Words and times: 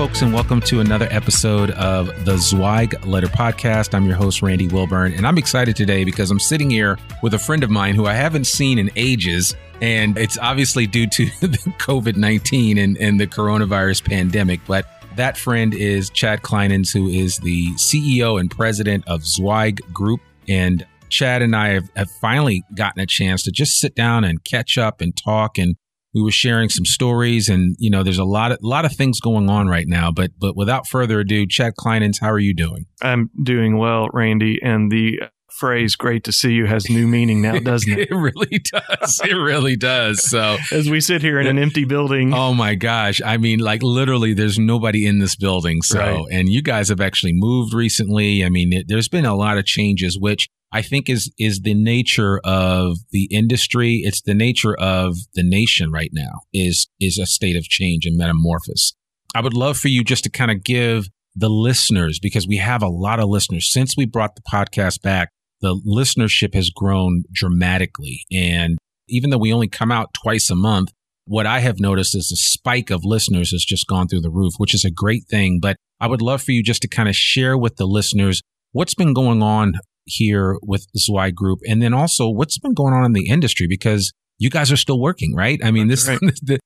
Folks, 0.00 0.22
and 0.22 0.32
welcome 0.32 0.62
to 0.62 0.80
another 0.80 1.06
episode 1.10 1.72
of 1.72 2.24
the 2.24 2.38
Zweig 2.38 3.04
Letter 3.04 3.26
Podcast. 3.26 3.92
I'm 3.92 4.06
your 4.06 4.16
host, 4.16 4.40
Randy 4.40 4.66
Wilburn, 4.66 5.12
and 5.12 5.26
I'm 5.26 5.36
excited 5.36 5.76
today 5.76 6.04
because 6.04 6.30
I'm 6.30 6.40
sitting 6.40 6.70
here 6.70 6.98
with 7.22 7.34
a 7.34 7.38
friend 7.38 7.62
of 7.62 7.68
mine 7.68 7.94
who 7.96 8.06
I 8.06 8.14
haven't 8.14 8.46
seen 8.46 8.78
in 8.78 8.90
ages. 8.96 9.54
And 9.82 10.16
it's 10.16 10.38
obviously 10.38 10.86
due 10.86 11.06
to 11.06 11.24
the 11.40 11.58
COVID 11.76 12.16
19 12.16 12.78
and, 12.78 12.96
and 12.96 13.20
the 13.20 13.26
coronavirus 13.26 14.02
pandemic. 14.08 14.60
But 14.66 14.86
that 15.16 15.36
friend 15.36 15.74
is 15.74 16.08
Chad 16.08 16.40
Clinehens, 16.40 16.94
who 16.94 17.06
is 17.06 17.36
the 17.36 17.68
CEO 17.72 18.40
and 18.40 18.50
president 18.50 19.06
of 19.06 19.26
Zweig 19.26 19.82
Group. 19.92 20.22
And 20.48 20.86
Chad 21.10 21.42
and 21.42 21.54
I 21.54 21.74
have, 21.74 21.90
have 21.94 22.10
finally 22.10 22.64
gotten 22.74 23.02
a 23.02 23.06
chance 23.06 23.42
to 23.42 23.50
just 23.50 23.78
sit 23.78 23.94
down 23.94 24.24
and 24.24 24.42
catch 24.44 24.78
up 24.78 25.02
and 25.02 25.14
talk 25.14 25.58
and 25.58 25.76
we 26.14 26.22
were 26.22 26.30
sharing 26.30 26.68
some 26.68 26.84
stories 26.84 27.48
and 27.48 27.76
you 27.78 27.90
know 27.90 28.02
there's 28.02 28.18
a 28.18 28.24
lot 28.24 28.52
of 28.52 28.58
lot 28.62 28.84
of 28.84 28.92
things 28.92 29.20
going 29.20 29.48
on 29.48 29.68
right 29.68 29.86
now 29.88 30.10
but 30.10 30.30
but 30.38 30.56
without 30.56 30.86
further 30.88 31.20
ado 31.20 31.46
chad 31.46 31.72
clinehens 31.78 32.16
how 32.20 32.30
are 32.30 32.38
you 32.38 32.54
doing? 32.54 32.86
I'm 33.02 33.30
doing 33.42 33.78
well 33.78 34.08
randy 34.12 34.58
and 34.62 34.90
the 34.90 35.20
phrase 35.58 35.96
great 35.96 36.22
to 36.24 36.32
see 36.32 36.52
you 36.52 36.64
has 36.66 36.88
new 36.88 37.06
meaning 37.08 37.42
now 37.42 37.58
doesn't 37.58 37.92
it? 37.92 37.98
It 38.10 38.14
really 38.14 38.60
does. 38.72 39.20
It 39.24 39.34
really 39.34 39.76
does. 39.76 40.22
So 40.28 40.56
as 40.72 40.88
we 40.88 41.00
sit 41.00 41.22
here 41.22 41.40
in 41.40 41.46
an 41.48 41.58
empty 41.58 41.84
building. 41.84 42.32
Oh 42.32 42.54
my 42.54 42.74
gosh. 42.76 43.20
I 43.24 43.36
mean 43.36 43.58
like 43.58 43.82
literally 43.82 44.32
there's 44.32 44.58
nobody 44.58 45.06
in 45.06 45.18
this 45.18 45.34
building. 45.36 45.82
So 45.82 45.98
Right. 45.98 46.24
and 46.32 46.48
you 46.48 46.62
guys 46.62 46.88
have 46.88 47.00
actually 47.00 47.32
moved 47.34 47.74
recently. 47.74 48.44
I 48.44 48.48
mean 48.48 48.72
it, 48.72 48.86
there's 48.88 49.08
been 49.08 49.26
a 49.26 49.34
lot 49.34 49.58
of 49.58 49.64
changes 49.66 50.16
which 50.18 50.48
I 50.72 50.82
think 50.82 51.08
is 51.08 51.32
is 51.38 51.60
the 51.60 51.74
nature 51.74 52.40
of 52.44 52.98
the 53.10 53.24
industry. 53.30 54.02
It's 54.04 54.22
the 54.22 54.34
nature 54.34 54.76
of 54.78 55.16
the 55.34 55.42
nation 55.42 55.90
right 55.90 56.10
now. 56.12 56.40
Is 56.52 56.88
is 57.00 57.18
a 57.18 57.26
state 57.26 57.56
of 57.56 57.64
change 57.64 58.06
and 58.06 58.16
metamorphosis. 58.16 58.94
I 59.34 59.40
would 59.40 59.54
love 59.54 59.78
for 59.78 59.88
you 59.88 60.02
just 60.04 60.24
to 60.24 60.30
kind 60.30 60.50
of 60.50 60.64
give 60.64 61.08
the 61.34 61.48
listeners 61.48 62.18
because 62.18 62.46
we 62.46 62.56
have 62.56 62.82
a 62.82 62.88
lot 62.88 63.20
of 63.20 63.28
listeners 63.28 63.72
since 63.72 63.96
we 63.96 64.04
brought 64.04 64.34
the 64.34 64.42
podcast 64.42 65.02
back. 65.02 65.30
The 65.60 65.74
listenership 65.86 66.54
has 66.54 66.70
grown 66.70 67.24
dramatically, 67.32 68.24
and 68.32 68.78
even 69.08 69.30
though 69.30 69.38
we 69.38 69.52
only 69.52 69.68
come 69.68 69.92
out 69.92 70.14
twice 70.14 70.50
a 70.50 70.56
month, 70.56 70.90
what 71.26 71.46
I 71.46 71.60
have 71.60 71.80
noticed 71.80 72.16
is 72.16 72.28
the 72.28 72.36
spike 72.36 72.90
of 72.90 73.04
listeners 73.04 73.50
has 73.50 73.64
just 73.64 73.86
gone 73.86 74.08
through 74.08 74.22
the 74.22 74.30
roof, 74.30 74.54
which 74.56 74.74
is 74.74 74.84
a 74.84 74.90
great 74.90 75.24
thing. 75.28 75.58
But 75.60 75.76
I 76.00 76.06
would 76.06 76.22
love 76.22 76.42
for 76.42 76.52
you 76.52 76.62
just 76.62 76.82
to 76.82 76.88
kind 76.88 77.08
of 77.08 77.16
share 77.16 77.58
with 77.58 77.76
the 77.76 77.86
listeners 77.86 78.40
what's 78.72 78.94
been 78.94 79.12
going 79.12 79.42
on 79.42 79.74
here 80.04 80.58
with 80.62 80.86
Zweig 80.96 81.34
Group, 81.34 81.60
and 81.68 81.82
then 81.82 81.94
also 81.94 82.28
what's 82.28 82.58
been 82.58 82.74
going 82.74 82.94
on 82.94 83.04
in 83.04 83.12
the 83.12 83.28
industry 83.28 83.66
because 83.68 84.12
you 84.38 84.50
guys 84.50 84.72
are 84.72 84.76
still 84.76 85.00
working, 85.00 85.34
right? 85.34 85.60
I 85.62 85.70
mean, 85.70 85.88
this 85.88 86.06
That's 86.06 86.20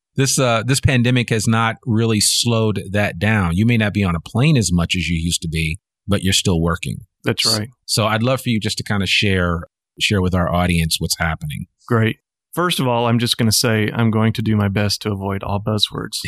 this 0.16 0.38
uh, 0.38 0.62
this 0.64 0.80
pandemic 0.80 1.30
has 1.30 1.46
not 1.46 1.76
really 1.84 2.20
slowed 2.20 2.82
that 2.92 3.18
down. 3.18 3.56
You 3.56 3.66
may 3.66 3.76
not 3.76 3.92
be 3.92 4.04
on 4.04 4.14
a 4.14 4.20
plane 4.20 4.56
as 4.56 4.72
much 4.72 4.94
as 4.96 5.08
you 5.08 5.18
used 5.18 5.42
to 5.42 5.48
be, 5.48 5.78
but 6.06 6.22
you're 6.22 6.32
still 6.32 6.60
working. 6.60 6.98
that's 7.24 7.44
right 7.44 7.68
So 7.86 8.06
I'd 8.06 8.22
love 8.22 8.40
for 8.40 8.50
you 8.50 8.60
just 8.60 8.78
to 8.78 8.84
kind 8.84 9.02
of 9.02 9.08
share 9.08 9.64
share 10.00 10.22
with 10.22 10.34
our 10.34 10.52
audience 10.52 10.96
what's 10.98 11.18
happening. 11.18 11.66
great 11.86 12.18
first 12.54 12.80
of 12.80 12.86
all 12.86 13.06
i'm 13.06 13.18
just 13.18 13.36
going 13.36 13.48
to 13.48 13.56
say 13.56 13.90
i'm 13.94 14.10
going 14.10 14.32
to 14.32 14.42
do 14.42 14.56
my 14.56 14.68
best 14.68 15.02
to 15.02 15.10
avoid 15.12 15.42
all 15.42 15.60
buzzwords 15.60 16.18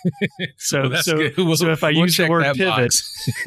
so 0.58 0.88
Well, 0.88 1.02
so. 1.02 1.16
We'll- 1.36 1.56
so 1.56 1.70
if 1.70 1.82
i 1.84 1.90
we'll 1.90 2.02
use 2.02 2.16
the 2.16 2.28
word 2.28 2.44
pivot 2.56 2.94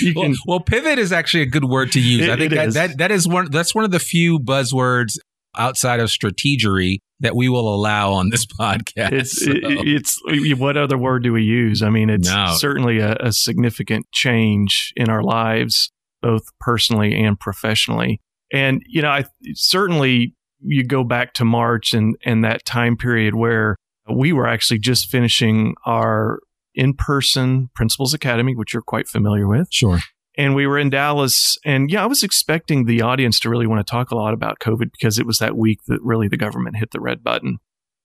you 0.00 0.12
well, 0.14 0.24
can 0.24 0.36
well, 0.46 0.60
pivot 0.60 0.98
is 0.98 1.12
actually 1.12 1.42
a 1.42 1.46
good 1.46 1.64
word 1.64 1.92
to 1.92 2.00
use. 2.00 2.22
It- 2.26 2.30
I 2.30 2.36
think 2.36 2.52
that, 2.52 2.72
that 2.74 2.98
that 2.98 3.10
is 3.10 3.26
one 3.28 3.50
that's 3.50 3.74
one 3.74 3.84
of 3.84 3.90
the 3.90 3.98
few 3.98 4.38
buzzwords 4.38 5.18
outside 5.56 6.00
of 6.00 6.08
strategery 6.10 6.98
that 7.20 7.34
we 7.34 7.48
will 7.48 7.74
allow 7.74 8.12
on 8.12 8.28
this 8.28 8.44
podcast. 8.60 9.12
it's 9.12 9.42
So- 9.44 9.52
it, 9.52 9.62
it's 9.64 10.20
what 10.58 10.76
other 10.76 10.98
word 10.98 11.22
do 11.22 11.32
we 11.32 11.42
use 11.42 11.82
i 11.82 11.90
mean 11.90 12.10
it's 12.10 12.28
No. 12.28 12.54
certainly 12.56 12.98
a, 12.98 13.16
a 13.20 13.32
significant 13.32 14.06
change 14.12 14.92
in 14.96 15.08
our 15.08 15.22
lives 15.22 15.90
both 16.22 16.42
personally 16.60 17.14
and 17.22 17.38
professionally 17.38 18.20
and 18.52 18.82
you 18.86 19.02
know 19.02 19.10
i 19.10 19.24
certainly 19.54 20.34
you 20.60 20.84
go 20.84 21.04
back 21.04 21.34
to 21.34 21.44
march 21.44 21.92
and 21.92 22.16
and 22.24 22.44
that 22.44 22.64
time 22.64 22.96
period 22.96 23.34
where 23.34 23.76
we 24.14 24.32
were 24.32 24.46
actually 24.46 24.78
just 24.78 25.10
finishing 25.10 25.74
our 25.84 26.38
in-person 26.74 27.68
principals 27.74 28.14
academy 28.14 28.54
which 28.54 28.72
you're 28.72 28.82
quite 28.82 29.08
familiar 29.08 29.46
with 29.48 29.68
sure. 29.70 29.98
and 30.36 30.54
we 30.54 30.66
were 30.66 30.78
in 30.78 30.90
Dallas. 30.90 31.56
And 31.64 31.90
yeah, 31.90 32.02
I 32.02 32.06
was 32.06 32.22
expecting 32.22 32.84
the 32.84 33.02
audience 33.02 33.40
to 33.40 33.50
really 33.50 33.66
want 33.66 33.84
to 33.84 33.90
talk 33.90 34.10
a 34.10 34.16
lot 34.16 34.34
about 34.34 34.58
COVID 34.58 34.92
because 34.92 35.18
it 35.18 35.26
was 35.26 35.38
that 35.38 35.56
week 35.56 35.80
that 35.86 36.00
really 36.02 36.28
the 36.28 36.36
government 36.36 36.76
hit 36.76 36.90
the 36.90 37.00
red 37.00 37.24
button. 37.24 37.58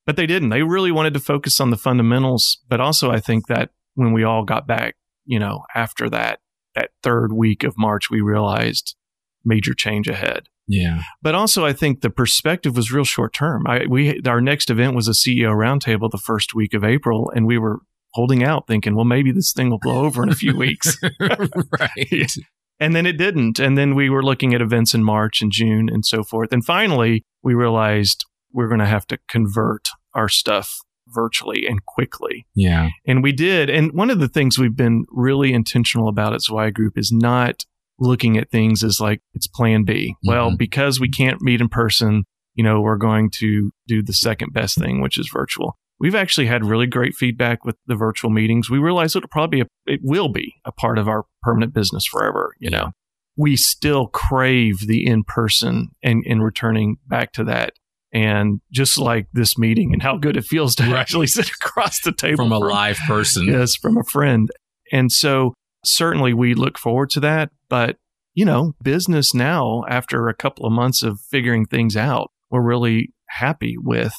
But 0.06 0.16
they 0.16 0.26
didn't. 0.26 0.50
They 0.50 0.64
really 0.64 0.92
wanted 0.92 1.14
to 1.14 1.20
focus 1.20 1.60
on 1.60 1.70
the 1.70 1.78
fundamentals. 1.78 2.60
But 2.68 2.80
also, 2.82 3.12
I 3.12 3.20
think 3.20 3.48
that 3.48 3.70
when 3.94 4.14
we 4.14 4.24
all 4.24 4.44
got 4.46 4.66
back, 4.66 4.96
you 5.26 5.40
know, 5.40 5.64
after 5.76 6.10
that, 6.10 6.40
that 6.74 6.92
third 7.04 7.34
week 7.34 7.64
of 7.64 7.78
March, 7.78 8.10
we 8.10 8.22
realized 8.22 8.96
major 9.44 9.74
change 9.74 10.08
ahead. 10.08 10.48
Yeah. 10.72 11.02
But 11.22 11.36
also, 11.36 11.66
I 11.66 11.74
think 11.74 12.02
the 12.02 12.09
perspective 12.09 12.76
was 12.76 12.92
real 12.92 13.04
short 13.04 13.34
term. 13.34 13.64
I, 13.68 13.86
we 13.88 14.22
our 14.26 14.42
next 14.42 14.70
event 14.70 14.96
was 14.96 15.08
a 15.08 15.12
CEO 15.12 15.54
roundtable 15.54 16.09
the 16.09 16.18
first 16.18 16.56
week 16.56 16.74
of 16.74 16.84
April, 16.84 17.32
and 17.36 17.46
we 17.46 17.58
were 17.58 17.80
holding 18.14 18.44
out, 18.44 18.68
thinking, 18.68 18.96
well, 18.96 19.06
maybe 19.06 19.32
this 19.32 19.54
thing 19.54 19.70
will 19.70 19.80
blow 19.80 20.06
over 20.06 20.24
in 20.24 20.30
a 20.30 20.36
few 20.36 20.56
weeks. 20.56 20.98
right. 21.20 22.34
And 22.80 22.96
then 22.96 23.06
it 23.06 23.18
didn't. 23.18 23.59
And 23.59 23.78
then 23.78 23.96
we 23.96 24.09
were 24.09 24.24
looking 24.24 24.54
at 24.54 24.62
events 24.62 24.94
in 24.94 25.04
March 25.04 25.42
and 25.42 25.52
June 25.52 25.88
and 25.88 26.06
so 26.06 26.24
forth. 26.24 26.52
And 26.52 26.66
finally, 26.66 27.24
we 27.44 27.53
realized 27.53 28.26
we're 28.52 28.68
going 28.68 28.80
to 28.80 28.86
have 28.86 29.06
to 29.08 29.20
convert 29.30 29.90
our 30.14 30.28
stuff 30.28 30.80
virtually 31.08 31.66
and 31.68 31.86
quickly. 31.86 32.46
Yeah. 32.56 32.90
And 33.06 33.22
we 33.22 33.32
did. 33.32 33.70
And 33.70 33.94
one 33.94 34.09
of 34.09 34.20
the 34.20 34.28
things 34.28 34.58
we've 34.58 34.76
been 34.76 35.06
really 35.09 35.53
intentional 35.53 36.08
about 36.08 36.34
at 36.34 36.42
Zweig 36.42 36.74
Group 36.74 36.98
is 36.98 37.12
not 37.12 37.66
looking 38.02 38.36
at 38.38 38.50
things 38.52 38.84
as 38.84 39.00
like 39.00 39.22
it's 39.34 39.48
plan 39.48 39.84
B. 39.86 40.16
Well, 40.26 40.52
Mhm. 40.52 40.58
because 40.58 41.00
we 41.00 41.08
can't 41.10 41.42
meet 41.42 41.62
in 41.62 41.70
person, 41.70 42.24
you 42.56 42.64
know, 42.64 42.82
we're 42.82 42.98
going 42.98 43.30
to 43.36 43.72
do 43.88 44.02
the 44.03 44.12
second 44.14 44.52
best 44.53 44.78
thing, 44.78 45.00
which 45.02 45.18
is 45.18 45.30
virtual. 45.32 45.78
We've 46.00 46.16
actually 46.16 46.48
had 46.48 46.66
really 46.66 46.88
great 46.88 47.14
feedback 47.14 47.64
with 47.64 47.76
the 47.86 47.96
virtual 47.96 48.32
meetings. 48.32 48.70
We 48.72 48.80
realize 48.80 49.16
it'll 49.16 49.30
probably, 49.30 49.64
it 49.86 50.00
will 50.03 50.30
be 50.30 50.56
a 50.66 50.72
part 50.72 50.98
of 50.98 51.08
our 51.08 51.26
permanent 51.44 51.74
business 51.76 52.06
forever, 52.08 52.53
you 52.59 52.72
know. 52.72 52.92
We 53.38 53.56
still 53.56 54.08
crave 54.08 54.88
the 54.88 55.06
in 55.06 55.24
person 55.24 55.90
and, 56.04 56.24
and 56.28 56.44
returning 56.44 56.97
back 57.08 57.32
to 57.34 57.44
that. 57.46 57.74
And 58.12 58.59
just 58.74 58.97
like 58.97 59.28
this 59.32 59.58
meeting 59.58 59.94
and 59.94 60.02
how 60.02 60.18
good 60.18 60.36
it 60.36 60.44
feels 60.44 60.76
to 60.76 60.84
Right. 60.84 60.96
actually 60.96 61.28
sit 61.28 61.50
across 61.52 62.02
the 62.02 62.12
table 62.12 62.44
From 62.46 62.52
a 62.52 62.58
live 62.59 62.97
person. 63.08 63.46
Yes, 63.47 63.76
from 63.76 63.96
a 63.96 64.04
friend. 64.04 64.50
And 64.92 65.12
so 65.12 65.54
certainly 65.86 66.34
we 66.34 66.54
look 66.56 66.78
forward 66.78 67.09
to 67.12 67.20
that. 67.22 67.52
But, 67.72 67.96
you 68.34 68.44
know, 68.44 68.73
business 68.84 69.34
now, 69.34 69.84
after 69.88 70.28
a 70.28 70.35
couple 70.35 70.66
of 70.66 70.73
months 70.73 71.03
of 71.03 71.22
figuring 71.29 71.66
things 71.66 71.96
out, 71.96 72.29
we're 72.50 72.62
really 72.62 73.14
happy 73.29 73.76
with 73.78 74.14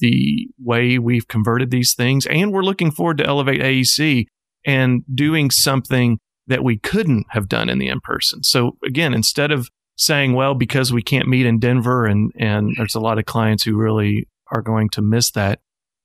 the 0.00 0.48
way 0.58 0.98
we've 0.98 1.28
converted 1.28 1.70
these 1.70 1.94
things. 1.96 2.26
And 2.26 2.52
we're 2.52 2.64
looking 2.64 2.90
forward 2.90 3.18
to 3.18 3.26
Elevate 3.26 3.60
AEC 3.60 4.26
and 4.66 5.04
doing 5.14 5.52
something 5.52 6.18
that 6.48 6.64
we 6.64 6.76
couldn't 6.76 7.26
have 7.30 7.48
done 7.48 7.68
in 7.68 7.78
the 7.78 7.86
in 7.86 8.00
person. 8.00 8.42
So 8.42 8.72
again, 8.84 9.14
instead 9.14 9.52
of 9.52 9.68
saying, 9.96 10.32
well, 10.32 10.54
because 10.54 10.92
we 10.92 11.02
can't 11.02 11.28
meet 11.28 11.46
in 11.46 11.60
Denver 11.60 12.04
and, 12.04 12.32
and 12.36 12.74
there's 12.76 12.96
a 12.96 13.00
lot 13.00 13.18
of 13.18 13.26
clients 13.26 13.62
who 13.62 13.76
really 13.76 14.26
are 14.52 14.62
going 14.62 14.88
to 14.90 15.02
miss 15.02 15.30
that. 15.32 15.60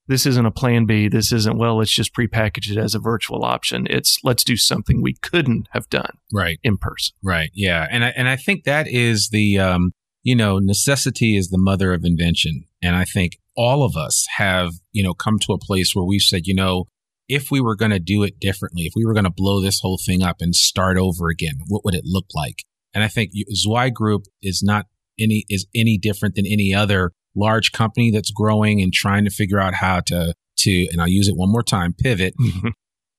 This 0.07 0.25
isn't 0.25 0.45
a 0.45 0.51
plan 0.51 0.85
B. 0.85 1.07
This 1.07 1.31
isn't, 1.31 1.57
well, 1.57 1.77
let's 1.77 1.93
just 1.93 2.13
prepackage 2.13 2.69
it 2.69 2.77
as 2.77 2.93
a 2.93 2.99
virtual 2.99 3.45
option. 3.45 3.87
It's 3.89 4.19
let's 4.23 4.43
do 4.43 4.57
something 4.57 5.01
we 5.01 5.13
couldn't 5.13 5.69
have 5.71 5.87
done 5.89 6.17
right 6.33 6.59
in 6.61 6.77
person. 6.77 7.15
Right. 7.23 7.49
Yeah. 7.53 7.87
And 7.89 8.03
I, 8.03 8.09
and 8.09 8.27
I 8.27 8.35
think 8.35 8.65
that 8.65 8.87
is 8.87 9.29
the, 9.29 9.59
um, 9.59 9.93
you 10.21 10.35
know, 10.35 10.59
necessity 10.59 11.37
is 11.37 11.49
the 11.49 11.57
mother 11.57 11.93
of 11.93 12.03
invention. 12.03 12.65
And 12.81 12.95
I 12.95 13.05
think 13.05 13.37
all 13.55 13.83
of 13.83 13.95
us 13.95 14.27
have, 14.37 14.73
you 14.91 15.03
know, 15.03 15.13
come 15.13 15.39
to 15.39 15.53
a 15.53 15.57
place 15.57 15.95
where 15.95 16.05
we've 16.05 16.21
said, 16.21 16.47
you 16.47 16.55
know, 16.55 16.85
if 17.29 17.49
we 17.49 17.61
were 17.61 17.75
going 17.75 17.91
to 17.91 17.99
do 17.99 18.23
it 18.23 18.39
differently, 18.39 18.83
if 18.83 18.93
we 18.95 19.05
were 19.05 19.13
going 19.13 19.23
to 19.23 19.29
blow 19.29 19.61
this 19.61 19.79
whole 19.79 19.99
thing 20.05 20.21
up 20.21 20.37
and 20.41 20.53
start 20.53 20.97
over 20.97 21.29
again, 21.29 21.55
what 21.67 21.85
would 21.85 21.95
it 21.95 22.03
look 22.03 22.25
like? 22.33 22.63
And 22.93 23.03
I 23.03 23.07
think 23.07 23.31
Zweig 23.53 23.93
Group 23.93 24.23
is 24.41 24.61
not 24.61 24.85
any, 25.17 25.45
is 25.47 25.65
any 25.73 25.97
different 25.97 26.35
than 26.35 26.45
any 26.45 26.73
other 26.73 27.13
large 27.35 27.71
company 27.71 28.11
that's 28.11 28.31
growing 28.31 28.81
and 28.81 28.93
trying 28.93 29.25
to 29.25 29.31
figure 29.31 29.59
out 29.59 29.75
how 29.75 29.99
to, 30.01 30.33
to, 30.57 30.87
and 30.91 31.01
I'll 31.01 31.07
use 31.07 31.27
it 31.27 31.35
one 31.35 31.51
more 31.51 31.63
time, 31.63 31.93
pivot 31.97 32.33
mm-hmm. 32.39 32.69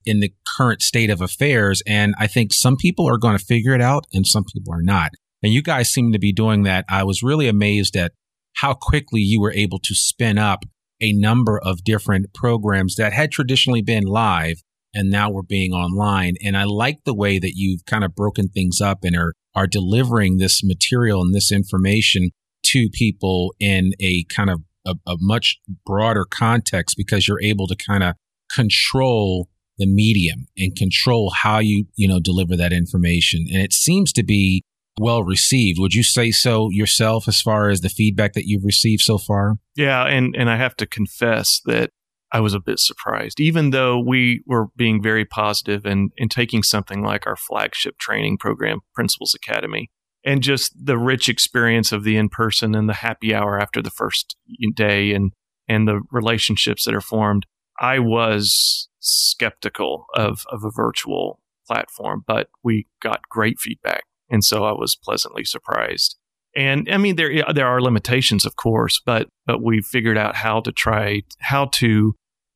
in 0.05 0.21
the 0.21 0.33
current 0.57 0.83
state 0.83 1.11
of 1.11 1.21
affairs. 1.21 1.83
And 1.87 2.15
I 2.19 2.27
think 2.27 2.53
some 2.53 2.77
people 2.77 3.09
are 3.09 3.19
going 3.19 3.37
to 3.37 3.45
figure 3.45 3.75
it 3.75 3.81
out 3.81 4.07
and 4.13 4.27
some 4.27 4.45
people 4.45 4.73
are 4.73 4.83
not. 4.83 5.11
And 5.43 5.53
you 5.53 5.63
guys 5.63 5.91
seem 5.91 6.13
to 6.13 6.19
be 6.19 6.33
doing 6.33 6.63
that. 6.63 6.85
I 6.89 7.05
was 7.05 7.23
really 7.23 7.49
amazed 7.49 7.97
at 7.97 8.13
how 8.57 8.75
quickly 8.75 9.21
you 9.21 9.41
were 9.41 9.53
able 9.53 9.79
to 9.81 9.95
spin 9.95 10.39
up 10.39 10.65
a 11.01 11.13
number 11.13 11.59
of 11.59 11.85
different 11.85 12.33
programs 12.33 12.95
that 12.97 13.13
had 13.13 13.31
traditionally 13.31 13.83
been 13.83 14.05
live 14.05 14.63
and 14.95 15.11
now 15.11 15.29
we're 15.29 15.43
being 15.43 15.73
online. 15.73 16.35
And 16.43 16.57
I 16.57 16.65
like 16.65 17.01
the 17.05 17.15
way 17.15 17.39
that 17.39 17.55
you've 17.57 17.85
kind 17.85 18.05
of 18.05 18.15
broken 18.15 18.49
things 18.49 18.81
up 18.81 19.01
and 19.03 19.17
are, 19.17 19.35
are 19.55 19.67
delivering 19.67 20.37
this 20.37 20.63
material 20.63 21.21
and 21.21 21.35
this 21.35 21.51
information 21.51 22.31
to 22.75 22.89
people 22.93 23.55
in 23.61 23.93
a 24.01 24.25
kind 24.25 24.51
of 24.51 24.61
a, 24.85 24.95
a 25.07 25.17
much 25.21 25.61
broader 25.87 26.25
context 26.29 26.97
because 26.97 27.29
you're 27.29 27.41
able 27.41 27.69
to 27.69 27.77
kind 27.77 28.03
of 28.03 28.15
control 28.53 29.49
the 29.79 29.87
medium 29.87 30.47
and 30.57 30.77
control 30.77 31.33
how 31.35 31.59
you, 31.59 31.87
you 31.95 32.09
know, 32.09 32.21
deliver 32.21 32.57
that 32.57 32.73
information. 32.73 33.47
And 33.53 33.63
it 33.63 33.73
seems 33.73 34.13
to 34.15 34.25
be 34.25 34.63
well 35.01 35.23
received. 35.23 35.79
Would 35.79 35.95
you 35.95 36.03
say 36.03 36.33
so 36.33 36.69
yourself 36.71 37.29
as 37.29 37.41
far 37.41 37.69
as 37.69 37.81
the 37.81 37.89
feedback 37.89 38.33
that 38.33 38.47
you've 38.47 38.65
received 38.65 39.03
so 39.03 39.19
far? 39.19 39.55
Yeah, 39.77 40.05
and 40.05 40.35
and 40.37 40.51
I 40.51 40.57
have 40.57 40.77
to 40.77 40.87
confess 40.87 41.61
that 41.67 41.91
I 42.33 42.41
was 42.41 42.55
a 42.55 42.61
bit 42.61 42.81
surprised, 42.81 43.41
even 43.41 43.71
though 43.71 44.01
we 44.01 44.43
were 44.47 44.67
being 44.77 45.01
very 45.01 45.25
positive 45.25 45.87
and, 45.87 46.11
and 46.19 46.29
taking 46.29 46.65
something 46.65 47.03
like 47.05 47.29
our 47.29 47.37
flagship 47.37 47.97
training 47.99 48.39
program, 48.39 48.81
Principals 48.93 49.35
Academy, 49.35 49.91
and 50.25 50.43
just 50.43 50.73
the 50.81 50.99
rich 50.99 51.29
experience 51.29 51.93
of 51.93 52.05
the 52.05 52.17
in 52.17 52.29
person 52.29 52.75
and 52.75 52.89
the 52.89 52.95
happy 52.95 53.35
hour 53.35 53.59
after 53.61 53.83
the 53.83 53.91
first 53.91 54.37
day 54.75 55.13
and 55.13 55.33
and 55.69 55.89
the 55.89 56.01
relationships 56.11 56.85
that 56.85 56.95
are 56.95 57.01
formed. 57.01 57.47
I 57.81 57.99
was 57.99 58.89
skeptical 59.01 60.07
of 60.15 60.45
of 60.51 60.65
a 60.65 60.71
virtual 60.71 61.41
platform, 61.67 62.23
but 62.27 62.49
we 62.63 62.87
got 63.03 63.29
great 63.31 63.59
feedback 63.59 64.03
and 64.31 64.45
so 64.45 64.65
I 64.65 64.73
was 64.73 64.97
pleasantly 64.97 65.45
surprised. 65.45 66.17
And 66.57 66.89
I 66.91 66.99
mean, 66.99 67.17
there 67.17 67.45
there 67.53 67.67
are 67.67 67.81
limitations, 67.81 68.47
of 68.47 68.57
course, 68.57 69.01
but 69.05 69.29
but 69.47 69.63
we 69.63 69.81
figured 69.81 70.19
out 70.19 70.37
how 70.37 70.61
to 70.61 70.73
try 70.73 71.23
how 71.41 71.67
to 71.67 72.15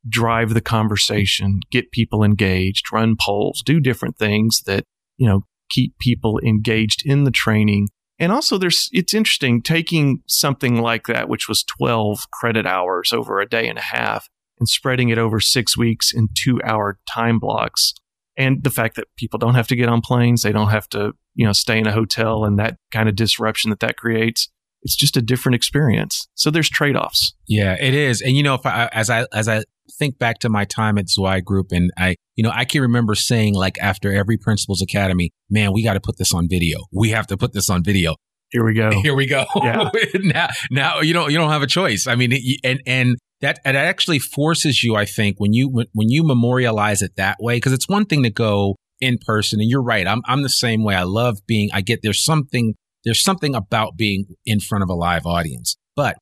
drive 0.09 0.55
the 0.55 0.61
conversation, 0.61 1.61
get 1.70 1.91
people 1.91 2.23
engaged, 2.23 2.93
run 2.93 3.17
polls, 3.20 3.62
do 3.65 3.81
different 3.81 4.17
things 4.17 4.62
that 4.67 4.85
you 5.17 5.26
know 5.26 5.44
keep 5.69 5.99
people 5.99 6.38
engaged 6.44 7.03
in 7.05 7.25
the 7.25 7.31
training. 7.31 7.88
And 8.19 8.32
also, 8.32 8.59
there's 8.59 8.88
it's 8.93 9.15
interesting 9.15 9.62
taking 9.62 10.23
something 10.26 10.81
like 10.81 11.06
that, 11.06 11.29
which 11.29 11.49
was 11.49 11.62
12 11.62 12.31
credit 12.31 12.67
hours 12.67 13.12
over 13.12 13.41
a 13.41 13.49
day 13.49 13.69
and 13.69 13.79
a 13.79 13.82
half, 13.82 14.29
and 14.59 14.69
spreading 14.69 15.09
it 15.09 15.19
over 15.19 15.38
six 15.38 15.76
weeks 15.76 16.12
in 16.12 16.29
two 16.35 16.61
hour 16.65 16.99
time 17.09 17.38
blocks 17.38 17.94
and 18.38 18.62
the 18.62 18.70
fact 18.70 18.94
that 18.94 19.09
people 19.17 19.38
don't 19.38 19.56
have 19.56 19.67
to 19.67 19.76
get 19.76 19.88
on 19.88 20.00
planes, 20.00 20.43
they 20.43 20.53
don't 20.53 20.70
have 20.70 20.88
to, 20.91 21.12
you 21.35 21.44
know, 21.44 21.53
stay 21.53 21.76
in 21.76 21.88
a 21.88 21.93
hotel 21.93 22.44
and 22.44 22.59
that 22.59 22.79
kind 22.93 23.09
of 23.09 23.17
disruption 23.17 23.70
that 23.70 23.81
that 23.81 23.97
creates. 23.97 24.49
It's 24.82 24.94
just 24.94 25.17
a 25.17 25.23
different 25.23 25.56
experience. 25.56 26.29
So 26.37 26.53
there's 26.53 26.70
trade 26.70 26.97
offs. 26.97 27.35
Yeah, 27.49 27.76
it 27.81 27.94
is. 27.94 28.23
And 28.23 28.37
you 28.37 28.44
know, 28.44 28.55
if 28.55 28.65
I, 28.65 28.88
as 28.93 29.11
I, 29.11 29.26
as 29.32 29.49
I 29.49 29.65
think 29.99 30.19
back 30.19 30.38
to 30.40 30.49
my 30.49 30.64
time 30.64 30.99
at 30.99 31.08
Zweig 31.08 31.44
Group 31.44 31.69
and 31.73 31.90
I, 31.96 32.17
you 32.37 32.44
know, 32.44 32.52
I 32.52 32.64
can 32.64 32.82
remember 32.82 33.14
saying 33.14 33.55
like 33.55 33.79
after 33.81 34.12
every 34.12 34.37
Principals 34.37 34.82
Academy, 34.82 35.31
man, 35.50 35.73
we 35.73 35.82
got 35.82 35.94
to 35.94 36.00
put 36.00 36.19
this 36.19 36.35
on 36.35 36.49
video. 36.49 36.79
We 36.93 37.11
have 37.11 37.26
to 37.29 37.37
put 37.37 37.52
this 37.52 37.70
on 37.70 37.82
video. 37.82 38.17
Here 38.50 38.64
we 38.64 38.75
go. 38.75 38.90
Here 39.02 39.14
we 39.14 39.26
go. 39.26 39.44
Yeah. 39.56 39.90
now, 40.14 40.49
now 40.70 41.00
you 41.00 41.12
don't, 41.12 41.31
you 41.31 41.38
don't 41.38 41.50
have 41.50 41.62
a 41.62 41.67
choice. 41.67 42.06
I 42.06 42.14
mean, 42.14 42.32
and, 42.64 42.81
and 42.87 43.17
that 43.40 43.61
and 43.64 43.76
it 43.76 43.81
actually 43.81 44.19
forces 44.19 44.82
you, 44.82 44.96
I 44.96 45.05
think, 45.05 45.38
when 45.38 45.52
you 45.52 45.69
when 45.70 46.08
you 46.08 46.25
memorialize 46.25 47.02
it 47.02 47.12
that 47.17 47.37
way, 47.41 47.56
because 47.56 47.73
it's 47.73 47.88
one 47.88 48.05
thing 48.05 48.23
to 48.25 48.31
go 48.31 48.76
in 49.00 49.19
person, 49.25 49.61
and 49.61 49.70
you're 49.70 49.82
right. 49.82 50.06
I'm 50.06 50.23
I'm 50.26 50.43
the 50.43 50.49
same 50.49 50.82
way. 50.82 50.94
I 50.94 51.05
love 51.05 51.38
being. 51.46 51.69
I 51.73 51.81
get 51.81 52.00
there's 52.02 52.25
something 52.25 52.75
there's 53.05 53.23
something 53.23 53.55
about 53.55 53.96
being 53.96 54.26
in 54.44 54.61
front 54.61 54.82
of 54.82 54.91
a 54.91 54.94
live 54.94 55.25
audience, 55.25 55.76
but 55.94 56.17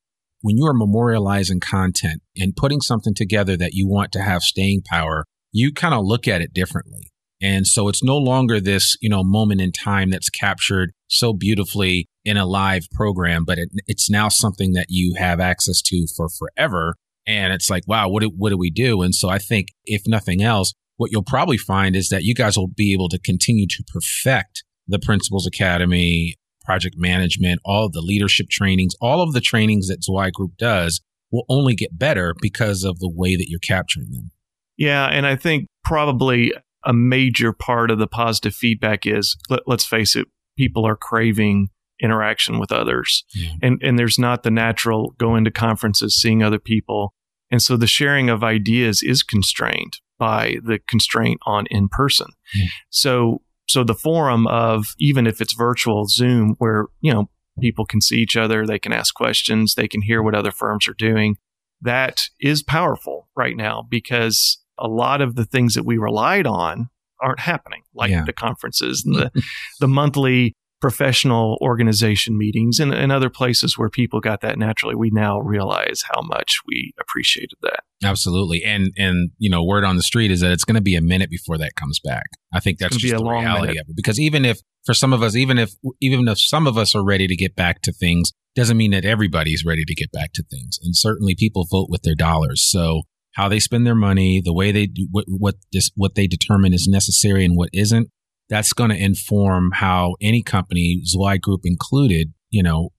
when 0.47 0.55
you 0.55 0.65
are 0.65 0.73
memorializing 0.73 1.59
content 1.59 2.21
and 2.37 2.55
putting 2.55 2.79
something 2.79 3.13
together 3.13 3.57
that 3.57 3.73
you 3.73 3.85
want 3.85 4.13
to 4.13 4.21
have 4.21 4.41
staying 4.41 4.81
power, 4.81 5.25
you 5.51 5.73
kind 5.73 5.93
of 5.93 6.05
look 6.05 6.25
at 6.25 6.39
it 6.39 6.53
differently. 6.53 7.11
And 7.41 7.67
so 7.67 7.89
it's 7.89 8.01
no 8.01 8.15
longer 8.15 8.61
this, 8.61 8.95
you 9.01 9.09
know, 9.09 9.25
moment 9.25 9.59
in 9.59 9.73
time 9.73 10.09
that's 10.09 10.29
captured 10.29 10.93
so 11.07 11.33
beautifully 11.33 12.07
in 12.23 12.37
a 12.37 12.45
live 12.45 12.83
program, 12.93 13.43
but 13.43 13.57
it, 13.57 13.67
it's 13.87 14.09
now 14.09 14.29
something 14.29 14.71
that 14.71 14.85
you 14.87 15.15
have 15.17 15.41
access 15.41 15.81
to 15.81 16.07
for 16.15 16.29
forever 16.29 16.95
and 17.27 17.51
it's 17.51 17.69
like, 17.69 17.83
wow, 17.85 18.07
what 18.07 18.21
do, 18.21 18.31
what 18.33 18.51
do 18.51 18.57
we 18.57 18.71
do? 18.71 19.01
And 19.01 19.13
so 19.13 19.27
I 19.27 19.39
think 19.39 19.67
if 19.83 20.03
nothing 20.07 20.41
else, 20.41 20.71
what 20.95 21.11
you'll 21.11 21.23
probably 21.23 21.57
find 21.57 21.93
is 21.93 22.07
that 22.07 22.23
you 22.23 22.33
guys 22.33 22.55
will 22.55 22.69
be 22.69 22.93
able 22.93 23.09
to 23.09 23.19
continue 23.19 23.67
to 23.67 23.83
perfect 23.93 24.63
the 24.87 24.97
Principals 24.97 25.45
Academy, 25.45 26.35
project 26.67 26.95
management, 26.97 27.61
all 27.63 27.89
the 27.89 28.01
leadership 28.01 28.49
trainings, 28.49 28.93
all 28.99 29.21
of 29.21 29.31
the 29.31 29.39
trainings 29.39 29.87
that 29.87 30.03
Zweig 30.03 30.33
Group 30.33 30.57
does 30.57 31.01
will 31.31 31.45
only 31.47 31.75
get 31.75 31.97
better 31.97 32.35
because 32.41 32.83
of 32.83 32.99
the 32.99 33.09
way 33.09 33.37
that 33.37 33.47
you're 33.47 33.59
capturing 33.59 34.11
them. 34.11 34.31
Yeah. 34.75 35.07
And 35.07 35.25
I 35.25 35.37
think 35.37 35.67
probably 35.85 36.53
a 36.83 36.93
major 36.93 37.53
part 37.53 37.89
of 37.89 37.99
the 37.99 38.07
positive 38.07 38.53
feedback 38.53 39.07
is 39.07 39.37
let, 39.49 39.61
us 39.67 39.85
face 39.85 40.15
it, 40.15 40.27
people 40.57 40.85
are 40.85 40.97
craving 40.97 41.69
interaction 42.01 42.59
with 42.59 42.71
others. 42.71 43.23
Yeah. 43.33 43.53
And 43.61 43.81
and 43.81 43.97
there's 43.97 44.19
not 44.19 44.43
the 44.43 44.51
natural 44.51 45.15
going 45.17 45.45
to 45.45 45.51
conferences, 45.51 46.19
seeing 46.21 46.43
other 46.43 46.59
people, 46.59 47.13
and 47.49 47.61
so 47.61 47.77
the 47.77 47.87
sharing 47.87 48.29
of 48.29 48.43
ideas 48.43 49.01
is 49.01 49.23
constrained 49.23 49.99
by 50.19 50.57
the 50.63 50.79
constraint 50.87 51.39
on 51.45 51.65
in 51.69 51.87
person. 51.89 52.27
Mm. 52.57 52.67
So, 52.89 53.41
so 53.69 53.83
the 53.83 53.93
forum 53.93 54.47
of 54.47 54.95
even 54.97 55.27
if 55.27 55.41
it's 55.41 55.53
virtual 55.53 56.05
Zoom 56.05 56.55
where, 56.57 56.85
you 57.01 57.13
know, 57.13 57.29
people 57.59 57.85
can 57.85 58.01
see 58.01 58.17
each 58.17 58.37
other, 58.37 58.65
they 58.65 58.79
can 58.79 58.93
ask 58.93 59.13
questions, 59.13 59.75
they 59.75 59.87
can 59.87 60.01
hear 60.01 60.21
what 60.21 60.35
other 60.35 60.51
firms 60.51 60.87
are 60.87 60.93
doing. 60.93 61.37
That 61.81 62.29
is 62.39 62.63
powerful 62.63 63.29
right 63.35 63.55
now 63.55 63.85
because 63.87 64.59
a 64.77 64.87
lot 64.87 65.21
of 65.21 65.35
the 65.35 65.45
things 65.45 65.73
that 65.73 65.85
we 65.85 65.97
relied 65.97 66.47
on 66.47 66.89
aren't 67.21 67.39
happening, 67.39 67.81
like 67.93 68.11
yeah. 68.11 68.23
the 68.25 68.33
conferences 68.33 69.03
and 69.05 69.15
the, 69.33 69.43
the 69.79 69.87
monthly 69.87 70.55
professional 70.79 71.57
organization 71.61 72.37
meetings 72.37 72.79
and, 72.79 72.93
and 72.93 73.11
other 73.11 73.29
places 73.29 73.77
where 73.77 73.89
people 73.89 74.19
got 74.19 74.41
that 74.41 74.59
naturally, 74.59 74.95
we 74.95 75.09
now 75.11 75.39
realize 75.39 76.03
how 76.13 76.21
much 76.21 76.59
we 76.67 76.93
appreciated 76.99 77.57
that. 77.63 77.79
Absolutely. 78.03 78.63
And, 78.63 78.91
and, 78.95 79.31
you 79.39 79.49
know, 79.49 79.63
word 79.63 79.83
on 79.83 79.95
the 79.95 80.03
street 80.03 80.29
is 80.29 80.41
that 80.41 80.51
it's 80.51 80.63
going 80.63 80.75
to 80.75 80.81
be 80.81 80.95
a 80.95 81.01
minute 81.01 81.31
before 81.31 81.57
that 81.57 81.75
comes 81.75 81.99
back. 81.99 82.25
I 82.53 82.59
think 82.59 82.77
that's 82.77 82.95
just 82.95 83.15
the 83.15 83.23
reality 83.23 83.67
minute. 83.67 83.81
of 83.81 83.89
it. 83.89 83.95
Because 83.95 84.19
even 84.19 84.45
if, 84.45 84.59
for 84.85 84.93
some 84.93 85.13
of 85.13 85.23
us, 85.23 85.35
even 85.35 85.57
if, 85.57 85.71
even 85.99 86.27
if 86.27 86.39
some 86.39 86.67
of 86.67 86.77
us 86.77 86.93
are 86.93 87.03
ready 87.03 87.27
to 87.27 87.35
get 87.35 87.55
back 87.55 87.81
to 87.81 87.91
things, 87.91 88.31
doesn't 88.55 88.77
mean 88.77 88.91
that 88.91 89.05
everybody's 89.05 89.65
ready 89.65 89.83
to 89.83 89.95
get 89.95 90.11
back 90.11 90.31
to 90.33 90.43
things. 90.43 90.79
And 90.83 90.95
certainly 90.95 91.35
people 91.35 91.67
vote 91.69 91.87
with 91.89 92.03
their 92.03 92.15
dollars. 92.15 92.63
So 92.63 93.03
how 93.33 93.49
they 93.49 93.59
spend 93.59 93.85
their 93.85 93.95
money, 93.95 94.41
the 94.43 94.53
way 94.53 94.71
they 94.71 94.85
do, 94.85 95.07
what, 95.11 95.25
what 95.27 95.55
this, 95.71 95.91
what 95.95 96.15
they 96.15 96.27
determine 96.27 96.73
is 96.73 96.87
necessary 96.87 97.45
and 97.45 97.55
what 97.55 97.69
isn't 97.73 98.09
that's 98.49 98.73
going 98.73 98.89
to 98.89 98.95
inform 98.95 99.71
how 99.73 100.15
any 100.21 100.41
company, 100.41 101.01
Zweig 101.03 101.41
Group 101.41 101.61
included, 101.63 102.33
you 102.49 102.63
know, 102.63 102.89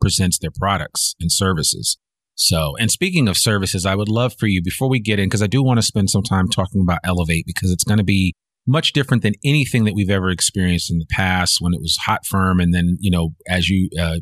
presents 0.00 0.38
their 0.38 0.50
products 0.50 1.14
and 1.20 1.32
services. 1.32 1.98
So, 2.34 2.76
and 2.78 2.90
speaking 2.90 3.26
of 3.26 3.36
services, 3.36 3.84
I 3.84 3.96
would 3.96 4.08
love 4.08 4.34
for 4.38 4.46
you 4.46 4.62
before 4.62 4.88
we 4.88 5.00
get 5.00 5.18
in, 5.18 5.26
because 5.26 5.42
I 5.42 5.48
do 5.48 5.62
want 5.62 5.78
to 5.78 5.82
spend 5.82 6.10
some 6.10 6.22
time 6.22 6.48
talking 6.48 6.80
about 6.82 7.00
Elevate 7.02 7.46
because 7.46 7.72
it's 7.72 7.84
going 7.84 7.98
to 7.98 8.04
be 8.04 8.34
much 8.66 8.92
different 8.92 9.22
than 9.22 9.34
anything 9.44 9.84
that 9.84 9.94
we've 9.94 10.10
ever 10.10 10.30
experienced 10.30 10.90
in 10.90 10.98
the 10.98 11.06
past 11.10 11.56
when 11.60 11.74
it 11.74 11.80
was 11.80 11.96
hot 12.04 12.26
firm. 12.26 12.60
And 12.60 12.72
then, 12.72 12.96
you 13.00 13.10
know, 13.10 13.30
as 13.48 13.68
you 13.68 13.88
uh, 13.98 14.18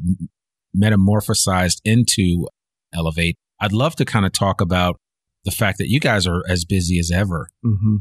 metamorphosized 0.74 1.80
into 1.84 2.46
Elevate, 2.94 3.36
I'd 3.60 3.72
love 3.72 3.96
to 3.96 4.04
kind 4.04 4.24
of 4.24 4.32
talk 4.32 4.60
about 4.60 4.98
the 5.44 5.50
fact 5.50 5.78
that 5.78 5.88
you 5.88 6.00
guys 6.00 6.26
are 6.26 6.42
as 6.48 6.64
busy 6.64 6.98
as 6.98 7.10
ever. 7.10 7.48
Mm-hmm 7.64 7.96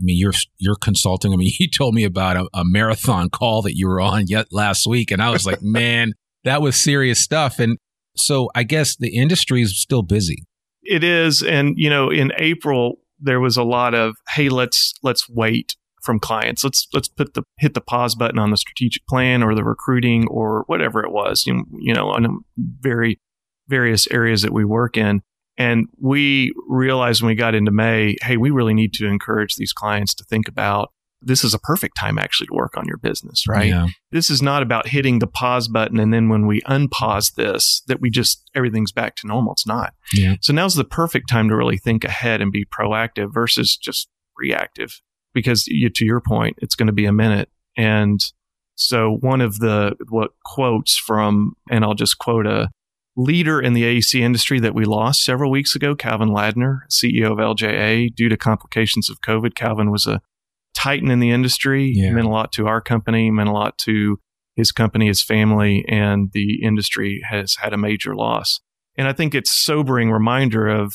I 0.00 0.02
mean, 0.02 0.18
you're 0.18 0.32
you're 0.58 0.76
consulting. 0.76 1.32
I 1.32 1.36
mean, 1.36 1.52
you 1.58 1.68
told 1.68 1.94
me 1.94 2.04
about 2.04 2.36
a, 2.36 2.48
a 2.54 2.64
marathon 2.64 3.30
call 3.30 3.62
that 3.62 3.76
you 3.76 3.88
were 3.88 4.00
on 4.00 4.26
yet 4.26 4.46
last 4.50 4.86
week, 4.86 5.10
and 5.10 5.22
I 5.22 5.30
was 5.30 5.46
like, 5.46 5.58
man, 5.62 6.12
that 6.44 6.62
was 6.62 6.82
serious 6.82 7.20
stuff. 7.20 7.58
And 7.58 7.78
so, 8.16 8.50
I 8.54 8.64
guess 8.64 8.96
the 8.96 9.16
industry 9.16 9.62
is 9.62 9.80
still 9.80 10.02
busy. 10.02 10.44
It 10.82 11.04
is, 11.04 11.42
and 11.42 11.74
you 11.76 11.90
know, 11.90 12.10
in 12.10 12.32
April 12.38 12.96
there 13.22 13.40
was 13.40 13.56
a 13.56 13.62
lot 13.62 13.94
of, 13.94 14.16
hey, 14.30 14.48
let's 14.48 14.94
let's 15.02 15.28
wait 15.28 15.76
from 16.02 16.18
clients. 16.18 16.64
Let's 16.64 16.88
let's 16.92 17.08
put 17.08 17.34
the 17.34 17.42
hit 17.58 17.74
the 17.74 17.80
pause 17.80 18.14
button 18.14 18.38
on 18.38 18.50
the 18.50 18.56
strategic 18.56 19.06
plan 19.06 19.42
or 19.42 19.54
the 19.54 19.64
recruiting 19.64 20.26
or 20.28 20.64
whatever 20.66 21.04
it 21.04 21.12
was. 21.12 21.44
You, 21.46 21.64
you 21.78 21.94
know, 21.94 22.08
on 22.10 22.40
very 22.56 23.20
various 23.68 24.08
areas 24.10 24.42
that 24.42 24.52
we 24.52 24.64
work 24.64 24.96
in. 24.96 25.22
And 25.60 25.88
we 25.98 26.54
realized 26.66 27.20
when 27.20 27.28
we 27.28 27.34
got 27.34 27.54
into 27.54 27.70
May, 27.70 28.16
hey, 28.22 28.38
we 28.38 28.48
really 28.48 28.72
need 28.72 28.94
to 28.94 29.06
encourage 29.06 29.56
these 29.56 29.74
clients 29.74 30.14
to 30.14 30.24
think 30.24 30.48
about 30.48 30.90
this 31.20 31.44
is 31.44 31.52
a 31.52 31.58
perfect 31.58 31.98
time 31.98 32.18
actually 32.18 32.46
to 32.46 32.54
work 32.54 32.78
on 32.78 32.86
your 32.86 32.96
business, 32.96 33.46
right? 33.46 33.68
Yeah. 33.68 33.88
This 34.10 34.30
is 34.30 34.40
not 34.40 34.62
about 34.62 34.88
hitting 34.88 35.18
the 35.18 35.26
pause 35.26 35.68
button 35.68 36.00
and 36.00 36.14
then 36.14 36.30
when 36.30 36.46
we 36.46 36.62
unpause 36.62 37.34
this, 37.34 37.82
that 37.88 38.00
we 38.00 38.08
just 38.08 38.48
everything's 38.54 38.90
back 38.90 39.16
to 39.16 39.26
normal. 39.26 39.52
It's 39.52 39.66
not. 39.66 39.92
Yeah. 40.14 40.36
So 40.40 40.54
now's 40.54 40.76
the 40.76 40.84
perfect 40.84 41.28
time 41.28 41.50
to 41.50 41.56
really 41.56 41.76
think 41.76 42.04
ahead 42.04 42.40
and 42.40 42.50
be 42.50 42.64
proactive 42.64 43.30
versus 43.30 43.76
just 43.76 44.08
reactive. 44.38 45.02
Because 45.34 45.66
you, 45.66 45.90
to 45.90 46.06
your 46.06 46.22
point, 46.22 46.56
it's 46.62 46.74
going 46.74 46.86
to 46.86 46.92
be 46.92 47.04
a 47.04 47.12
minute. 47.12 47.50
And 47.76 48.18
so 48.76 49.18
one 49.20 49.42
of 49.42 49.58
the 49.58 49.94
what 50.08 50.30
quotes 50.46 50.96
from, 50.96 51.52
and 51.70 51.84
I'll 51.84 51.92
just 51.92 52.16
quote 52.16 52.46
a 52.46 52.70
leader 53.16 53.60
in 53.60 53.72
the 53.72 53.82
AEC 53.82 54.20
industry 54.20 54.60
that 54.60 54.74
we 54.74 54.84
lost 54.84 55.22
several 55.22 55.50
weeks 55.50 55.74
ago, 55.74 55.94
Calvin 55.94 56.30
Ladner, 56.30 56.80
CEO 56.90 57.32
of 57.32 57.38
LJA, 57.38 58.14
due 58.14 58.28
to 58.28 58.36
complications 58.36 59.10
of 59.10 59.20
COVID. 59.20 59.54
Calvin 59.54 59.90
was 59.90 60.06
a 60.06 60.20
titan 60.74 61.10
in 61.10 61.20
the 61.20 61.30
industry, 61.30 61.92
yeah. 61.94 62.10
meant 62.10 62.26
a 62.26 62.30
lot 62.30 62.52
to 62.52 62.66
our 62.66 62.80
company, 62.80 63.30
meant 63.30 63.48
a 63.48 63.52
lot 63.52 63.76
to 63.78 64.18
his 64.56 64.72
company, 64.72 65.06
his 65.06 65.22
family, 65.22 65.84
and 65.88 66.30
the 66.32 66.62
industry 66.62 67.20
has 67.28 67.56
had 67.56 67.72
a 67.72 67.78
major 67.78 68.14
loss. 68.14 68.60
And 68.96 69.08
I 69.08 69.12
think 69.12 69.34
it's 69.34 69.50
sobering 69.50 70.10
reminder 70.10 70.68
of 70.68 70.94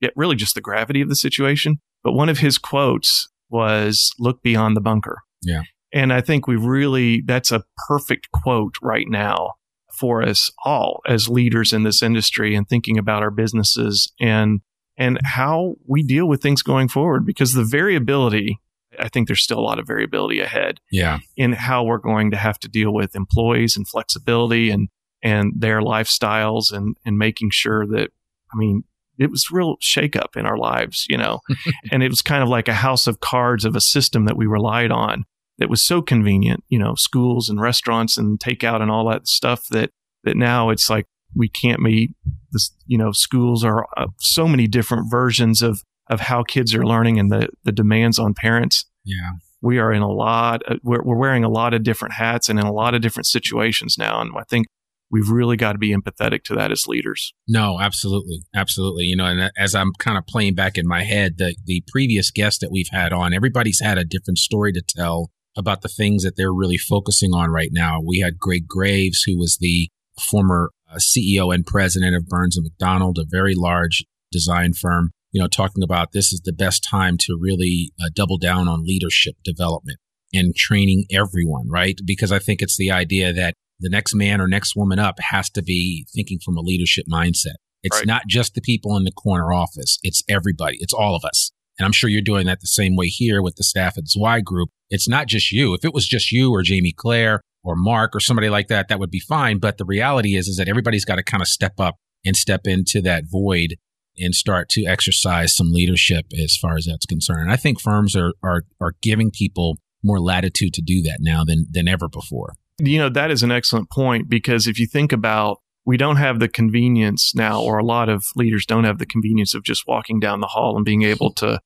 yeah, 0.00 0.10
really 0.16 0.36
just 0.36 0.54
the 0.54 0.60
gravity 0.60 1.00
of 1.00 1.08
the 1.08 1.16
situation. 1.16 1.78
But 2.02 2.12
one 2.12 2.28
of 2.28 2.38
his 2.38 2.58
quotes 2.58 3.28
was, 3.48 4.12
look 4.18 4.42
beyond 4.42 4.76
the 4.76 4.80
bunker. 4.80 5.22
Yeah. 5.42 5.62
And 5.92 6.12
I 6.12 6.20
think 6.20 6.46
we 6.46 6.56
really, 6.56 7.22
that's 7.24 7.52
a 7.52 7.64
perfect 7.88 8.30
quote 8.32 8.74
right 8.82 9.06
now 9.08 9.52
for 9.94 10.22
us 10.22 10.50
all 10.64 11.00
as 11.06 11.28
leaders 11.28 11.72
in 11.72 11.82
this 11.82 12.02
industry 12.02 12.54
and 12.54 12.68
thinking 12.68 12.98
about 12.98 13.22
our 13.22 13.30
businesses 13.30 14.12
and 14.20 14.60
and 14.96 15.18
how 15.24 15.74
we 15.86 16.02
deal 16.02 16.26
with 16.26 16.40
things 16.40 16.62
going 16.62 16.88
forward 16.88 17.26
because 17.26 17.52
the 17.52 17.64
variability 17.64 18.58
I 18.98 19.08
think 19.08 19.26
there's 19.26 19.42
still 19.42 19.58
a 19.58 19.60
lot 19.60 19.78
of 19.78 19.86
variability 19.86 20.40
ahead 20.40 20.78
yeah. 20.90 21.18
in 21.36 21.52
how 21.52 21.82
we're 21.82 21.98
going 21.98 22.30
to 22.30 22.36
have 22.36 22.60
to 22.60 22.68
deal 22.68 22.92
with 22.92 23.16
employees 23.16 23.76
and 23.76 23.88
flexibility 23.88 24.70
and 24.70 24.88
and 25.22 25.52
their 25.56 25.80
lifestyles 25.80 26.72
and 26.72 26.96
and 27.04 27.18
making 27.18 27.50
sure 27.50 27.86
that 27.86 28.10
I 28.52 28.56
mean 28.56 28.84
it 29.18 29.30
was 29.30 29.50
real 29.50 29.76
shakeup 29.76 30.36
in 30.36 30.44
our 30.44 30.58
lives, 30.58 31.06
you 31.08 31.16
know, 31.16 31.40
and 31.92 32.02
it 32.02 32.08
was 32.08 32.22
kind 32.22 32.42
of 32.42 32.48
like 32.48 32.68
a 32.68 32.74
house 32.74 33.06
of 33.06 33.20
cards 33.20 33.64
of 33.64 33.76
a 33.76 33.80
system 33.80 34.24
that 34.24 34.36
we 34.36 34.46
relied 34.46 34.90
on 34.90 35.24
that 35.58 35.70
was 35.70 35.82
so 35.82 36.02
convenient, 36.02 36.64
you 36.68 36.78
know, 36.78 36.94
schools 36.94 37.48
and 37.48 37.60
restaurants 37.60 38.16
and 38.16 38.38
takeout 38.40 38.82
and 38.82 38.90
all 38.90 39.08
that 39.08 39.28
stuff 39.28 39.66
that, 39.70 39.90
that 40.24 40.36
now 40.36 40.70
it's 40.70 40.90
like 40.90 41.06
we 41.36 41.48
can't 41.48 41.80
meet 41.80 42.12
this, 42.50 42.74
you 42.86 42.98
know, 42.98 43.12
schools 43.12 43.64
are 43.64 43.86
uh, 43.96 44.06
so 44.18 44.48
many 44.48 44.66
different 44.66 45.10
versions 45.10 45.62
of, 45.62 45.82
of 46.10 46.20
how 46.20 46.42
kids 46.42 46.74
are 46.74 46.84
learning 46.84 47.18
and 47.18 47.30
the, 47.30 47.48
the 47.64 47.72
demands 47.72 48.18
on 48.18 48.34
parents. 48.34 48.84
Yeah. 49.04 49.32
We 49.60 49.78
are 49.78 49.92
in 49.92 50.02
a 50.02 50.10
lot, 50.10 50.62
of, 50.64 50.78
we're, 50.82 51.02
we're 51.02 51.16
wearing 51.16 51.44
a 51.44 51.48
lot 51.48 51.72
of 51.72 51.82
different 51.82 52.14
hats 52.14 52.48
and 52.48 52.58
in 52.58 52.66
a 52.66 52.72
lot 52.72 52.94
of 52.94 53.00
different 53.00 53.26
situations 53.26 53.96
now. 53.96 54.20
And 54.20 54.32
I 54.36 54.42
think 54.48 54.66
we've 55.10 55.30
really 55.30 55.56
got 55.56 55.72
to 55.72 55.78
be 55.78 55.94
empathetic 55.94 56.42
to 56.44 56.54
that 56.54 56.72
as 56.72 56.86
leaders. 56.86 57.32
No, 57.48 57.80
absolutely. 57.80 58.42
Absolutely. 58.54 59.04
You 59.04 59.16
know, 59.16 59.26
and 59.26 59.50
as 59.56 59.74
I'm 59.74 59.92
kind 59.98 60.18
of 60.18 60.26
playing 60.26 60.54
back 60.54 60.76
in 60.76 60.86
my 60.86 61.04
head, 61.04 61.38
the, 61.38 61.54
the 61.64 61.82
previous 61.88 62.30
guests 62.30 62.58
that 62.60 62.70
we've 62.70 62.90
had 62.90 63.12
on, 63.12 63.32
everybody's 63.32 63.80
had 63.80 63.96
a 63.96 64.04
different 64.04 64.38
story 64.38 64.72
to 64.72 64.82
tell 64.86 65.30
about 65.56 65.82
the 65.82 65.88
things 65.88 66.22
that 66.24 66.36
they're 66.36 66.52
really 66.52 66.78
focusing 66.78 67.32
on 67.32 67.50
right 67.50 67.70
now. 67.72 68.00
We 68.00 68.20
had 68.20 68.38
Greg 68.38 68.66
Graves, 68.66 69.22
who 69.22 69.38
was 69.38 69.58
the 69.60 69.88
former 70.30 70.70
uh, 70.90 70.96
CEO 70.96 71.54
and 71.54 71.66
president 71.66 72.16
of 72.16 72.28
Burns 72.28 72.56
and 72.56 72.66
McDonnell, 72.66 73.18
a 73.18 73.24
very 73.28 73.54
large 73.56 74.04
design 74.32 74.72
firm, 74.72 75.12
you 75.32 75.40
know, 75.40 75.48
talking 75.48 75.82
about 75.82 76.12
this 76.12 76.32
is 76.32 76.40
the 76.44 76.52
best 76.52 76.86
time 76.88 77.16
to 77.18 77.38
really 77.40 77.92
uh, 78.00 78.08
double 78.14 78.38
down 78.38 78.68
on 78.68 78.84
leadership 78.84 79.34
development 79.44 79.98
and 80.32 80.54
training 80.54 81.06
everyone, 81.10 81.68
right? 81.68 81.98
Because 82.04 82.32
I 82.32 82.38
think 82.38 82.62
it's 82.62 82.76
the 82.76 82.90
idea 82.90 83.32
that 83.32 83.54
the 83.80 83.88
next 83.88 84.14
man 84.14 84.40
or 84.40 84.48
next 84.48 84.76
woman 84.76 84.98
up 84.98 85.18
has 85.20 85.50
to 85.50 85.62
be 85.62 86.06
thinking 86.14 86.38
from 86.44 86.56
a 86.56 86.60
leadership 86.60 87.06
mindset. 87.10 87.56
It's 87.82 87.98
right. 87.98 88.06
not 88.06 88.22
just 88.28 88.54
the 88.54 88.60
people 88.60 88.96
in 88.96 89.04
the 89.04 89.12
corner 89.12 89.52
office. 89.52 89.98
It's 90.02 90.22
everybody. 90.28 90.78
It's 90.80 90.94
all 90.94 91.14
of 91.14 91.24
us. 91.24 91.50
And 91.78 91.86
I'm 91.86 91.92
sure 91.92 92.08
you're 92.08 92.22
doing 92.22 92.46
that 92.46 92.60
the 92.60 92.66
same 92.66 92.96
way 92.96 93.08
here 93.08 93.42
with 93.42 93.56
the 93.56 93.64
staff 93.64 93.98
at 93.98 94.08
Zweig 94.08 94.44
Group. 94.44 94.70
It's 94.90 95.08
not 95.08 95.26
just 95.26 95.50
you. 95.50 95.74
If 95.74 95.84
it 95.84 95.94
was 95.94 96.06
just 96.06 96.30
you 96.30 96.52
or 96.52 96.62
Jamie 96.62 96.94
Claire 96.96 97.40
or 97.64 97.74
Mark 97.76 98.14
or 98.14 98.20
somebody 98.20 98.48
like 98.48 98.68
that, 98.68 98.88
that 98.88 99.00
would 99.00 99.10
be 99.10 99.20
fine. 99.20 99.58
But 99.58 99.78
the 99.78 99.84
reality 99.84 100.36
is, 100.36 100.46
is 100.46 100.56
that 100.58 100.68
everybody's 100.68 101.04
got 101.04 101.16
to 101.16 101.24
kind 101.24 101.42
of 101.42 101.48
step 101.48 101.74
up 101.78 101.96
and 102.24 102.36
step 102.36 102.62
into 102.66 103.00
that 103.02 103.24
void 103.26 103.76
and 104.16 104.34
start 104.34 104.68
to 104.70 104.84
exercise 104.84 105.54
some 105.54 105.72
leadership 105.72 106.26
as 106.40 106.56
far 106.56 106.76
as 106.76 106.86
that's 106.86 107.06
concerned. 107.06 107.42
And 107.42 107.50
I 107.50 107.56
think 107.56 107.80
firms 107.80 108.14
are, 108.14 108.32
are, 108.42 108.62
are 108.80 108.94
giving 109.02 109.30
people 109.30 109.78
more 110.02 110.20
latitude 110.20 110.74
to 110.74 110.82
do 110.82 111.02
that 111.02 111.18
now 111.20 111.44
than, 111.44 111.66
than 111.70 111.88
ever 111.88 112.08
before. 112.08 112.54
You 112.78 112.98
know, 112.98 113.08
that 113.08 113.30
is 113.30 113.42
an 113.42 113.50
excellent 113.50 113.90
point 113.90 114.28
because 114.28 114.66
if 114.66 114.78
you 114.78 114.86
think 114.86 115.12
about 115.12 115.58
we 115.86 115.96
don't 115.96 116.16
have 116.16 116.40
the 116.40 116.48
convenience 116.48 117.34
now, 117.34 117.60
or 117.62 117.78
a 117.78 117.84
lot 117.84 118.08
of 118.08 118.26
leaders 118.36 118.64
don't 118.64 118.84
have 118.84 118.98
the 118.98 119.06
convenience 119.06 119.54
of 119.54 119.62
just 119.62 119.86
walking 119.86 120.18
down 120.18 120.40
the 120.40 120.46
hall 120.46 120.76
and 120.76 120.84
being 120.84 121.02
able 121.02 121.32
to 121.34 121.60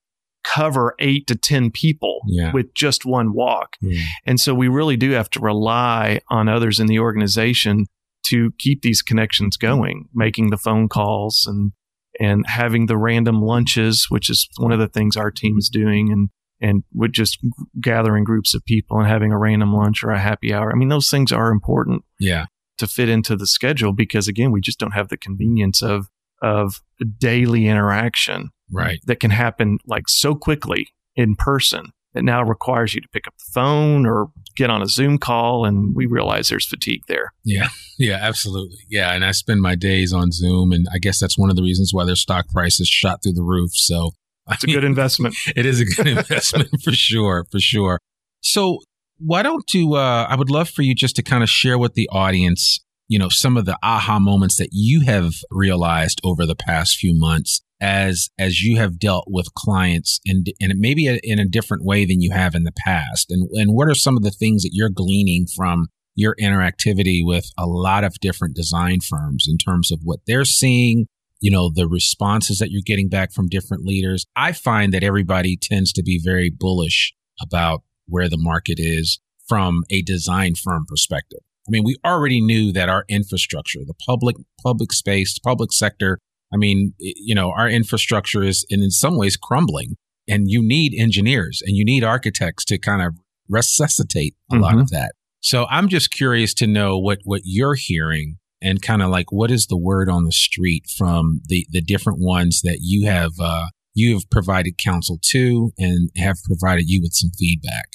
cover 0.45 0.95
eight 0.99 1.27
to 1.27 1.37
10 1.37 1.71
people 1.71 2.21
yeah. 2.27 2.53
with 2.53 2.73
just 2.75 3.05
one 3.05 3.33
walk. 3.33 3.77
Yeah. 3.81 4.03
And 4.27 4.41
so 4.41 4.55
we 4.55 4.69
really 4.69 4.97
do 4.97 5.11
have 5.11 5.31
to 5.31 5.41
rely 5.41 6.21
on 6.31 6.49
others 6.49 6.81
in 6.81 6.87
the 6.87 6.99
organization 6.99 7.87
to 8.27 8.53
keep 8.59 8.83
these 8.83 9.03
connections 9.03 9.57
going, 9.57 10.09
making 10.15 10.51
the 10.51 10.57
phone 10.57 10.89
calls 10.89 11.45
and, 11.47 11.73
and 12.21 12.45
having 12.47 12.87
the 12.87 12.97
random 12.97 13.43
lunches, 13.43 14.07
which 14.09 14.31
is 14.31 14.49
one 14.59 14.73
of 14.73 14.79
the 14.79 14.89
things 14.89 15.17
our 15.17 15.31
team 15.31 15.59
is 15.59 15.69
doing. 15.69 16.11
And, 16.11 16.31
and 16.61 16.83
with 16.93 17.13
just 17.13 17.39
gathering 17.81 18.25
groups 18.25 18.53
of 18.55 18.65
people 18.65 18.99
and 18.99 19.07
having 19.07 19.33
a 19.33 19.39
random 19.39 19.73
lunch 19.73 20.03
or 20.03 20.11
a 20.11 20.19
happy 20.19 20.53
hour. 20.53 20.73
I 20.73 20.77
mean, 20.77 20.89
those 20.89 21.09
things 21.09 21.31
are 21.31 21.51
important. 21.51 22.05
Yeah 22.19 22.47
to 22.79 22.87
fit 22.87 23.09
into 23.09 23.37
the 23.37 23.47
schedule 23.47 23.93
because 23.93 24.29
again, 24.29 24.53
we 24.53 24.61
just 24.61 24.79
don't 24.79 24.93
have 24.93 25.09
the 25.09 25.17
convenience 25.17 25.83
of 25.83 26.09
of 26.41 26.81
daily 27.19 27.67
interaction 27.67 28.51
right 28.71 29.01
that 29.07 29.19
can 29.19 29.33
happen 29.33 29.79
like 29.87 30.05
so 30.09 30.37
quickly 30.37 30.87
in 31.17 31.35
person 31.35 31.91
that 32.15 32.23
now 32.23 32.43
requires 32.43 32.95
you 32.95 33.01
to 33.01 33.09
pick 33.09 33.27
up 33.27 33.35
the 33.37 33.53
phone 33.53 34.07
or 34.07 34.29
get 34.57 34.71
on 34.71 34.83
a 34.83 34.87
Zoom 34.87 35.19
call 35.19 35.65
and 35.65 35.95
we 35.95 36.07
realize 36.07 36.49
there's 36.49 36.67
fatigue 36.67 37.03
there. 37.07 37.33
Yeah. 37.45 37.69
Yeah, 37.99 38.19
absolutely. 38.21 38.79
Yeah, 38.89 39.13
and 39.13 39.25
I 39.25 39.33
spend 39.33 39.61
my 39.61 39.75
days 39.75 40.13
on 40.13 40.33
Zoom 40.33 40.73
and 40.73 40.87
I 40.93 40.99
guess 40.99 41.21
that's 41.21 41.39
one 41.39 41.51
of 41.51 41.57
the 41.57 41.63
reasons 41.63 41.93
why 41.93 42.05
their 42.05 42.17
stock 42.17 42.49
prices 42.49 42.89
shot 42.89 43.23
through 43.23 43.35
the 43.35 43.43
roof. 43.43 43.73
So 43.75 44.13
it's 44.51 44.65
a 44.65 44.69
good 44.69 44.85
investment. 44.85 45.37
it 45.57 45.67
is 45.67 45.81
a 45.81 45.85
good 45.85 46.09
investment 46.09 46.71
for 46.83 46.93
sure, 46.93 47.47
for 47.51 47.61
sure. 47.61 48.01
So 48.41 48.81
why 49.19 49.43
don't 49.43 49.73
you, 49.75 49.95
uh, 49.95 50.27
I 50.29 50.37
would 50.37 50.51
love 50.51 50.69
for 50.69 50.83
you 50.83 50.95
just 50.95 51.17
to 51.17 51.23
kind 51.23 51.43
of 51.43 51.51
share 51.51 51.79
with 51.79 51.95
the 51.95 52.09
audience, 52.11 52.81
you 53.09 53.19
know, 53.19 53.29
some 53.29 53.57
of 53.57 53.65
the 53.65 53.79
aha 53.83 54.19
moments 54.19 54.57
that 54.57 54.71
you 54.73 55.03
have 55.03 55.35
realized 55.51 56.21
over 56.25 56.47
the 56.47 56.57
past 56.57 56.97
few 56.97 57.19
months 57.19 57.63
as, 57.81 58.31
as 58.39 58.63
you 58.63 58.77
have 58.79 58.99
dealt 58.99 59.27
with 59.29 59.55
clients 59.55 60.21
and 60.27 60.49
and 60.61 60.73
maybe 60.79 61.07
in 61.23 61.39
a 61.39 61.49
different 61.49 61.85
way 61.85 62.05
than 62.05 62.21
you 62.21 62.33
have 62.33 62.55
in 62.55 62.65
the 62.65 62.73
past. 62.85 63.31
And, 63.31 63.49
and 63.53 63.73
what 63.73 63.89
are 63.89 63.95
some 63.95 64.17
of 64.17 64.23
the 64.23 64.31
things 64.31 64.63
that 64.63 64.71
you're 64.73 64.91
gleaning 64.91 65.47
from 65.47 65.89
your 66.15 66.35
interactivity 66.41 67.21
with 67.23 67.51
a 67.57 67.67
lot 67.67 68.03
of 68.03 68.19
different 68.21 68.57
design 68.57 68.99
firms 69.01 69.47
in 69.49 69.57
terms 69.57 69.93
of 69.93 70.01
what 70.03 70.19
they're 70.27 70.45
seeing, 70.45 71.07
you 71.41 71.51
know, 71.51 71.71
the 71.73 71.87
responses 71.87 72.59
that 72.59 72.73
you're 72.73 72.83
getting 72.85 73.09
back 73.09 73.33
from 73.33 73.47
different 73.47 73.85
leaders. 73.85 74.27
I 74.35 74.53
find 74.53 74.93
that 74.93 75.05
everybody 75.05 75.57
tends 75.57 75.93
to 75.93 76.03
be 76.03 76.21
very 76.23 76.51
bullish 76.51 77.15
about 77.41 77.83
where 78.09 78.29
the 78.29 78.39
market 78.39 78.79
is 78.79 79.21
from 79.47 79.85
a 79.91 80.03
design 80.03 80.55
firm 80.55 80.85
perspective. 80.87 81.41
I 81.67 81.71
mean, 81.71 81.85
we 81.85 81.97
already 82.05 82.41
knew 82.41 82.73
that 82.73 82.89
our 82.89 83.05
infrastructure, 83.09 83.81
the 83.87 83.95
public, 84.07 84.37
public 84.63 84.93
space, 84.93 85.39
public 85.39 85.73
sector, 85.73 86.19
I 86.53 86.57
mean, 86.57 86.95
you 86.99 87.35
know, 87.35 87.51
our 87.51 87.69
infrastructure 87.69 88.43
is 88.43 88.65
in 88.71 88.91
some 88.91 89.17
ways 89.17 89.37
crumbling 89.37 89.97
and 90.27 90.45
you 90.49 90.67
need 90.67 90.95
engineers 90.99 91.63
and 91.65 91.77
you 91.77 91.85
need 91.85 92.05
architects 92.05 92.65
to 92.67 92.79
kind 92.79 93.03
of 93.03 93.15
resuscitate 93.49 94.35
a 94.51 94.55
mm-hmm. 94.55 94.63
lot 94.63 94.79
of 94.79 94.91
that. 94.91 95.13
So 95.41 95.67
I'm 95.71 95.89
just 95.89 96.11
curious 96.11 96.55
to 96.55 96.67
know 96.67 96.99
what, 96.99 97.19
what 97.25 97.43
you're 97.45 97.77
hearing 97.77 98.37
and 98.61 98.83
kind 98.83 99.03
of 99.03 99.11
like 99.11 99.31
what 99.31 99.51
is 99.51 99.67
the 99.67 99.77
word 99.77 100.09
on 100.09 100.25
the 100.25 100.33
street 100.33 100.87
from 100.97 101.41
the, 101.49 101.67
the 101.71 101.81
different 101.81 102.19
ones 102.21 102.63
that 102.63 102.79
you 102.81 103.07
have, 103.07 103.33
uh, 103.41 103.67
you 103.95 104.15
have 104.15 104.29
provided 104.31 104.79
counsel 104.79 105.19
to 105.23 105.73
and 105.79 106.11
have 106.17 106.37
provided 106.45 106.89
you 106.89 107.01
with 107.03 107.13
some 107.13 107.31
feedback. 107.39 107.89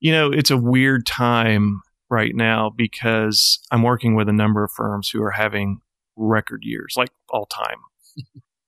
You 0.00 0.12
know, 0.12 0.30
it's 0.30 0.50
a 0.50 0.56
weird 0.56 1.06
time 1.06 1.80
right 2.10 2.34
now 2.34 2.70
because 2.74 3.60
I'm 3.70 3.82
working 3.82 4.14
with 4.14 4.28
a 4.28 4.32
number 4.32 4.64
of 4.64 4.72
firms 4.72 5.10
who 5.10 5.22
are 5.22 5.30
having 5.30 5.80
record 6.16 6.62
years, 6.62 6.94
like 6.96 7.10
all 7.30 7.46
time 7.46 7.78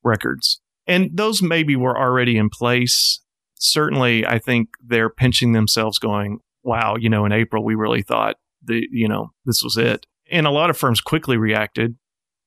records. 0.04 0.60
And 0.86 1.10
those 1.12 1.42
maybe 1.42 1.76
were 1.76 1.98
already 1.98 2.36
in 2.36 2.48
place. 2.48 3.20
Certainly, 3.54 4.26
I 4.26 4.38
think 4.38 4.68
they're 4.84 5.10
pinching 5.10 5.52
themselves 5.52 5.98
going, 5.98 6.40
wow, 6.62 6.96
you 6.96 7.08
know, 7.08 7.24
in 7.24 7.32
April, 7.32 7.64
we 7.64 7.74
really 7.74 8.02
thought 8.02 8.36
the, 8.62 8.86
you 8.90 9.08
know, 9.08 9.32
this 9.44 9.62
was 9.62 9.76
it. 9.76 10.06
And 10.30 10.46
a 10.46 10.50
lot 10.50 10.70
of 10.70 10.76
firms 10.76 11.00
quickly 11.00 11.36
reacted, 11.36 11.96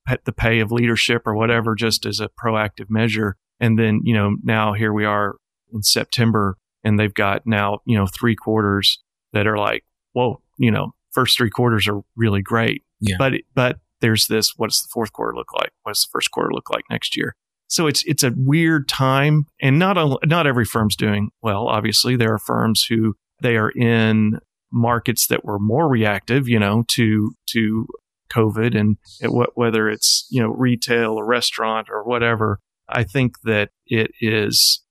at 0.09 0.25
the 0.25 0.33
pay 0.33 0.59
of 0.59 0.71
leadership 0.71 1.27
or 1.27 1.35
whatever, 1.35 1.75
just 1.75 2.05
as 2.05 2.19
a 2.19 2.29
proactive 2.29 2.89
measure. 2.89 3.37
And 3.59 3.77
then, 3.77 4.01
you 4.03 4.13
know, 4.13 4.35
now 4.43 4.73
here 4.73 4.93
we 4.93 5.05
are 5.05 5.35
in 5.73 5.83
September 5.83 6.57
and 6.83 6.97
they've 6.97 7.13
got 7.13 7.45
now, 7.45 7.79
you 7.85 7.97
know, 7.97 8.07
three 8.07 8.35
quarters 8.35 9.01
that 9.33 9.47
are 9.47 9.57
like, 9.57 9.83
whoa, 10.13 10.41
you 10.57 10.71
know, 10.71 10.93
first 11.11 11.37
three 11.37 11.49
quarters 11.49 11.87
are 11.87 12.01
really 12.15 12.41
great. 12.41 12.83
Yeah. 12.99 13.15
But, 13.19 13.33
but 13.53 13.79
there's 14.01 14.27
this, 14.27 14.53
what 14.55 14.69
does 14.69 14.81
the 14.81 14.89
fourth 14.91 15.11
quarter 15.11 15.35
look 15.35 15.53
like? 15.53 15.71
What 15.83 15.93
does 15.93 16.03
the 16.03 16.09
first 16.11 16.31
quarter 16.31 16.51
look 16.53 16.69
like 16.69 16.83
next 16.89 17.17
year? 17.17 17.35
So 17.67 17.85
it's, 17.85 18.03
it's 18.05 18.23
a 18.23 18.33
weird 18.35 18.87
time 18.87 19.45
and 19.61 19.77
not, 19.77 20.25
not 20.25 20.47
every 20.47 20.65
firm's 20.65 20.95
doing 20.95 21.29
well. 21.41 21.67
Obviously, 21.67 22.15
there 22.15 22.33
are 22.33 22.39
firms 22.39 22.85
who 22.85 23.15
they 23.41 23.57
are 23.57 23.69
in 23.71 24.39
markets 24.71 25.27
that 25.27 25.45
were 25.45 25.59
more 25.59 25.87
reactive, 25.87 26.47
you 26.47 26.59
know, 26.59 26.83
to, 26.89 27.33
to 27.49 27.87
COVID 28.31 28.79
and 28.79 28.97
it, 29.19 29.29
whether 29.55 29.89
it's, 29.89 30.27
you 30.29 30.41
know, 30.41 30.49
retail 30.49 31.13
or 31.13 31.25
restaurant 31.25 31.89
or 31.91 32.03
whatever. 32.03 32.59
I 32.91 33.03
think 33.03 33.41
that 33.43 33.69
it 33.85 34.11
is, 34.21 34.83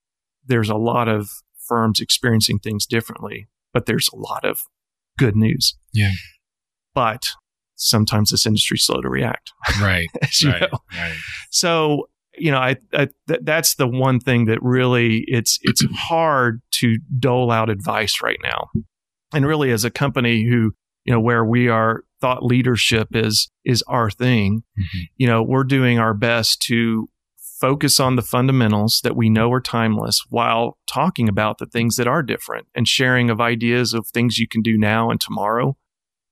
there's 0.46 0.70
a 0.70 0.76
lot 0.76 1.08
of 1.08 1.30
firms 1.66 2.00
experiencing 2.00 2.58
things 2.58 2.86
differently, 2.86 3.48
but 3.72 3.86
there's 3.86 4.08
a 4.12 4.16
lot 4.16 4.44
of 4.44 4.60
good 5.18 5.36
news. 5.36 5.76
Yeah. 5.92 6.12
But 6.94 7.30
sometimes 7.76 8.30
this 8.30 8.46
industry's 8.46 8.84
slow 8.84 9.00
to 9.00 9.08
react. 9.08 9.52
Right. 9.80 10.08
right, 10.44 10.70
right. 10.96 11.16
So, 11.50 12.08
you 12.36 12.50
know, 12.50 12.58
I, 12.58 12.76
I 12.92 13.08
th- 13.26 13.40
that's 13.42 13.74
the 13.74 13.86
one 13.88 14.20
thing 14.20 14.46
that 14.46 14.58
really 14.62 15.24
it's 15.26 15.58
it's 15.62 15.84
hard 15.94 16.60
to 16.72 16.98
dole 17.18 17.50
out 17.50 17.70
advice 17.70 18.22
right 18.22 18.38
now. 18.42 18.70
And 19.32 19.46
really 19.46 19.70
as 19.70 19.84
a 19.84 19.90
company 19.90 20.44
who, 20.44 20.72
you 21.04 21.12
know, 21.12 21.20
where 21.20 21.44
we 21.44 21.68
are 21.68 22.02
thought 22.20 22.44
leadership 22.44 23.08
is 23.14 23.50
is 23.64 23.82
our 23.86 24.10
thing, 24.10 24.62
mm-hmm. 24.78 24.98
you 25.16 25.26
know, 25.26 25.42
we're 25.42 25.64
doing 25.64 25.98
our 25.98 26.14
best 26.14 26.62
to 26.62 27.08
focus 27.60 27.98
on 27.98 28.16
the 28.16 28.22
fundamentals 28.22 29.00
that 29.02 29.16
we 29.16 29.28
know 29.28 29.52
are 29.52 29.60
timeless 29.60 30.24
while 30.28 30.78
talking 30.86 31.28
about 31.28 31.58
the 31.58 31.66
things 31.66 31.96
that 31.96 32.06
are 32.06 32.22
different 32.22 32.66
and 32.74 32.86
sharing 32.86 33.30
of 33.30 33.40
ideas 33.40 33.92
of 33.92 34.06
things 34.08 34.38
you 34.38 34.48
can 34.48 34.62
do 34.62 34.78
now 34.78 35.10
and 35.10 35.20
tomorrow. 35.20 35.76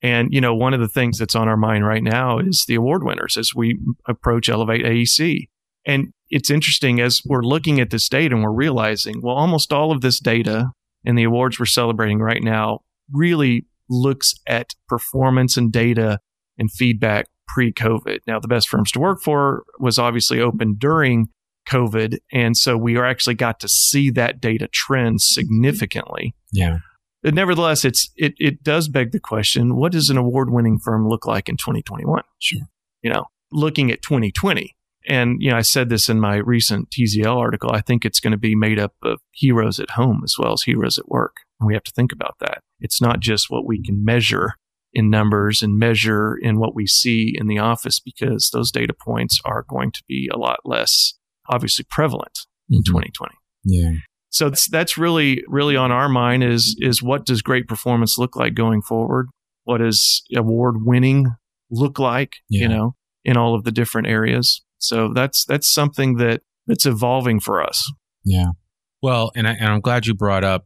And, 0.02 0.32
you 0.32 0.40
know, 0.40 0.54
one 0.54 0.74
of 0.74 0.80
the 0.80 0.88
things 0.88 1.18
that's 1.18 1.34
on 1.34 1.48
our 1.48 1.56
mind 1.56 1.86
right 1.86 2.02
now 2.02 2.38
is 2.38 2.64
the 2.66 2.74
award 2.74 3.02
winners 3.02 3.36
as 3.36 3.54
we 3.54 3.78
approach 4.06 4.48
Elevate 4.48 4.84
AEC. 4.84 5.48
And 5.84 6.12
it's 6.28 6.50
interesting 6.50 7.00
as 7.00 7.22
we're 7.24 7.42
looking 7.42 7.80
at 7.80 7.90
this 7.90 8.08
data 8.08 8.34
and 8.34 8.44
we're 8.44 8.52
realizing, 8.52 9.20
well, 9.22 9.36
almost 9.36 9.72
all 9.72 9.92
of 9.92 10.00
this 10.00 10.20
data 10.20 10.70
and 11.04 11.16
the 11.16 11.24
awards 11.24 11.58
we're 11.58 11.66
celebrating 11.66 12.18
right 12.18 12.42
now 12.42 12.80
really 13.12 13.66
looks 13.88 14.34
at 14.46 14.74
performance 14.88 15.56
and 15.56 15.72
data 15.72 16.18
and 16.58 16.70
feedback 16.72 17.26
pre 17.56 17.72
COVID. 17.72 18.18
Now, 18.26 18.38
the 18.38 18.48
best 18.48 18.68
firms 18.68 18.92
to 18.92 19.00
work 19.00 19.22
for 19.22 19.64
was 19.78 19.98
obviously 19.98 20.40
open 20.40 20.74
during 20.78 21.28
COVID. 21.66 22.18
And 22.30 22.54
so 22.54 22.76
we 22.76 22.98
are 22.98 23.06
actually 23.06 23.34
got 23.34 23.60
to 23.60 23.68
see 23.68 24.10
that 24.10 24.42
data 24.42 24.68
trend 24.68 25.22
significantly. 25.22 26.34
Yeah. 26.52 26.80
But 27.22 27.32
nevertheless, 27.32 27.86
it's 27.86 28.10
it 28.14 28.34
it 28.38 28.62
does 28.62 28.88
beg 28.88 29.12
the 29.12 29.18
question: 29.18 29.74
What 29.74 29.90
does 29.90 30.10
an 30.10 30.18
award-winning 30.18 30.80
firm 30.80 31.08
look 31.08 31.26
like 31.26 31.48
in 31.48 31.56
2021? 31.56 32.22
Sure. 32.38 32.60
You 33.02 33.10
know, 33.10 33.24
looking 33.50 33.90
at 33.90 34.02
2020, 34.02 34.76
and 35.08 35.40
you 35.40 35.50
know, 35.50 35.56
I 35.56 35.62
said 35.62 35.88
this 35.88 36.10
in 36.10 36.20
my 36.20 36.36
recent 36.36 36.90
TZL 36.90 37.36
article. 37.36 37.72
I 37.72 37.80
think 37.80 38.04
it's 38.04 38.20
going 38.20 38.32
to 38.32 38.36
be 38.36 38.54
made 38.54 38.78
up 38.78 38.92
of 39.02 39.18
heroes 39.32 39.80
at 39.80 39.90
home 39.90 40.20
as 40.24 40.34
well 40.38 40.52
as 40.52 40.62
heroes 40.62 40.98
at 40.98 41.08
work, 41.08 41.36
and 41.58 41.66
we 41.66 41.72
have 41.72 41.84
to 41.84 41.92
think 41.92 42.12
about 42.12 42.36
that. 42.40 42.58
It's 42.80 43.00
not 43.00 43.20
just 43.20 43.50
what 43.50 43.66
we 43.66 43.82
can 43.82 44.04
measure 44.04 44.52
in 44.96 45.10
numbers 45.10 45.60
and 45.60 45.78
measure 45.78 46.38
in 46.40 46.58
what 46.58 46.74
we 46.74 46.86
see 46.86 47.34
in 47.36 47.48
the 47.48 47.58
office 47.58 48.00
because 48.00 48.48
those 48.50 48.70
data 48.70 48.94
points 48.98 49.38
are 49.44 49.66
going 49.68 49.92
to 49.92 50.02
be 50.08 50.26
a 50.32 50.38
lot 50.38 50.58
less 50.64 51.12
obviously 51.50 51.84
prevalent 51.90 52.46
in 52.70 52.78
mm-hmm. 52.78 52.94
2020. 52.94 53.34
Yeah. 53.64 53.92
So 54.30 54.48
that's, 54.48 54.66
that's 54.70 54.96
really, 54.96 55.44
really 55.48 55.76
on 55.76 55.92
our 55.92 56.08
mind 56.08 56.44
is, 56.44 56.76
is 56.78 57.02
what 57.02 57.26
does 57.26 57.42
great 57.42 57.68
performance 57.68 58.16
look 58.16 58.36
like 58.36 58.54
going 58.54 58.80
forward? 58.80 59.26
What 59.64 59.78
does 59.78 60.22
award 60.34 60.76
winning 60.86 61.26
look 61.70 61.98
like, 61.98 62.32
yeah. 62.48 62.62
you 62.62 62.68
know, 62.68 62.94
in 63.22 63.36
all 63.36 63.54
of 63.54 63.64
the 63.64 63.72
different 63.72 64.06
areas? 64.06 64.64
So 64.78 65.12
that's, 65.14 65.44
that's 65.44 65.70
something 65.70 66.16
that, 66.16 66.40
that's 66.66 66.86
evolving 66.86 67.40
for 67.40 67.62
us. 67.62 67.92
Yeah. 68.24 68.52
Well, 69.02 69.30
and, 69.36 69.46
I, 69.46 69.52
and 69.52 69.68
I'm 69.68 69.80
glad 69.80 70.06
you 70.06 70.14
brought 70.14 70.42
up 70.42 70.64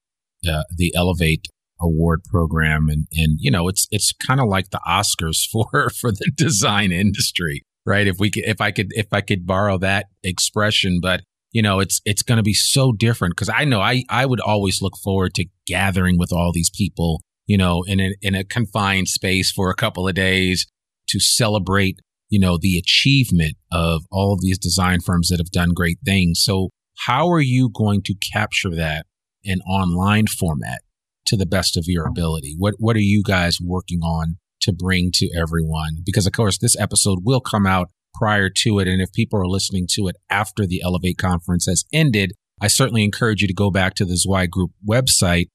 uh, 0.49 0.63
the 0.77 0.95
Elevate 0.95 1.49
award 1.81 2.23
program. 2.25 2.89
And 2.89 3.07
and 3.13 3.39
you 3.41 3.51
know 3.51 3.69
it's 3.69 3.87
it's 3.91 4.13
kind 4.13 4.41
of 4.41 4.49
like 4.49 4.71
the 4.71 4.81
Oscars 4.87 5.47
for 5.53 5.91
for 5.91 6.13
the 6.13 6.31
design 6.37 6.93
industry 6.93 7.65
right? 7.87 8.07
If 8.07 8.19
we 8.19 8.31
could 8.31 8.45
if 8.45 8.61
I 8.61 8.71
could 8.71 8.89
if 8.91 9.07
I 9.13 9.21
could 9.21 9.47
borrow 9.47 9.79
that 9.79 10.07
expression 10.23 11.01
but 11.01 11.23
you 11.53 11.63
know 11.63 11.81
it's 11.81 12.01
it's 12.05 12.23
going 12.23 12.37
to 12.37 12.43
be 12.43 12.55
so 12.55 12.93
different. 12.93 13.37
Cuz 13.37 13.49
I 13.49 13.65
know 13.65 13.81
I 13.81 14.05
I 14.09 14.27
would 14.27 14.41
always 14.41 14.83
look 14.83 14.97
forward 15.03 15.35
to 15.35 15.47
gathering 15.67 16.19
with 16.19 16.33
all 16.33 16.53
these 16.53 16.71
people 16.71 17.23
you 17.47 17.59
know 17.59 17.83
in 17.85 18.01
a 18.01 18.13
in 18.23 18.35
a 18.35 18.45
confined 18.45 19.09
space 19.09 19.51
for 19.51 19.71
a 19.71 19.75
couple 19.75 20.07
of 20.07 20.15
days 20.15 20.67
to 21.09 21.19
celebrate 21.19 21.99
you 22.29 22.39
know 22.39 22.59
the 22.61 22.79
achievement 22.79 23.57
of 23.73 24.03
all 24.11 24.33
of 24.33 24.41
these 24.41 24.59
design 24.59 25.01
firms 25.01 25.29
that 25.29 25.41
have 25.41 25.51
done 25.51 25.71
great 25.75 25.99
things. 26.05 26.43
So 26.43 26.71
how 27.07 27.29
are 27.31 27.41
you 27.41 27.71
going 27.73 28.03
to 28.03 28.15
capture 28.33 28.75
that 28.77 29.07
in 29.43 29.61
online 29.63 30.27
format 30.27 30.83
to 31.31 31.37
the 31.37 31.47
best 31.47 31.77
of 31.77 31.85
your 31.87 32.07
ability? 32.07 32.55
What 32.59 32.75
what 32.79 32.97
are 32.97 33.01
you 33.01 33.23
guys 33.23 33.59
working 33.61 34.01
on 34.01 34.37
to 34.63 34.73
bring 34.73 35.11
to 35.15 35.31
everyone? 35.37 36.03
Because 36.05 36.27
of 36.27 36.33
course 36.33 36.59
this 36.59 36.79
episode 36.79 37.21
will 37.25 37.41
come 37.41 37.67
out 37.67 37.89
prior 38.15 38.51
to 38.51 38.79
it 38.79 38.89
and 38.89 39.01
if 39.01 39.13
people 39.13 39.41
are 39.41 39.47
listening 39.47 39.87
to 39.93 40.09
it 40.09 40.17
after 40.29 40.67
the 40.67 40.83
Elevate 40.85 41.19
conference 41.19 41.67
has 41.67 41.85
ended, 41.93 42.33
I 42.61 42.69
certainly 42.69 43.05
encourage 43.05 43.41
you 43.41 43.49
to 43.49 43.55
go 43.55 43.71
back 43.71 43.95
to 43.95 44.05
the 44.05 44.17
Zweig 44.17 44.51
Group 44.51 44.73
website 44.87 45.47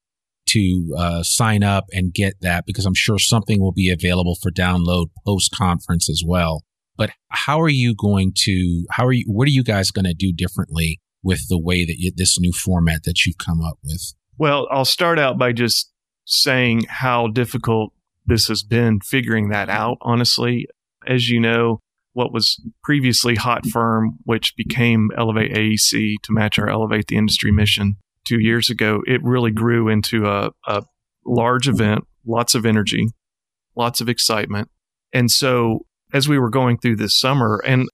to 0.47 0.95
uh, 0.97 1.23
sign 1.23 1.63
up 1.63 1.85
and 1.91 2.13
get 2.13 2.35
that 2.41 2.65
because 2.65 2.85
I'm 2.85 2.95
sure 2.95 3.19
something 3.19 3.59
will 3.59 3.71
be 3.71 3.89
available 3.89 4.35
for 4.41 4.51
download 4.51 5.07
post 5.25 5.51
conference 5.55 6.09
as 6.09 6.23
well. 6.25 6.63
But 6.97 7.11
how 7.29 7.59
are 7.61 7.69
you 7.69 7.93
going 7.95 8.31
to, 8.43 8.85
how 8.91 9.05
are 9.05 9.11
you, 9.11 9.25
what 9.27 9.47
are 9.47 9.51
you 9.51 9.63
guys 9.63 9.91
going 9.91 10.05
to 10.05 10.13
do 10.13 10.31
differently 10.31 10.99
with 11.23 11.47
the 11.49 11.59
way 11.59 11.83
that 11.83 11.97
you, 11.97 12.11
this 12.15 12.39
new 12.39 12.53
format 12.53 13.03
that 13.03 13.25
you've 13.25 13.37
come 13.37 13.61
up 13.61 13.79
with? 13.83 14.13
Well, 14.37 14.67
I'll 14.71 14.85
start 14.85 15.19
out 15.19 15.37
by 15.37 15.51
just 15.51 15.91
saying 16.25 16.85
how 16.89 17.27
difficult 17.27 17.93
this 18.25 18.47
has 18.47 18.63
been 18.63 18.99
figuring 18.99 19.49
that 19.49 19.69
out, 19.69 19.97
honestly. 20.01 20.67
As 21.07 21.29
you 21.29 21.39
know, 21.39 21.79
what 22.13 22.33
was 22.33 22.59
previously 22.83 23.35
Hot 23.35 23.65
Firm, 23.67 24.17
which 24.23 24.55
became 24.55 25.11
Elevate 25.17 25.53
AEC 25.53 26.15
to 26.23 26.33
match 26.33 26.57
our 26.57 26.69
Elevate 26.69 27.07
the 27.07 27.17
Industry 27.17 27.51
mission 27.51 27.97
two 28.25 28.39
years 28.39 28.69
ago, 28.69 29.01
it 29.05 29.23
really 29.23 29.51
grew 29.51 29.87
into 29.87 30.25
a, 30.25 30.49
a 30.65 30.83
large 31.25 31.67
event, 31.67 32.05
lots 32.25 32.55
of 32.55 32.65
energy, 32.65 33.09
lots 33.75 34.01
of 34.01 34.09
excitement. 34.09 34.69
And 35.13 35.29
so 35.29 35.85
as 36.13 36.27
we 36.27 36.39
were 36.39 36.49
going 36.49 36.77
through 36.77 36.95
this 36.95 37.19
summer, 37.19 37.61
and 37.65 37.87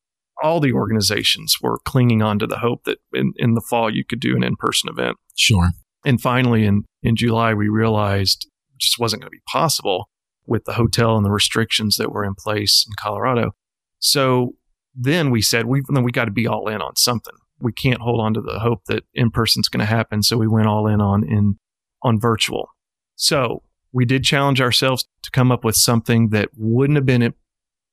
all 0.43 0.60
the 0.60 0.73
organizations 0.73 1.58
were 1.62 1.80
clinging 1.80 2.21
on 2.21 2.39
to 2.39 2.47
the 2.47 2.60
hope 2.60 2.84
that 2.86 2.99
in, 3.13 3.34
in 3.38 3.54
the 3.54 3.62
fall 3.69 3.93
you 3.93 4.06
could 4.06 4.19
do 4.19 4.36
an 4.36 4.43
in 4.43 4.56
person 4.56 4.89
event. 4.89 5.17
Sure. 5.36 5.71
And 6.06 6.20
finally, 6.20 6.66
in, 6.66 6.84
in 7.04 7.16
July, 7.16 7.54
we 7.54 7.70
realized 7.70 8.48
it 8.74 8.80
just 8.80 9.00
wasn't 9.00 9.22
going 9.22 9.30
to 9.30 9.36
be 9.36 9.44
possible 9.48 10.10
with 10.46 10.66
the 10.66 10.74
hotel 10.74 11.16
and 11.16 11.26
the 11.26 11.32
restrictions 11.32 11.98
that 11.98 12.12
were 12.12 12.26
in 12.26 12.36
place 12.36 12.86
in 12.88 12.94
Colorado. 12.98 13.52
So 14.00 14.56
then 14.96 15.30
we 15.30 15.42
said, 15.42 15.68
we, 15.68 15.84
we 15.90 16.12
got 16.12 16.26
to 16.26 16.32
be 16.32 16.48
all 16.48 16.68
in 16.68 16.82
on 16.82 16.96
something. 16.96 17.36
We 17.60 17.72
can't 17.72 18.02
hold 18.02 18.20
on 18.20 18.34
to 18.34 18.42
the 18.42 18.60
hope 18.60 18.86
that 18.88 19.04
in 19.14 19.30
person's 19.30 19.70
going 19.70 19.82
to 19.82 19.86
happen. 19.86 20.24
So 20.24 20.38
we 20.38 20.48
went 20.48 20.68
all 20.68 20.88
in 20.88 21.00
on, 21.00 21.24
in, 21.24 21.58
on 22.02 22.20
virtual. 22.20 22.70
So 23.16 23.62
we 23.94 24.06
did 24.06 24.24
challenge 24.24 24.60
ourselves 24.60 25.06
to 25.24 25.32
come 25.32 25.52
up 25.52 25.64
with 25.64 25.76
something 25.76 26.30
that 26.30 26.50
wouldn't 26.58 26.98
have 26.98 27.06
been, 27.06 27.22
it 27.22 27.36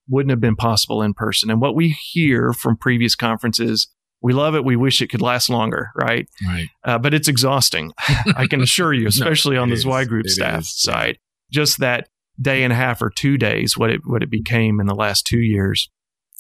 wouldn't 0.09 0.31
have 0.31 0.41
been 0.41 0.57
possible 0.57 1.03
in 1.03 1.13
person. 1.13 1.51
And 1.51 1.61
what 1.61 1.75
we 1.75 1.91
hear 1.91 2.55
from 2.55 2.79
previous 2.79 3.15
conferences 3.15 3.89
we 4.21 4.33
love 4.33 4.55
it. 4.55 4.65
We 4.65 4.77
wish 4.77 5.01
it 5.01 5.09
could 5.09 5.23
last 5.23 5.49
longer, 5.49 5.91
right? 5.95 6.29
Right. 6.47 6.69
Uh, 6.85 6.99
but 6.99 7.15
it's 7.15 7.29
exhausting. 7.29 7.93
I 8.37 8.47
can 8.49 8.61
assure 8.61 8.93
you, 8.93 9.07
especially 9.09 9.57
no, 9.57 9.63
on 9.63 9.71
the 9.71 9.77
Zweig 9.77 10.09
Group 10.09 10.27
it 10.27 10.31
staff 10.31 10.63
is. 10.63 10.83
side. 10.83 11.19
Just 11.51 11.79
that 11.79 12.09
day 12.41 12.63
and 12.63 12.73
a 12.73 12.77
half 12.77 13.01
or 13.01 13.11
two 13.11 13.39
days, 13.39 13.77
what 13.77 13.91
it 13.91 14.01
what 14.05 14.23
it 14.23 14.31
became 14.31 14.81
in 14.81 14.87
the 14.87 14.95
last 14.95 15.27
two 15.27 15.41
years 15.41 15.89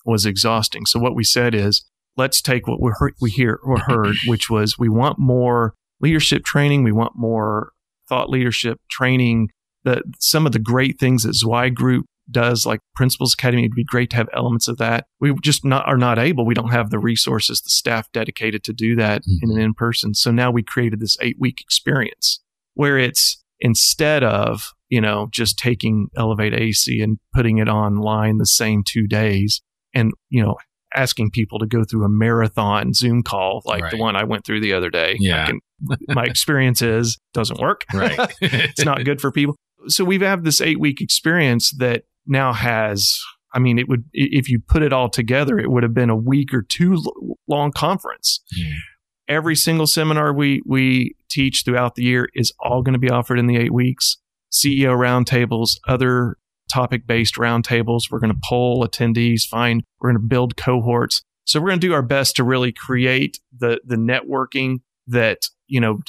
was 0.05 0.27
exhausting. 0.27 0.87
So 0.87 0.99
what 0.99 1.15
we 1.15 1.25
said 1.25 1.55
is, 1.55 1.85
let's 2.17 2.43
take 2.43 2.67
what 2.67 2.81
we 2.81 2.93
heard, 2.99 3.15
we 3.21 3.31
hear 3.31 3.59
or 3.63 3.79
heard, 3.79 4.17
which 4.27 4.51
was 4.51 4.79
we 4.79 4.89
want 4.89 5.19
more 5.19 5.75
leadership 6.01 6.45
training. 6.45 6.83
We 6.83 6.93
want 6.93 7.13
more 7.17 7.73
thought 8.09 8.31
leadership 8.31 8.81
training. 8.91 9.51
The, 9.85 10.03
some 10.19 10.47
of 10.47 10.53
the 10.53 10.59
great 10.59 10.99
things 10.99 11.23
that 11.23 11.35
Zweig 11.35 11.75
Group 11.75 12.07
does, 12.31 12.67
like 12.67 12.81
Principals 12.95 13.35
Academy, 13.35 13.63
it'd 13.63 13.75
be 13.75 13.85
great 13.85 14.11
to 14.11 14.17
have 14.17 14.29
elements 14.35 14.69
of 14.69 14.79
that. 14.79 15.07
We 15.21 15.35
just 15.43 15.65
not 15.65 15.87
are 15.87 15.97
not 15.97 16.19
able. 16.19 16.45
We 16.47 16.55
don't 16.55 16.71
have 16.71 16.91
the 16.91 16.99
resources, 16.99 17.61
the 17.61 17.71
staff 17.71 18.11
dedicated 18.13 18.65
to 18.65 18.73
do 18.73 18.97
that 18.97 19.23
mm-hmm. 19.23 19.51
in 19.51 19.57
an 19.57 19.63
in 19.63 19.75
person. 19.75 20.15
So 20.15 20.31
now 20.31 20.51
we 20.51 20.63
created 20.63 21.01
this 21.01 21.17
eight 21.21 21.37
week 21.39 21.61
experience 21.61 22.41
where 22.75 22.99
it's 22.99 23.43
instead 23.61 24.23
of 24.23 24.73
you 24.89 25.01
know 25.01 25.29
just 25.31 25.59
taking 25.59 26.09
Elevate 26.17 26.53
AEC 26.53 27.03
and 27.03 27.19
putting 27.35 27.59
it 27.59 27.69
online 27.69 28.39
the 28.39 28.47
same 28.47 28.83
two 28.85 29.07
days, 29.07 29.61
and 29.95 30.13
you 30.31 30.43
know 30.43 30.57
asking 30.95 31.31
people 31.31 31.59
to 31.59 31.67
go 31.67 31.85
through 31.85 32.05
a 32.05 32.09
marathon 32.09 32.95
Zoom 32.95 33.23
call 33.23 33.63
like 33.65 33.83
right. 33.83 33.91
the 33.91 33.99
one 33.99 34.17
I 34.17 34.25
went 34.25 34.45
through 34.45 34.61
the 34.61 34.73
other 34.73 34.91
day. 34.91 35.17
Yeah. 35.21 35.47
Can, 35.47 35.61
my 36.09 36.25
experience 36.25 36.83
is 36.83 37.19
doesn't 37.35 37.61
work. 37.61 37.85
Right. 37.93 38.19
it's 38.41 38.85
not 38.85 39.05
good 39.05 39.21
for 39.21 39.31
people. 39.31 39.57
So 39.89 40.05
we've 40.05 40.23
had 40.23 40.45
this 40.45 40.61
eight 40.61 40.81
week 40.81 41.01
experience 41.01 41.71
that 41.79 42.05
now 42.29 42.53
has, 42.53 43.19
I 43.53 43.59
mean, 43.59 43.79
it 43.79 43.89
would, 43.89 44.05
if 44.13 44.49
you 44.49 44.61
put 44.61 44.83
it 44.83 44.93
all 44.93 45.09
together, 45.09 45.59
it 45.59 45.71
would 45.71 45.83
have 45.83 45.95
been 45.95 46.11
a 46.11 46.17
week 46.17 46.53
or 46.53 46.63
two 46.63 47.03
long 47.49 47.73
conference. 47.73 48.41
Yeah. 48.53 48.75
Every 49.29 49.57
single 49.57 49.87
seminar 49.87 50.33
we, 50.33 50.63
we 50.65 51.15
teach 51.29 51.63
throughout 51.65 51.95
the 51.95 52.05
year 52.05 52.29
is 52.35 52.53
all 52.61 52.83
going 52.83 52.95
to 52.95 52.99
be 52.99 53.11
offered 53.11 53.39
in 53.39 53.47
the 53.47 53.57
eight 53.57 53.73
weeks. 53.73 54.17
CEO 54.51 54.97
roundtables, 54.97 55.77
other 55.87 56.37
topic 56.73 57.07
based 57.07 57.35
roundtables. 57.35 58.11
We're 58.11 58.21
going 58.21 58.33
to 58.33 58.41
poll 58.43 58.87
attendees, 58.87 59.43
find, 59.43 59.83
we're 60.01 60.11
going 60.11 60.23
to 60.23 60.27
build 60.29 60.57
cohorts. 60.57 61.23
So 61.45 61.61
we're 61.61 61.69
going 61.69 61.81
to 61.81 61.87
do 61.87 61.95
our 61.95 62.03
best 62.03 62.37
to 62.37 62.45
really 62.45 62.73
create 62.73 63.39
the, 63.57 63.81
the 63.85 63.97
networking 63.97 64.79
that, 65.07 65.49
you 65.67 65.81
know, 65.81 66.01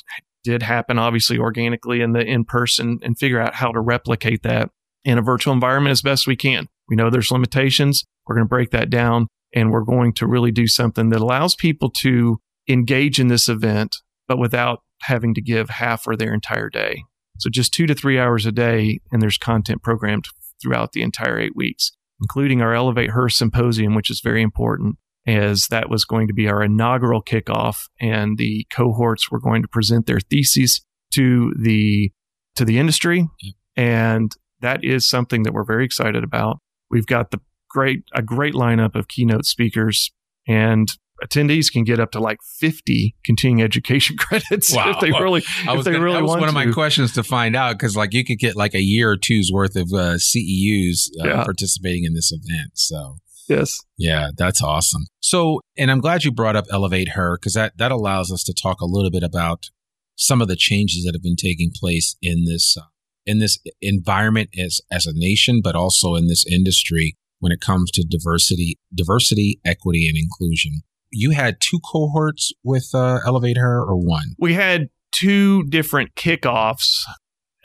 did 0.44 0.64
happen 0.64 0.98
obviously 0.98 1.38
organically 1.38 2.02
in 2.02 2.14
the 2.14 2.22
in 2.22 2.46
person 2.46 3.00
and 3.02 3.18
figure 3.18 3.42
out 3.42 3.56
how 3.56 3.72
to 3.72 3.80
replicate 3.80 4.44
that 4.44 4.70
in 5.04 5.18
a 5.18 5.22
virtual 5.22 5.54
environment 5.54 5.92
as 5.92 6.02
best 6.02 6.28
we 6.28 6.36
can. 6.36 6.68
We 6.88 6.96
know 6.96 7.10
there's 7.10 7.32
limitations. 7.32 8.04
We're 8.26 8.36
going 8.36 8.46
to 8.46 8.50
break 8.50 8.72
that 8.72 8.90
down 8.90 9.28
and 9.54 9.72
we're 9.72 9.84
going 9.84 10.14
to 10.14 10.28
really 10.28 10.52
do 10.52 10.68
something 10.68 11.10
that 11.10 11.22
allows 11.22 11.56
people 11.56 11.90
to 11.90 12.40
engage 12.68 13.20
in 13.20 13.28
this 13.28 13.50
event, 13.50 13.98
but 14.28 14.38
without 14.38 14.82
having 15.04 15.34
to 15.34 15.42
give 15.42 15.70
half 15.70 16.08
or 16.08 16.16
their 16.16 16.34
entire 16.34 16.70
day. 16.70 17.04
So 17.40 17.50
just 17.50 17.74
two 17.74 17.88
to 17.88 17.96
three 17.96 18.20
hours 18.20 18.46
a 18.46 18.52
day, 18.52 19.00
and 19.12 19.22
there's 19.22 19.38
content 19.38 19.82
programmed 19.82 20.26
throughout 20.62 20.92
the 20.92 21.02
entire 21.02 21.40
eight 21.40 21.56
weeks, 21.56 21.92
including 22.22 22.62
our 22.62 22.74
Elevate 22.74 23.12
Her 23.12 23.30
symposium, 23.30 23.96
which 23.96 24.10
is 24.10 24.22
very 24.22 24.42
important 24.42 24.98
as 25.26 25.68
that 25.68 25.90
was 25.90 26.06
going 26.06 26.28
to 26.28 26.34
be 26.34 26.48
our 26.48 26.64
inaugural 26.64 27.24
kickoff 27.24 27.88
and 28.00 28.38
the 28.38 28.66
cohorts 28.72 29.30
were 29.30 29.40
going 29.40 29.62
to 29.62 29.68
present 29.68 30.06
their 30.06 30.20
theses 30.20 30.82
to 31.14 31.54
the 31.58 32.12
to 32.56 32.66
the 32.66 32.78
industry 32.78 33.28
and 33.76 34.36
that 34.62 34.84
is 34.84 35.08
something 35.08 35.44
that 35.44 35.54
we're 35.54 35.64
very 35.64 35.86
excited 35.86 36.24
about 36.24 36.60
we've 36.90 37.06
got 37.06 37.32
the 37.32 37.40
great 37.70 38.04
a 38.14 38.22
great 38.22 38.54
lineup 38.54 38.96
of 38.96 39.08
keynote 39.08 39.46
speakers 39.46 40.12
and 40.48 40.90
attendees 41.24 41.72
can 41.72 41.84
get 41.84 42.00
up 42.00 42.12
to 42.12 42.20
like 42.20 42.40
50 42.60 43.16
continuing 43.26 43.62
education 43.62 44.18
credits 44.20 44.74
wow. 44.74 44.92
if 44.92 45.00
they 45.00 45.12
really 45.12 45.44
I 45.68 45.78
if 45.78 45.84
they 45.84 45.92
gonna, 45.92 46.04
really 46.04 46.16
that 46.18 46.24
was 46.24 46.30
want 46.30 46.42
one 46.42 46.50
of 46.50 46.56
my 46.56 46.72
questions 46.72 47.14
to 47.14 47.24
find 47.24 47.56
out 47.56 47.74
because 47.74 47.96
like 47.96 48.14
you 48.14 48.24
could 48.24 48.40
get 48.40 48.56
like 48.56 48.74
a 48.74 48.82
year 48.82 49.12
or 49.12 49.18
two's 49.18 49.52
worth 49.52 49.76
of 49.76 49.92
uh, 49.94 50.16
CEUs 50.16 51.10
uh, 51.22 51.28
yeah. 51.28 51.44
participating 51.44 52.06
in 52.06 52.14
this 52.14 52.32
event 52.32 52.72
so 52.74 53.18
Yes. 53.50 53.80
Yeah, 53.98 54.30
that's 54.38 54.62
awesome. 54.62 55.08
So, 55.20 55.62
and 55.76 55.90
I'm 55.90 56.00
glad 56.00 56.24
you 56.24 56.32
brought 56.32 56.56
up 56.56 56.66
Elevate 56.72 57.10
Her 57.10 57.36
because 57.36 57.56
that, 57.56 57.78
that 57.78 57.92
allows 57.92 58.32
us 58.32 58.44
to 58.44 58.54
talk 58.54 58.80
a 58.80 58.86
little 58.86 59.10
bit 59.10 59.24
about 59.24 59.72
some 60.16 60.42
of 60.42 60.48
the 60.48 60.56
changes 60.56 61.04
that 61.04 61.16
have 61.16 61.24
been 61.24 61.36
taking 61.36 61.72
place 61.74 62.16
in 62.22 62.46
this, 62.46 62.78
uh, 62.78 62.86
in 63.26 63.40
this 63.40 63.60
environment 63.82 64.50
as, 64.58 64.82
as 64.92 65.06
a 65.06 65.14
nation, 65.14 65.62
but 65.64 65.76
also 65.76 66.16
in 66.16 66.28
this 66.28 66.46
industry 66.46 67.16
when 67.40 67.52
it 67.52 67.62
comes 67.62 67.92
to 67.92 68.04
diversity, 68.04 68.78
diversity, 68.94 69.60
equity, 69.66 70.08
and 70.08 70.18
inclusion. 70.18 70.82
You 71.12 71.32
had 71.32 71.58
two 71.60 71.80
cohorts 71.80 72.52
with 72.64 72.90
uh, 72.94 73.20
Elevate 73.26 73.58
Her 73.58 73.82
or 73.82 73.96
one? 73.96 74.36
We 74.38 74.54
had 74.54 74.90
two 75.12 75.64
different 75.64 76.16
kickoffs 76.16 77.06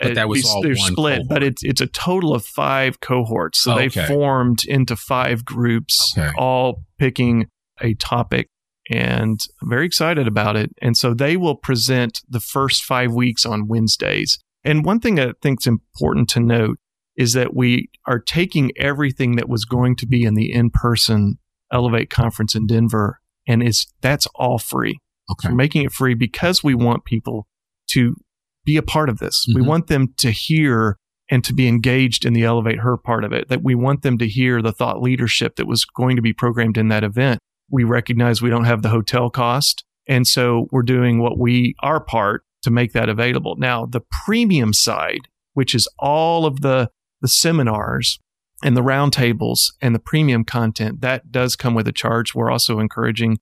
but 0.00 0.14
that 0.14 0.28
was 0.28 0.44
all 0.44 0.62
they're 0.62 0.74
split, 0.74 1.18
cohort. 1.18 1.28
but 1.28 1.42
it's 1.42 1.62
it's 1.62 1.80
a 1.80 1.86
total 1.86 2.34
of 2.34 2.44
five 2.44 3.00
cohorts. 3.00 3.60
So 3.60 3.74
okay. 3.74 3.88
they 3.88 4.06
formed 4.06 4.64
into 4.66 4.96
five 4.96 5.44
groups, 5.44 6.14
okay. 6.16 6.30
all 6.36 6.82
picking 6.98 7.46
a 7.80 7.94
topic, 7.94 8.48
and 8.90 9.40
I'm 9.62 9.70
very 9.70 9.86
excited 9.86 10.26
about 10.26 10.56
it. 10.56 10.70
And 10.82 10.96
so 10.96 11.14
they 11.14 11.36
will 11.36 11.56
present 11.56 12.20
the 12.28 12.40
first 12.40 12.84
five 12.84 13.12
weeks 13.12 13.46
on 13.46 13.68
Wednesdays. 13.68 14.38
And 14.64 14.84
one 14.84 15.00
thing 15.00 15.20
I 15.20 15.32
think 15.42 15.60
is 15.60 15.66
important 15.66 16.28
to 16.30 16.40
note 16.40 16.78
is 17.16 17.32
that 17.34 17.54
we 17.54 17.90
are 18.06 18.18
taking 18.18 18.72
everything 18.76 19.36
that 19.36 19.48
was 19.48 19.64
going 19.64 19.96
to 19.96 20.06
be 20.06 20.24
in 20.24 20.34
the 20.34 20.52
in-person 20.52 21.38
Elevate 21.72 22.10
conference 22.10 22.54
in 22.54 22.66
Denver, 22.66 23.20
and 23.48 23.62
it's 23.62 23.86
that's 24.00 24.26
all 24.34 24.58
free. 24.58 24.98
Okay. 25.30 25.48
We're 25.48 25.54
making 25.54 25.84
it 25.84 25.92
free 25.92 26.14
because 26.14 26.62
we 26.62 26.74
want 26.74 27.04
people 27.04 27.48
to 27.90 28.16
be 28.64 28.76
a 28.76 28.82
part 28.82 29.08
of 29.08 29.18
this. 29.18 29.46
Mm-hmm. 29.48 29.60
We 29.60 29.66
want 29.66 29.86
them 29.88 30.14
to 30.18 30.30
hear 30.30 30.98
and 31.30 31.42
to 31.44 31.54
be 31.54 31.66
engaged 31.66 32.24
in 32.24 32.32
the 32.32 32.44
elevate 32.44 32.80
her 32.80 32.96
part 32.96 33.24
of 33.24 33.32
it, 33.32 33.48
that 33.48 33.62
we 33.62 33.74
want 33.74 34.02
them 34.02 34.18
to 34.18 34.28
hear 34.28 34.60
the 34.60 34.72
thought 34.72 35.00
leadership 35.00 35.56
that 35.56 35.66
was 35.66 35.84
going 35.84 36.16
to 36.16 36.22
be 36.22 36.32
programmed 36.34 36.76
in 36.76 36.88
that 36.88 37.02
event. 37.02 37.40
We 37.70 37.82
recognize 37.82 38.42
we 38.42 38.50
don't 38.50 38.66
have 38.66 38.82
the 38.82 38.90
hotel 38.90 39.30
cost. 39.30 39.84
And 40.06 40.26
so 40.26 40.68
we're 40.70 40.82
doing 40.82 41.18
what 41.18 41.38
we, 41.38 41.74
our 41.80 41.98
part 41.98 42.43
to 42.64 42.70
make 42.70 42.92
that 42.92 43.08
available. 43.08 43.56
Now, 43.56 43.86
the 43.86 44.02
premium 44.24 44.72
side, 44.72 45.28
which 45.52 45.74
is 45.74 45.88
all 45.98 46.44
of 46.46 46.60
the, 46.60 46.90
the 47.20 47.28
seminars 47.28 48.18
and 48.62 48.76
the 48.76 48.82
roundtables 48.82 49.72
and 49.80 49.94
the 49.94 50.00
premium 50.00 50.44
content, 50.44 51.00
that 51.00 51.30
does 51.30 51.56
come 51.56 51.74
with 51.74 51.88
a 51.88 51.92
charge. 51.92 52.34
We're 52.34 52.50
also 52.50 52.80
encouraging 52.80 53.38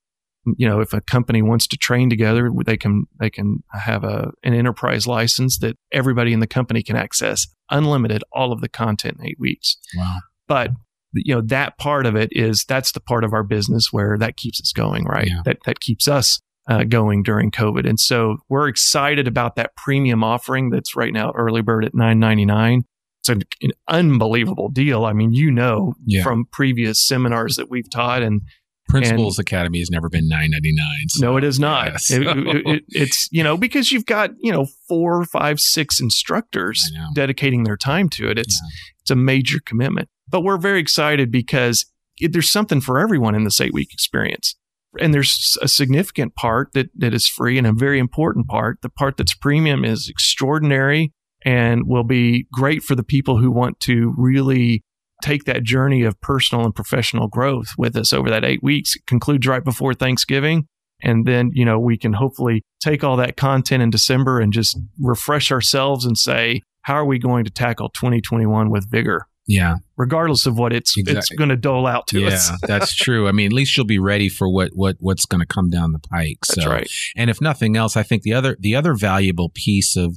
you 0.56 0.68
know, 0.68 0.80
if 0.80 0.92
a 0.92 1.00
company 1.00 1.40
wants 1.40 1.66
to 1.68 1.76
train 1.76 2.10
together, 2.10 2.50
they 2.66 2.76
can 2.76 3.04
they 3.20 3.30
can 3.30 3.62
have 3.72 4.02
a 4.04 4.32
an 4.42 4.54
enterprise 4.54 5.06
license 5.06 5.58
that 5.58 5.76
everybody 5.92 6.32
in 6.32 6.40
the 6.40 6.46
company 6.46 6.82
can 6.82 6.96
access 6.96 7.46
unlimited 7.70 8.24
all 8.32 8.52
of 8.52 8.60
the 8.60 8.68
content 8.68 9.18
in 9.20 9.26
eight 9.26 9.38
weeks. 9.38 9.76
Wow! 9.96 10.18
But 10.48 10.70
you 11.14 11.34
know 11.34 11.42
that 11.42 11.78
part 11.78 12.06
of 12.06 12.16
it 12.16 12.30
is 12.32 12.64
that's 12.64 12.92
the 12.92 13.00
part 13.00 13.22
of 13.24 13.32
our 13.32 13.44
business 13.44 13.92
where 13.92 14.18
that 14.18 14.36
keeps 14.36 14.60
us 14.60 14.72
going, 14.72 15.04
right? 15.04 15.28
Yeah. 15.28 15.42
That 15.44 15.58
that 15.66 15.80
keeps 15.80 16.08
us 16.08 16.40
uh, 16.68 16.84
going 16.84 17.22
during 17.22 17.50
COVID, 17.50 17.88
and 17.88 17.98
so 17.98 18.38
we're 18.48 18.68
excited 18.68 19.26
about 19.26 19.56
that 19.56 19.74
premium 19.76 20.22
offering 20.22 20.70
that's 20.70 20.96
right 20.96 21.12
now 21.12 21.32
early 21.32 21.62
bird 21.62 21.84
at 21.84 21.94
nine 21.94 22.18
ninety 22.18 22.44
nine. 22.44 22.84
It's 23.20 23.28
an, 23.28 23.42
an, 23.60 23.70
unbelievable 23.86 24.68
deal. 24.68 25.04
I 25.04 25.12
mean, 25.12 25.32
you 25.32 25.52
know 25.52 25.94
yeah. 26.04 26.24
from 26.24 26.46
previous 26.50 27.00
seminars 27.06 27.54
that 27.54 27.70
we've 27.70 27.88
taught 27.88 28.22
and 28.22 28.42
Principals 28.88 29.38
and, 29.38 29.46
Academy 29.46 29.78
has 29.78 29.90
never 29.90 30.08
been 30.08 30.28
nine 30.28 30.50
ninety 30.50 30.72
nine. 30.74 31.08
So, 31.08 31.24
no, 31.24 31.36
it 31.36 31.44
is 31.44 31.58
not. 31.58 31.92
Yeah, 31.92 31.96
so. 31.96 32.14
it, 32.16 32.26
it, 32.26 32.66
it, 32.66 32.84
it's 32.88 33.28
you 33.30 33.42
know 33.42 33.56
because 33.56 33.90
you've 33.90 34.06
got 34.06 34.32
you 34.40 34.52
know 34.52 34.66
four, 34.88 35.24
five, 35.24 35.60
six 35.60 35.98
instructors 36.00 36.90
dedicating 37.14 37.64
their 37.64 37.76
time 37.76 38.08
to 38.10 38.28
it. 38.28 38.38
It's 38.38 38.60
yeah. 38.62 38.68
it's 39.00 39.10
a 39.10 39.16
major 39.16 39.60
commitment. 39.64 40.08
But 40.28 40.42
we're 40.42 40.58
very 40.58 40.80
excited 40.80 41.30
because 41.30 41.86
there's 42.20 42.50
something 42.50 42.80
for 42.80 42.98
everyone 42.98 43.34
in 43.34 43.44
this 43.44 43.60
eight 43.60 43.72
week 43.72 43.92
experience. 43.92 44.56
And 45.00 45.14
there's 45.14 45.56
a 45.62 45.68
significant 45.68 46.34
part 46.34 46.72
that, 46.74 46.90
that 46.96 47.14
is 47.14 47.26
free 47.26 47.58
and 47.58 47.66
a 47.66 47.72
very 47.72 47.98
important 47.98 48.46
part. 48.48 48.78
The 48.82 48.90
part 48.90 49.16
that's 49.16 49.34
premium 49.34 49.84
is 49.84 50.08
extraordinary 50.08 51.12
and 51.44 51.82
will 51.86 52.04
be 52.04 52.46
great 52.52 52.82
for 52.82 52.94
the 52.94 53.02
people 53.02 53.38
who 53.38 53.50
want 53.50 53.80
to 53.80 54.14
really 54.16 54.82
take 55.22 55.44
that 55.44 55.62
journey 55.62 56.02
of 56.02 56.20
personal 56.20 56.64
and 56.64 56.74
professional 56.74 57.28
growth 57.28 57.68
with 57.78 57.96
us 57.96 58.12
over 58.12 58.28
that 58.28 58.44
eight 58.44 58.62
weeks. 58.62 58.96
It 58.96 59.06
concludes 59.06 59.46
right 59.46 59.64
before 59.64 59.94
Thanksgiving. 59.94 60.66
And 61.02 61.26
then, 61.26 61.50
you 61.52 61.64
know, 61.64 61.80
we 61.80 61.96
can 61.96 62.12
hopefully 62.12 62.62
take 62.80 63.02
all 63.02 63.16
that 63.16 63.36
content 63.36 63.82
in 63.82 63.90
December 63.90 64.40
and 64.40 64.52
just 64.52 64.78
refresh 65.00 65.50
ourselves 65.50 66.04
and 66.04 66.16
say, 66.16 66.62
how 66.82 66.94
are 66.94 67.04
we 67.04 67.18
going 67.18 67.44
to 67.44 67.50
tackle 67.50 67.88
2021 67.90 68.70
with 68.70 68.90
vigor? 68.90 69.26
Yeah. 69.46 69.76
Regardless 69.96 70.46
of 70.46 70.56
what 70.56 70.72
it's 70.72 70.96
exactly. 70.96 71.18
it's 71.18 71.28
going 71.30 71.50
to 71.50 71.56
dole 71.56 71.86
out 71.86 72.06
to 72.08 72.20
yeah, 72.20 72.28
us. 72.28 72.50
Yeah, 72.50 72.56
that's 72.62 72.94
true. 72.94 73.28
I 73.28 73.32
mean, 73.32 73.46
at 73.46 73.52
least 73.52 73.76
you'll 73.76 73.86
be 73.86 73.98
ready 73.98 74.28
for 74.28 74.48
what 74.48 74.70
what 74.74 74.96
what's 75.00 75.26
going 75.26 75.40
to 75.40 75.46
come 75.46 75.68
down 75.68 75.92
the 75.92 75.98
pike. 75.98 76.38
That's 76.48 76.66
right. 76.66 76.90
And 77.16 77.28
if 77.28 77.40
nothing 77.40 77.76
else, 77.76 77.96
I 77.96 78.02
think 78.02 78.22
the 78.22 78.34
other 78.34 78.56
the 78.58 78.76
other 78.76 78.94
valuable 78.94 79.50
piece 79.52 79.96
of 79.96 80.16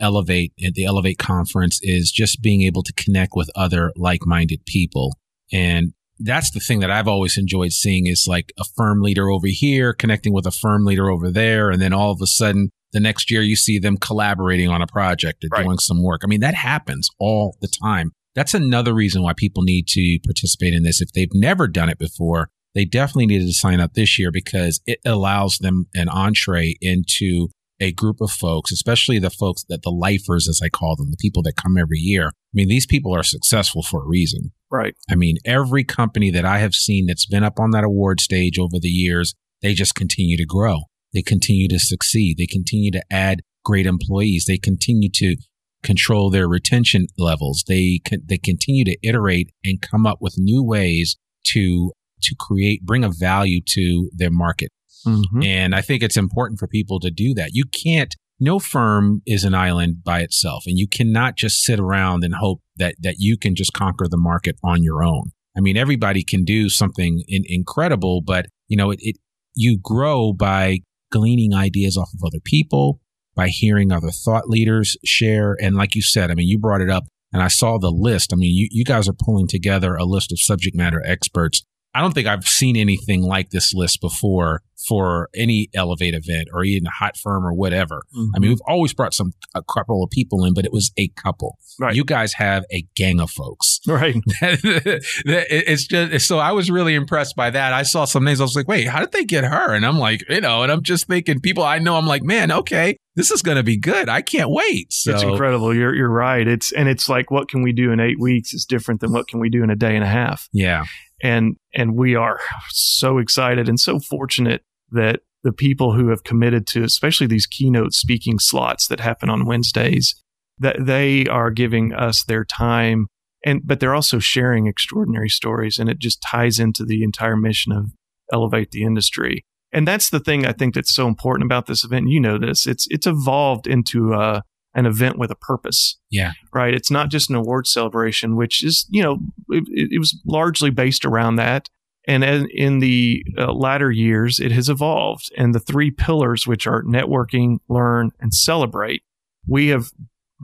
Elevate 0.00 0.52
at 0.64 0.74
the 0.74 0.84
Elevate 0.84 1.18
conference 1.18 1.78
is 1.82 2.10
just 2.10 2.42
being 2.42 2.62
able 2.62 2.82
to 2.82 2.92
connect 2.92 3.32
with 3.34 3.50
other 3.54 3.92
like-minded 3.96 4.64
people. 4.66 5.16
And 5.52 5.92
that's 6.18 6.50
the 6.50 6.60
thing 6.60 6.80
that 6.80 6.90
I've 6.90 7.08
always 7.08 7.36
enjoyed 7.36 7.72
seeing 7.72 8.06
is 8.06 8.26
like 8.28 8.52
a 8.58 8.64
firm 8.76 9.00
leader 9.00 9.28
over 9.28 9.46
here 9.48 9.92
connecting 9.92 10.32
with 10.32 10.46
a 10.46 10.50
firm 10.50 10.84
leader 10.84 11.10
over 11.10 11.30
there. 11.30 11.70
And 11.70 11.80
then 11.80 11.92
all 11.92 12.12
of 12.12 12.20
a 12.20 12.26
sudden 12.26 12.70
the 12.92 13.00
next 13.00 13.30
year 13.30 13.42
you 13.42 13.56
see 13.56 13.78
them 13.78 13.96
collaborating 13.96 14.68
on 14.68 14.82
a 14.82 14.86
project 14.86 15.44
or 15.44 15.48
right. 15.52 15.64
doing 15.64 15.78
some 15.78 16.02
work. 16.02 16.22
I 16.24 16.26
mean, 16.26 16.40
that 16.40 16.54
happens 16.54 17.08
all 17.18 17.56
the 17.60 17.68
time. 17.68 18.12
That's 18.34 18.54
another 18.54 18.94
reason 18.94 19.22
why 19.22 19.34
people 19.34 19.62
need 19.62 19.86
to 19.88 20.18
participate 20.24 20.74
in 20.74 20.82
this. 20.82 21.00
If 21.00 21.12
they've 21.12 21.28
never 21.34 21.68
done 21.68 21.88
it 21.88 21.98
before, 21.98 22.48
they 22.74 22.84
definitely 22.84 23.26
needed 23.26 23.46
to 23.46 23.52
sign 23.52 23.80
up 23.80 23.92
this 23.94 24.18
year 24.18 24.30
because 24.32 24.80
it 24.86 24.98
allows 25.04 25.58
them 25.58 25.86
an 25.94 26.08
entree 26.08 26.76
into 26.80 27.48
a 27.80 27.92
group 27.92 28.20
of 28.20 28.30
folks, 28.30 28.70
especially 28.70 29.18
the 29.18 29.28
folks 29.28 29.64
that 29.68 29.82
the 29.82 29.90
lifers, 29.90 30.48
as 30.48 30.60
I 30.62 30.68
call 30.68 30.94
them, 30.96 31.10
the 31.10 31.16
people 31.16 31.42
that 31.42 31.56
come 31.56 31.76
every 31.76 31.98
year. 31.98 32.28
I 32.28 32.54
mean, 32.54 32.68
these 32.68 32.86
people 32.86 33.14
are 33.14 33.24
successful 33.24 33.82
for 33.82 34.02
a 34.02 34.08
reason. 34.08 34.52
Right. 34.70 34.94
I 35.10 35.16
mean, 35.16 35.36
every 35.44 35.84
company 35.84 36.30
that 36.30 36.44
I 36.44 36.58
have 36.58 36.74
seen 36.74 37.06
that's 37.06 37.26
been 37.26 37.44
up 37.44 37.58
on 37.58 37.72
that 37.72 37.84
award 37.84 38.20
stage 38.20 38.58
over 38.58 38.78
the 38.80 38.88
years, 38.88 39.34
they 39.60 39.74
just 39.74 39.94
continue 39.94 40.36
to 40.36 40.46
grow. 40.46 40.82
They 41.12 41.22
continue 41.22 41.68
to 41.68 41.78
succeed. 41.78 42.38
They 42.38 42.46
continue 42.46 42.90
to 42.92 43.02
add 43.10 43.42
great 43.64 43.86
employees. 43.86 44.44
They 44.46 44.58
continue 44.58 45.10
to 45.14 45.36
control 45.82 46.30
their 46.30 46.48
retention 46.48 47.06
levels. 47.18 47.64
They 47.66 48.00
they 48.24 48.38
continue 48.38 48.84
to 48.84 48.96
iterate 49.02 49.50
and 49.64 49.80
come 49.80 50.06
up 50.06 50.18
with 50.20 50.34
new 50.38 50.62
ways 50.62 51.16
to 51.48 51.92
to 52.22 52.36
create 52.38 52.84
bring 52.84 53.04
a 53.04 53.10
value 53.10 53.60
to 53.68 54.10
their 54.14 54.30
market. 54.30 54.70
Mm-hmm. 55.06 55.42
And 55.42 55.74
I 55.74 55.80
think 55.80 56.02
it's 56.02 56.16
important 56.16 56.60
for 56.60 56.68
people 56.68 57.00
to 57.00 57.10
do 57.10 57.34
that. 57.34 57.50
You 57.52 57.64
can't 57.64 58.14
no 58.38 58.58
firm 58.58 59.22
is 59.26 59.44
an 59.44 59.54
island 59.54 60.02
by 60.04 60.20
itself 60.20 60.64
and 60.66 60.78
you 60.78 60.88
cannot 60.88 61.36
just 61.36 61.62
sit 61.62 61.78
around 61.78 62.24
and 62.24 62.34
hope 62.34 62.60
that 62.76 62.96
that 63.00 63.16
you 63.18 63.36
can 63.36 63.54
just 63.54 63.72
conquer 63.72 64.06
the 64.08 64.16
market 64.16 64.56
on 64.62 64.82
your 64.82 65.02
own. 65.02 65.30
I 65.56 65.60
mean 65.60 65.76
everybody 65.76 66.24
can 66.24 66.44
do 66.44 66.68
something 66.68 67.22
in, 67.28 67.42
incredible 67.46 68.22
but 68.22 68.46
you 68.68 68.76
know 68.76 68.90
it, 68.90 68.98
it 69.02 69.16
you 69.54 69.78
grow 69.80 70.32
by 70.32 70.78
gleaning 71.12 71.54
ideas 71.54 71.96
off 71.96 72.10
of 72.14 72.24
other 72.26 72.40
people, 72.42 72.98
by 73.34 73.48
hearing 73.48 73.92
other 73.92 74.10
thought 74.10 74.48
leaders 74.48 74.96
share. 75.04 75.56
And 75.60 75.76
like 75.76 75.94
you 75.94 76.02
said, 76.02 76.30
I 76.30 76.34
mean, 76.34 76.48
you 76.48 76.58
brought 76.58 76.80
it 76.80 76.90
up 76.90 77.04
and 77.32 77.42
I 77.42 77.48
saw 77.48 77.78
the 77.78 77.90
list. 77.90 78.32
I 78.32 78.36
mean, 78.36 78.54
you, 78.54 78.68
you 78.70 78.84
guys 78.84 79.08
are 79.08 79.14
pulling 79.14 79.48
together 79.48 79.94
a 79.94 80.04
list 80.04 80.32
of 80.32 80.40
subject 80.40 80.76
matter 80.76 81.02
experts. 81.04 81.62
I 81.94 82.00
don't 82.00 82.12
think 82.12 82.26
I've 82.26 82.46
seen 82.46 82.76
anything 82.76 83.22
like 83.22 83.50
this 83.50 83.74
list 83.74 84.00
before 84.00 84.62
for 84.88 85.28
any 85.34 85.68
Elevate 85.74 86.14
event 86.14 86.48
or 86.52 86.64
even 86.64 86.86
a 86.86 86.90
hot 86.90 87.16
firm 87.16 87.46
or 87.46 87.52
whatever. 87.52 88.02
Mm-hmm. 88.16 88.30
I 88.34 88.38
mean, 88.38 88.50
we've 88.50 88.62
always 88.66 88.92
brought 88.92 89.14
some 89.14 89.32
a 89.54 89.62
couple 89.62 90.02
of 90.02 90.10
people 90.10 90.44
in, 90.44 90.54
but 90.54 90.64
it 90.64 90.72
was 90.72 90.90
a 90.96 91.08
couple. 91.08 91.58
Right. 91.78 91.94
You 91.94 92.04
guys 92.04 92.34
have 92.34 92.64
a 92.72 92.84
gang 92.96 93.20
of 93.20 93.30
folks. 93.30 93.80
Right. 93.86 94.16
it's 94.40 95.86
just 95.86 96.26
so 96.26 96.38
I 96.38 96.52
was 96.52 96.70
really 96.70 96.94
impressed 96.94 97.36
by 97.36 97.50
that. 97.50 97.72
I 97.72 97.82
saw 97.82 98.04
some 98.04 98.24
names. 98.24 98.40
I 98.40 98.44
was 98.44 98.56
like, 98.56 98.68
wait, 98.68 98.88
how 98.88 99.00
did 99.00 99.12
they 99.12 99.24
get 99.24 99.44
her? 99.44 99.74
And 99.74 99.86
I'm 99.86 99.98
like, 99.98 100.24
you 100.28 100.40
know, 100.40 100.62
and 100.62 100.72
I'm 100.72 100.82
just 100.82 101.06
thinking 101.06 101.40
people 101.40 101.62
I 101.62 101.78
know. 101.78 101.96
I'm 101.96 102.06
like, 102.06 102.22
man, 102.22 102.50
okay, 102.50 102.96
this 103.14 103.30
is 103.30 103.42
going 103.42 103.56
to 103.56 103.62
be 103.62 103.76
good. 103.76 104.08
I 104.08 104.22
can't 104.22 104.50
wait. 104.50 104.92
So. 104.92 105.12
It's 105.12 105.22
incredible. 105.22 105.74
You're 105.74 105.94
you're 105.94 106.10
right. 106.10 106.46
It's 106.46 106.72
and 106.72 106.88
it's 106.88 107.08
like 107.08 107.30
what 107.30 107.48
can 107.48 107.62
we 107.62 107.72
do 107.72 107.92
in 107.92 108.00
eight 108.00 108.18
weeks 108.18 108.52
is 108.54 108.64
different 108.64 109.00
than 109.00 109.12
what 109.12 109.28
can 109.28 109.40
we 109.40 109.48
do 109.48 109.62
in 109.62 109.70
a 109.70 109.76
day 109.76 109.94
and 109.94 110.04
a 110.04 110.08
half. 110.08 110.48
Yeah. 110.52 110.84
And 111.22 111.56
and 111.74 111.96
we 111.96 112.14
are 112.14 112.40
so 112.70 113.18
excited 113.18 113.68
and 113.68 113.78
so 113.78 114.00
fortunate 114.00 114.62
that 114.90 115.20
the 115.44 115.52
people 115.52 115.94
who 115.94 116.08
have 116.08 116.24
committed 116.24 116.66
to, 116.68 116.84
especially 116.84 117.26
these 117.26 117.46
keynote 117.46 117.94
speaking 117.94 118.38
slots 118.38 118.86
that 118.88 119.00
happen 119.00 119.30
on 119.30 119.46
Wednesdays, 119.46 120.14
that 120.58 120.76
they 120.78 121.26
are 121.26 121.50
giving 121.50 121.92
us 121.92 122.24
their 122.24 122.44
time 122.44 123.06
and, 123.44 123.60
but 123.64 123.80
they're 123.80 123.94
also 123.94 124.18
sharing 124.18 124.66
extraordinary 124.66 125.28
stories 125.28 125.78
and 125.78 125.88
it 125.88 125.98
just 125.98 126.22
ties 126.22 126.58
into 126.60 126.84
the 126.84 127.02
entire 127.02 127.36
mission 127.36 127.72
of 127.72 127.90
elevate 128.32 128.70
the 128.70 128.84
industry. 128.84 129.44
And 129.72 129.88
that's 129.88 130.10
the 130.10 130.20
thing 130.20 130.46
I 130.46 130.52
think 130.52 130.74
that's 130.74 130.94
so 130.94 131.08
important 131.08 131.46
about 131.46 131.66
this 131.66 131.82
event. 131.84 132.08
You 132.08 132.20
know 132.20 132.38
this. 132.38 132.66
It's 132.66 132.86
it's 132.90 133.06
evolved 133.06 133.66
into 133.66 134.12
a, 134.12 134.42
an 134.74 134.86
event 134.86 135.18
with 135.18 135.30
a 135.30 135.36
purpose. 135.36 135.98
Yeah. 136.10 136.32
Right. 136.52 136.74
It's 136.74 136.90
not 136.90 137.10
just 137.10 137.30
an 137.30 137.36
award 137.36 137.66
celebration, 137.66 138.36
which 138.36 138.64
is, 138.64 138.86
you 138.90 139.02
know, 139.02 139.18
it, 139.50 139.64
it 139.92 139.98
was 139.98 140.18
largely 140.26 140.70
based 140.70 141.04
around 141.04 141.36
that. 141.36 141.68
And 142.08 142.24
in 142.24 142.80
the 142.80 143.24
uh, 143.38 143.52
latter 143.52 143.90
years, 143.90 144.40
it 144.40 144.50
has 144.52 144.68
evolved. 144.68 145.30
And 145.36 145.54
the 145.54 145.60
three 145.60 145.90
pillars, 145.90 146.46
which 146.46 146.66
are 146.66 146.82
networking, 146.82 147.58
learn, 147.68 148.10
and 148.18 148.34
celebrate, 148.34 149.02
we 149.46 149.68
have 149.68 149.90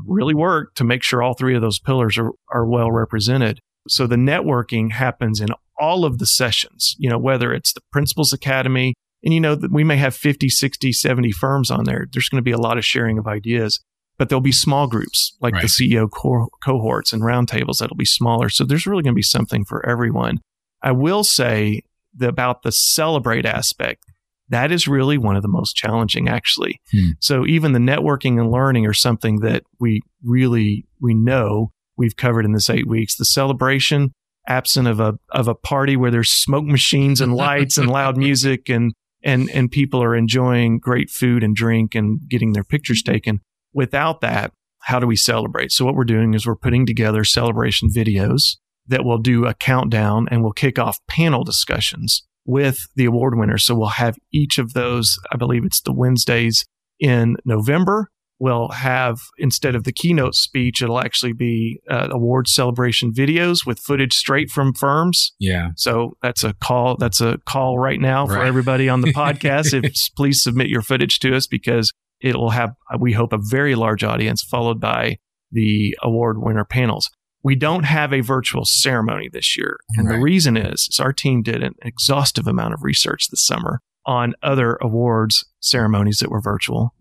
really 0.07 0.35
worked 0.35 0.77
to 0.77 0.85
make 0.85 1.03
sure 1.03 1.23
all 1.23 1.35
three 1.35 1.57
of 1.57 1.63
those 1.63 1.81
pillars 1.81 2.17
are, 2.17 2.31
are 2.53 2.65
well 2.65 2.93
represented. 2.93 3.61
So 3.89 4.07
the 4.07 4.17
networking 4.17 4.93
happens 4.93 5.41
in 5.41 5.49
all 5.79 6.05
of 6.05 6.19
the 6.19 6.27
sessions, 6.27 6.95
you 6.99 7.09
know, 7.09 7.19
whether 7.19 7.53
it's 7.53 7.73
the 7.73 7.81
Principals 7.91 8.33
Academy, 8.33 8.95
and 9.25 9.35
you 9.35 9.41
know, 9.41 9.55
that 9.55 9.73
we 9.73 9.83
may 9.85 9.97
have 9.97 10.15
50, 10.15 10.49
60, 10.49 10.93
70 10.93 11.33
firms 11.33 11.71
on 11.71 11.85
there. 11.85 12.07
There's 12.13 12.29
going 12.29 12.39
to 12.39 12.43
be 12.43 12.53
a 12.53 12.59
lot 12.59 12.79
of 12.79 12.85
sharing 12.85 13.19
of 13.19 13.27
ideas, 13.27 13.81
but 14.19 14.29
there'll 14.29 14.41
be 14.41 14.53
small 14.53 14.87
groups 14.89 15.37
like 15.41 15.55
right. 15.55 15.63
the 15.63 15.69
CEO 15.69 16.11
co- 16.11 16.49
cohorts 16.63 17.13
and 17.13 17.23
roundtables 17.23 17.79
that'll 17.79 17.97
be 17.97 18.05
smaller. 18.05 18.49
So 18.49 18.65
there's 18.65 18.87
really 18.87 19.03
going 19.03 19.15
to 19.15 19.19
be 19.19 19.23
something 19.23 19.65
for 19.65 19.87
everyone. 19.89 20.41
I 20.83 20.93
will 20.93 21.25
say 21.25 21.83
about 22.21 22.63
the 22.63 22.73
celebrate 22.73 23.47
aspect, 23.47 24.05
that 24.49 24.73
is 24.73 24.89
really 24.89 25.19
one 25.19 25.37
of 25.37 25.43
the 25.43 25.49
most 25.49 25.77
challenging 25.77 26.29
actually. 26.29 26.81
Hmm. 26.93 27.11
So 27.21 27.47
even 27.47 27.73
the 27.73 27.79
networking 27.79 28.41
and 28.41 28.51
learning 28.51 28.87
are 28.87 28.95
something 28.95 29.41
that 29.41 29.63
we 29.79 30.01
really, 30.23 30.87
we 31.01 31.15
know 31.15 31.73
we've 31.97 32.17
covered 32.17 32.45
in 32.45 32.53
this 32.53 32.71
eight 32.71 32.89
weeks. 32.89 33.17
The 33.17 33.25
celebration, 33.25 34.13
absent 34.49 34.89
of 34.89 34.99
a, 34.99 35.19
of 35.31 35.47
a 35.47 35.55
party 35.55 35.97
where 35.97 36.11
there's 36.11 36.31
smoke 36.31 36.65
machines 36.65 37.21
and 37.21 37.35
lights 37.35 37.77
and 37.79 37.89
loud 37.89 38.17
music 38.19 38.69
and, 38.69 38.95
and, 39.23 39.51
and 39.51 39.71
people 39.71 40.03
are 40.03 40.17
enjoying 40.17 40.79
great 40.79 41.11
food 41.11 41.43
and 41.45 41.55
drink 41.55 41.95
and 41.95 42.21
getting 42.29 42.53
their 42.53 42.65
pictures 42.65 43.03
taken. 43.03 43.41
Without 43.73 44.21
that, 44.21 44.53
how 44.81 44.99
do 44.99 45.07
we 45.07 45.17
celebrate? 45.17 45.73
So 45.73 45.85
what 45.85 45.95
we're 45.95 46.05
doing 46.05 46.35
is 46.35 46.47
we're 46.47 46.57
putting 46.57 46.87
together 46.87 47.25
celebration 47.25 47.91
videos 47.91 48.57
that 48.87 49.05
will 49.05 49.19
do 49.19 49.45
a 49.45 49.55
countdown 49.55 50.27
and 50.31 50.43
we'll 50.43 50.53
kick 50.53 50.79
off 50.79 50.99
panel 51.07 51.45
discussions 51.45 52.23
with 52.47 52.89
the 52.97 53.05
award 53.05 53.37
winners. 53.37 53.65
So 53.65 53.75
we'll 53.75 53.89
have 53.89 54.17
each 54.33 54.59
of 54.59 54.73
those, 54.73 55.19
I 55.31 55.37
believe 55.37 55.65
it's 55.65 55.83
the 55.83 55.93
Wednesdays 55.93 56.65
in 56.99 57.37
November. 57.45 58.09
We'll 58.41 58.69
have, 58.69 59.19
instead 59.37 59.75
of 59.75 59.85
the 59.85 59.93
keynote 59.93 60.35
speech, 60.35 60.81
it'll 60.81 61.01
actually 61.01 61.33
be 61.33 61.81
uh, 61.91 62.09
award 62.11 62.49
celebration 62.49 63.13
videos 63.13 63.67
with 63.67 63.81
footage 63.81 64.15
straight 64.15 64.49
from 64.49 64.73
firms. 64.73 65.33
Yeah. 65.41 65.71
So 65.77 66.17
that's 66.23 66.45
a 66.45 66.55
call. 66.55 66.97
That's 66.97 67.21
a 67.21 67.39
call 67.45 67.79
right 67.79 68.01
now 68.01 68.27
right. 68.27 68.37
for 68.37 68.45
everybody 68.45 68.89
on 68.89 69.01
the 69.01 69.13
podcast. 69.13 69.75
if 69.75 70.15
please 70.17 70.43
submit 70.43 70.69
your 70.69 70.83
footage 70.83 71.19
to 71.19 71.37
us 71.37 71.47
because 71.47 71.93
it'll 72.21 72.51
have, 72.51 72.75
we 72.99 73.13
hope, 73.13 73.33
a 73.33 73.39
very 73.39 73.75
large 73.75 74.05
audience 74.05 74.43
followed 74.43 74.81
by 74.81 75.19
the 75.51 75.97
award 76.03 76.39
winner 76.39 76.65
panels. 76.65 77.11
We 77.43 77.55
don't 77.55 77.85
have 77.85 78.13
a 78.13 78.21
virtual 78.21 78.65
ceremony 78.65 79.29
this 79.33 79.57
year. 79.57 79.79
And 79.97 80.09
right. 80.09 80.17
the 80.17 80.23
reason 80.23 80.57
is, 80.57 80.89
is 80.91 81.01
our 81.01 81.13
team 81.13 81.43
did 81.43 81.63
an 81.63 81.75
exhaustive 81.83 82.47
amount 82.47 82.75
of 82.75 82.83
research 82.83 83.29
this 83.31 83.47
summer 83.47 83.81
on 84.05 84.35
other 84.43 84.77
awards 84.81 85.45
ceremonies 85.61 86.19
that 86.19 86.31
were 86.31 86.41
virtual. 86.41 86.95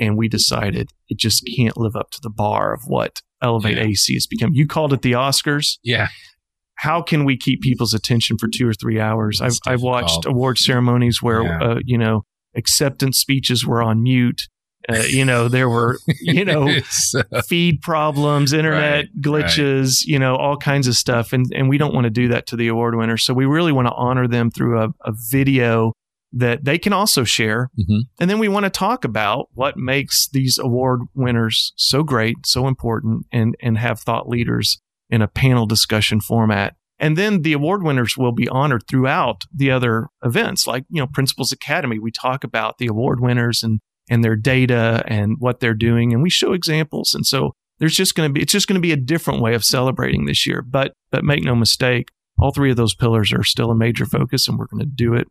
And 0.00 0.16
we 0.16 0.28
decided 0.28 0.92
it 1.08 1.18
just 1.18 1.48
can't 1.56 1.76
live 1.76 1.96
up 1.96 2.10
to 2.12 2.20
the 2.22 2.30
bar 2.30 2.72
of 2.72 2.82
what 2.86 3.22
Elevate 3.42 3.78
yeah. 3.78 3.84
AEC 3.84 4.14
has 4.14 4.26
become. 4.26 4.52
You 4.54 4.66
called 4.66 4.92
it 4.92 5.02
the 5.02 5.12
Oscars. 5.12 5.78
Yeah. 5.82 6.08
How 6.74 7.02
can 7.02 7.24
we 7.24 7.36
keep 7.36 7.60
people's 7.60 7.94
attention 7.94 8.38
for 8.38 8.46
two 8.46 8.68
or 8.68 8.74
three 8.74 9.00
hours? 9.00 9.40
I've, 9.40 9.58
I've 9.66 9.82
watched 9.82 10.26
award 10.26 10.58
ceremonies 10.58 11.20
where, 11.20 11.42
yeah. 11.42 11.58
uh, 11.60 11.80
you 11.84 11.98
know, 11.98 12.24
acceptance 12.56 13.18
speeches 13.18 13.66
were 13.66 13.82
on 13.82 14.02
mute 14.02 14.48
uh, 14.88 15.02
you 15.08 15.24
know, 15.24 15.48
there 15.48 15.68
were, 15.68 15.98
you 16.20 16.44
know, 16.44 16.68
feed 17.46 17.82
problems, 17.82 18.52
internet 18.52 19.04
right, 19.04 19.20
glitches, 19.20 19.84
right. 19.84 20.04
you 20.06 20.18
know, 20.18 20.36
all 20.36 20.56
kinds 20.56 20.86
of 20.86 20.94
stuff. 20.94 21.32
And, 21.32 21.46
and 21.54 21.68
we 21.68 21.76
don't 21.78 21.92
want 21.92 22.04
to 22.04 22.10
do 22.10 22.28
that 22.28 22.46
to 22.48 22.56
the 22.56 22.68
award 22.68 22.94
winners. 22.96 23.24
So 23.24 23.34
we 23.34 23.44
really 23.44 23.72
want 23.72 23.86
to 23.88 23.94
honor 23.94 24.26
them 24.26 24.50
through 24.50 24.80
a, 24.80 24.88
a 25.04 25.12
video 25.30 25.92
that 26.32 26.64
they 26.64 26.78
can 26.78 26.92
also 26.92 27.24
share. 27.24 27.70
Mm-hmm. 27.78 28.00
And 28.20 28.30
then 28.30 28.38
we 28.38 28.48
want 28.48 28.64
to 28.64 28.70
talk 28.70 29.04
about 29.04 29.48
what 29.52 29.76
makes 29.76 30.28
these 30.28 30.58
award 30.58 31.00
winners 31.14 31.72
so 31.76 32.02
great, 32.02 32.46
so 32.46 32.66
important, 32.66 33.26
and, 33.32 33.56
and 33.60 33.78
have 33.78 34.00
thought 34.00 34.28
leaders 34.28 34.78
in 35.10 35.22
a 35.22 35.28
panel 35.28 35.66
discussion 35.66 36.20
format. 36.20 36.74
And 36.98 37.16
then 37.16 37.42
the 37.42 37.52
award 37.52 37.82
winners 37.82 38.16
will 38.16 38.32
be 38.32 38.48
honored 38.48 38.84
throughout 38.88 39.44
the 39.54 39.70
other 39.70 40.08
events, 40.24 40.66
like, 40.66 40.84
you 40.90 41.00
know, 41.00 41.06
Principals 41.06 41.52
Academy. 41.52 41.98
We 41.98 42.10
talk 42.10 42.42
about 42.42 42.78
the 42.78 42.88
award 42.88 43.20
winners 43.20 43.62
and 43.62 43.80
and 44.08 44.24
their 44.24 44.36
data 44.36 45.02
and 45.06 45.36
what 45.38 45.60
they're 45.60 45.74
doing. 45.74 46.12
And 46.12 46.22
we 46.22 46.30
show 46.30 46.52
examples. 46.52 47.14
And 47.14 47.26
so 47.26 47.52
there's 47.78 47.94
just 47.94 48.14
going 48.14 48.28
to 48.28 48.32
be, 48.32 48.40
it's 48.40 48.52
just 48.52 48.66
going 48.66 48.80
to 48.80 48.86
be 48.86 48.92
a 48.92 48.96
different 48.96 49.40
way 49.40 49.54
of 49.54 49.64
celebrating 49.64 50.24
this 50.24 50.46
year. 50.46 50.62
But, 50.62 50.92
but 51.10 51.24
make 51.24 51.44
no 51.44 51.54
mistake, 51.54 52.10
all 52.38 52.50
three 52.50 52.70
of 52.70 52.76
those 52.76 52.94
pillars 52.94 53.32
are 53.32 53.44
still 53.44 53.70
a 53.70 53.74
major 53.74 54.06
focus 54.06 54.48
and 54.48 54.58
we're 54.58 54.66
going 54.66 54.80
to 54.80 54.86
do 54.86 55.14
it 55.14 55.28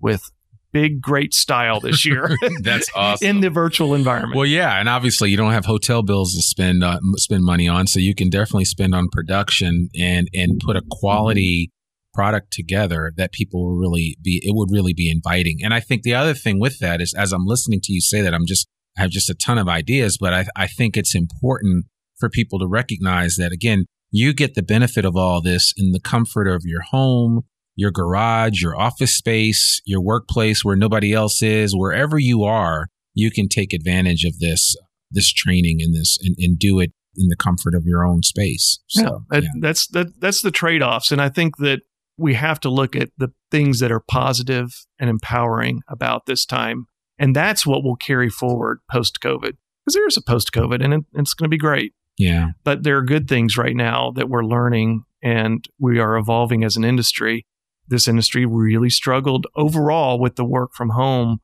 with 0.00 0.30
big, 0.74 1.00
great 1.00 1.32
style 1.32 1.80
this 1.80 2.04
year. 2.04 2.36
That's 2.60 2.90
awesome 2.94 3.26
in 3.28 3.40
the 3.40 3.48
virtual 3.48 3.94
environment. 3.94 4.34
Well, 4.34 4.44
yeah, 4.44 4.78
and 4.78 4.88
obviously 4.88 5.30
you 5.30 5.38
don't 5.38 5.52
have 5.52 5.64
hotel 5.64 6.02
bills 6.02 6.34
to 6.34 6.42
spend 6.42 6.84
uh, 6.84 6.98
spend 7.16 7.44
money 7.44 7.66
on, 7.66 7.86
so 7.86 8.00
you 8.00 8.14
can 8.14 8.28
definitely 8.28 8.66
spend 8.66 8.94
on 8.94 9.08
production 9.10 9.88
and 9.98 10.28
and 10.34 10.60
put 10.60 10.76
a 10.76 10.82
quality 10.90 11.70
product 12.12 12.52
together 12.52 13.12
that 13.16 13.32
people 13.32 13.64
will 13.64 13.76
really 13.76 14.16
be, 14.22 14.40
it 14.44 14.54
would 14.54 14.70
really 14.70 14.94
be 14.94 15.10
inviting. 15.10 15.58
And 15.62 15.74
I 15.74 15.80
think 15.80 16.02
the 16.02 16.14
other 16.14 16.32
thing 16.32 16.60
with 16.60 16.78
that 16.78 17.00
is 17.00 17.12
as 17.12 17.32
I'm 17.32 17.44
listening 17.44 17.80
to 17.82 17.92
you 17.92 18.00
say 18.00 18.22
that, 18.22 18.32
I'm 18.32 18.46
just, 18.46 18.68
I 18.96 19.02
have 19.02 19.10
just 19.10 19.28
a 19.28 19.34
ton 19.34 19.58
of 19.58 19.68
ideas, 19.68 20.16
but 20.18 20.32
I, 20.32 20.46
I 20.54 20.68
think 20.68 20.96
it's 20.96 21.14
important 21.14 21.86
for 22.16 22.30
people 22.30 22.60
to 22.60 22.68
recognize 22.68 23.34
that 23.38 23.50
again, 23.50 23.86
you 24.12 24.32
get 24.32 24.54
the 24.54 24.62
benefit 24.62 25.04
of 25.04 25.16
all 25.16 25.42
this 25.42 25.74
in 25.76 25.90
the 25.90 25.98
comfort 25.98 26.46
of 26.46 26.62
your 26.64 26.82
home, 26.82 27.42
your 27.76 27.90
garage, 27.90 28.62
your 28.62 28.78
office 28.78 29.16
space, 29.16 29.80
your 29.84 30.02
workplace 30.02 30.64
where 30.64 30.76
nobody 30.76 31.12
else 31.12 31.42
is, 31.42 31.74
wherever 31.74 32.18
you 32.18 32.44
are, 32.44 32.88
you 33.14 33.30
can 33.30 33.48
take 33.48 33.72
advantage 33.72 34.24
of 34.24 34.38
this 34.38 34.76
this 35.10 35.32
training 35.32 35.78
and 35.80 35.94
this 35.94 36.18
and, 36.22 36.34
and 36.38 36.58
do 36.58 36.80
it 36.80 36.92
in 37.16 37.28
the 37.28 37.36
comfort 37.36 37.74
of 37.74 37.84
your 37.84 38.04
own 38.04 38.22
space. 38.22 38.80
So, 38.88 39.02
yeah, 39.02 39.10
that, 39.30 39.42
yeah. 39.42 39.48
that's 39.60 39.86
that 39.88 40.20
that's 40.20 40.42
the 40.42 40.50
trade 40.50 40.82
offs, 40.82 41.10
and 41.10 41.20
I 41.20 41.28
think 41.28 41.56
that 41.58 41.80
we 42.16 42.34
have 42.34 42.60
to 42.60 42.68
look 42.68 42.94
at 42.94 43.10
the 43.18 43.28
things 43.50 43.80
that 43.80 43.90
are 43.90 44.00
positive 44.00 44.84
and 44.98 45.10
empowering 45.10 45.80
about 45.88 46.26
this 46.26 46.44
time, 46.44 46.86
and 47.18 47.34
that's 47.34 47.66
what 47.66 47.82
will 47.82 47.96
carry 47.96 48.28
forward 48.28 48.80
post 48.90 49.20
COVID 49.20 49.52
because 49.84 49.94
there 49.94 50.06
is 50.06 50.16
a 50.16 50.22
post 50.22 50.52
COVID, 50.52 50.82
and 50.82 50.94
it, 50.94 51.00
it's 51.14 51.34
going 51.34 51.46
to 51.46 51.54
be 51.54 51.58
great. 51.58 51.92
Yeah, 52.18 52.50
but 52.62 52.82
there 52.82 52.96
are 52.98 53.02
good 53.02 53.28
things 53.28 53.56
right 53.56 53.76
now 53.76 54.12
that 54.12 54.28
we're 54.28 54.44
learning, 54.44 55.04
and 55.22 55.64
we 55.78 55.98
are 55.98 56.16
evolving 56.16 56.64
as 56.64 56.76
an 56.76 56.84
industry. 56.84 57.46
This 57.88 58.08
industry 58.08 58.46
really 58.46 58.90
struggled 58.90 59.46
overall 59.56 60.18
with 60.18 60.36
the 60.36 60.44
work 60.44 60.74
from 60.74 60.90
home. 60.90 61.40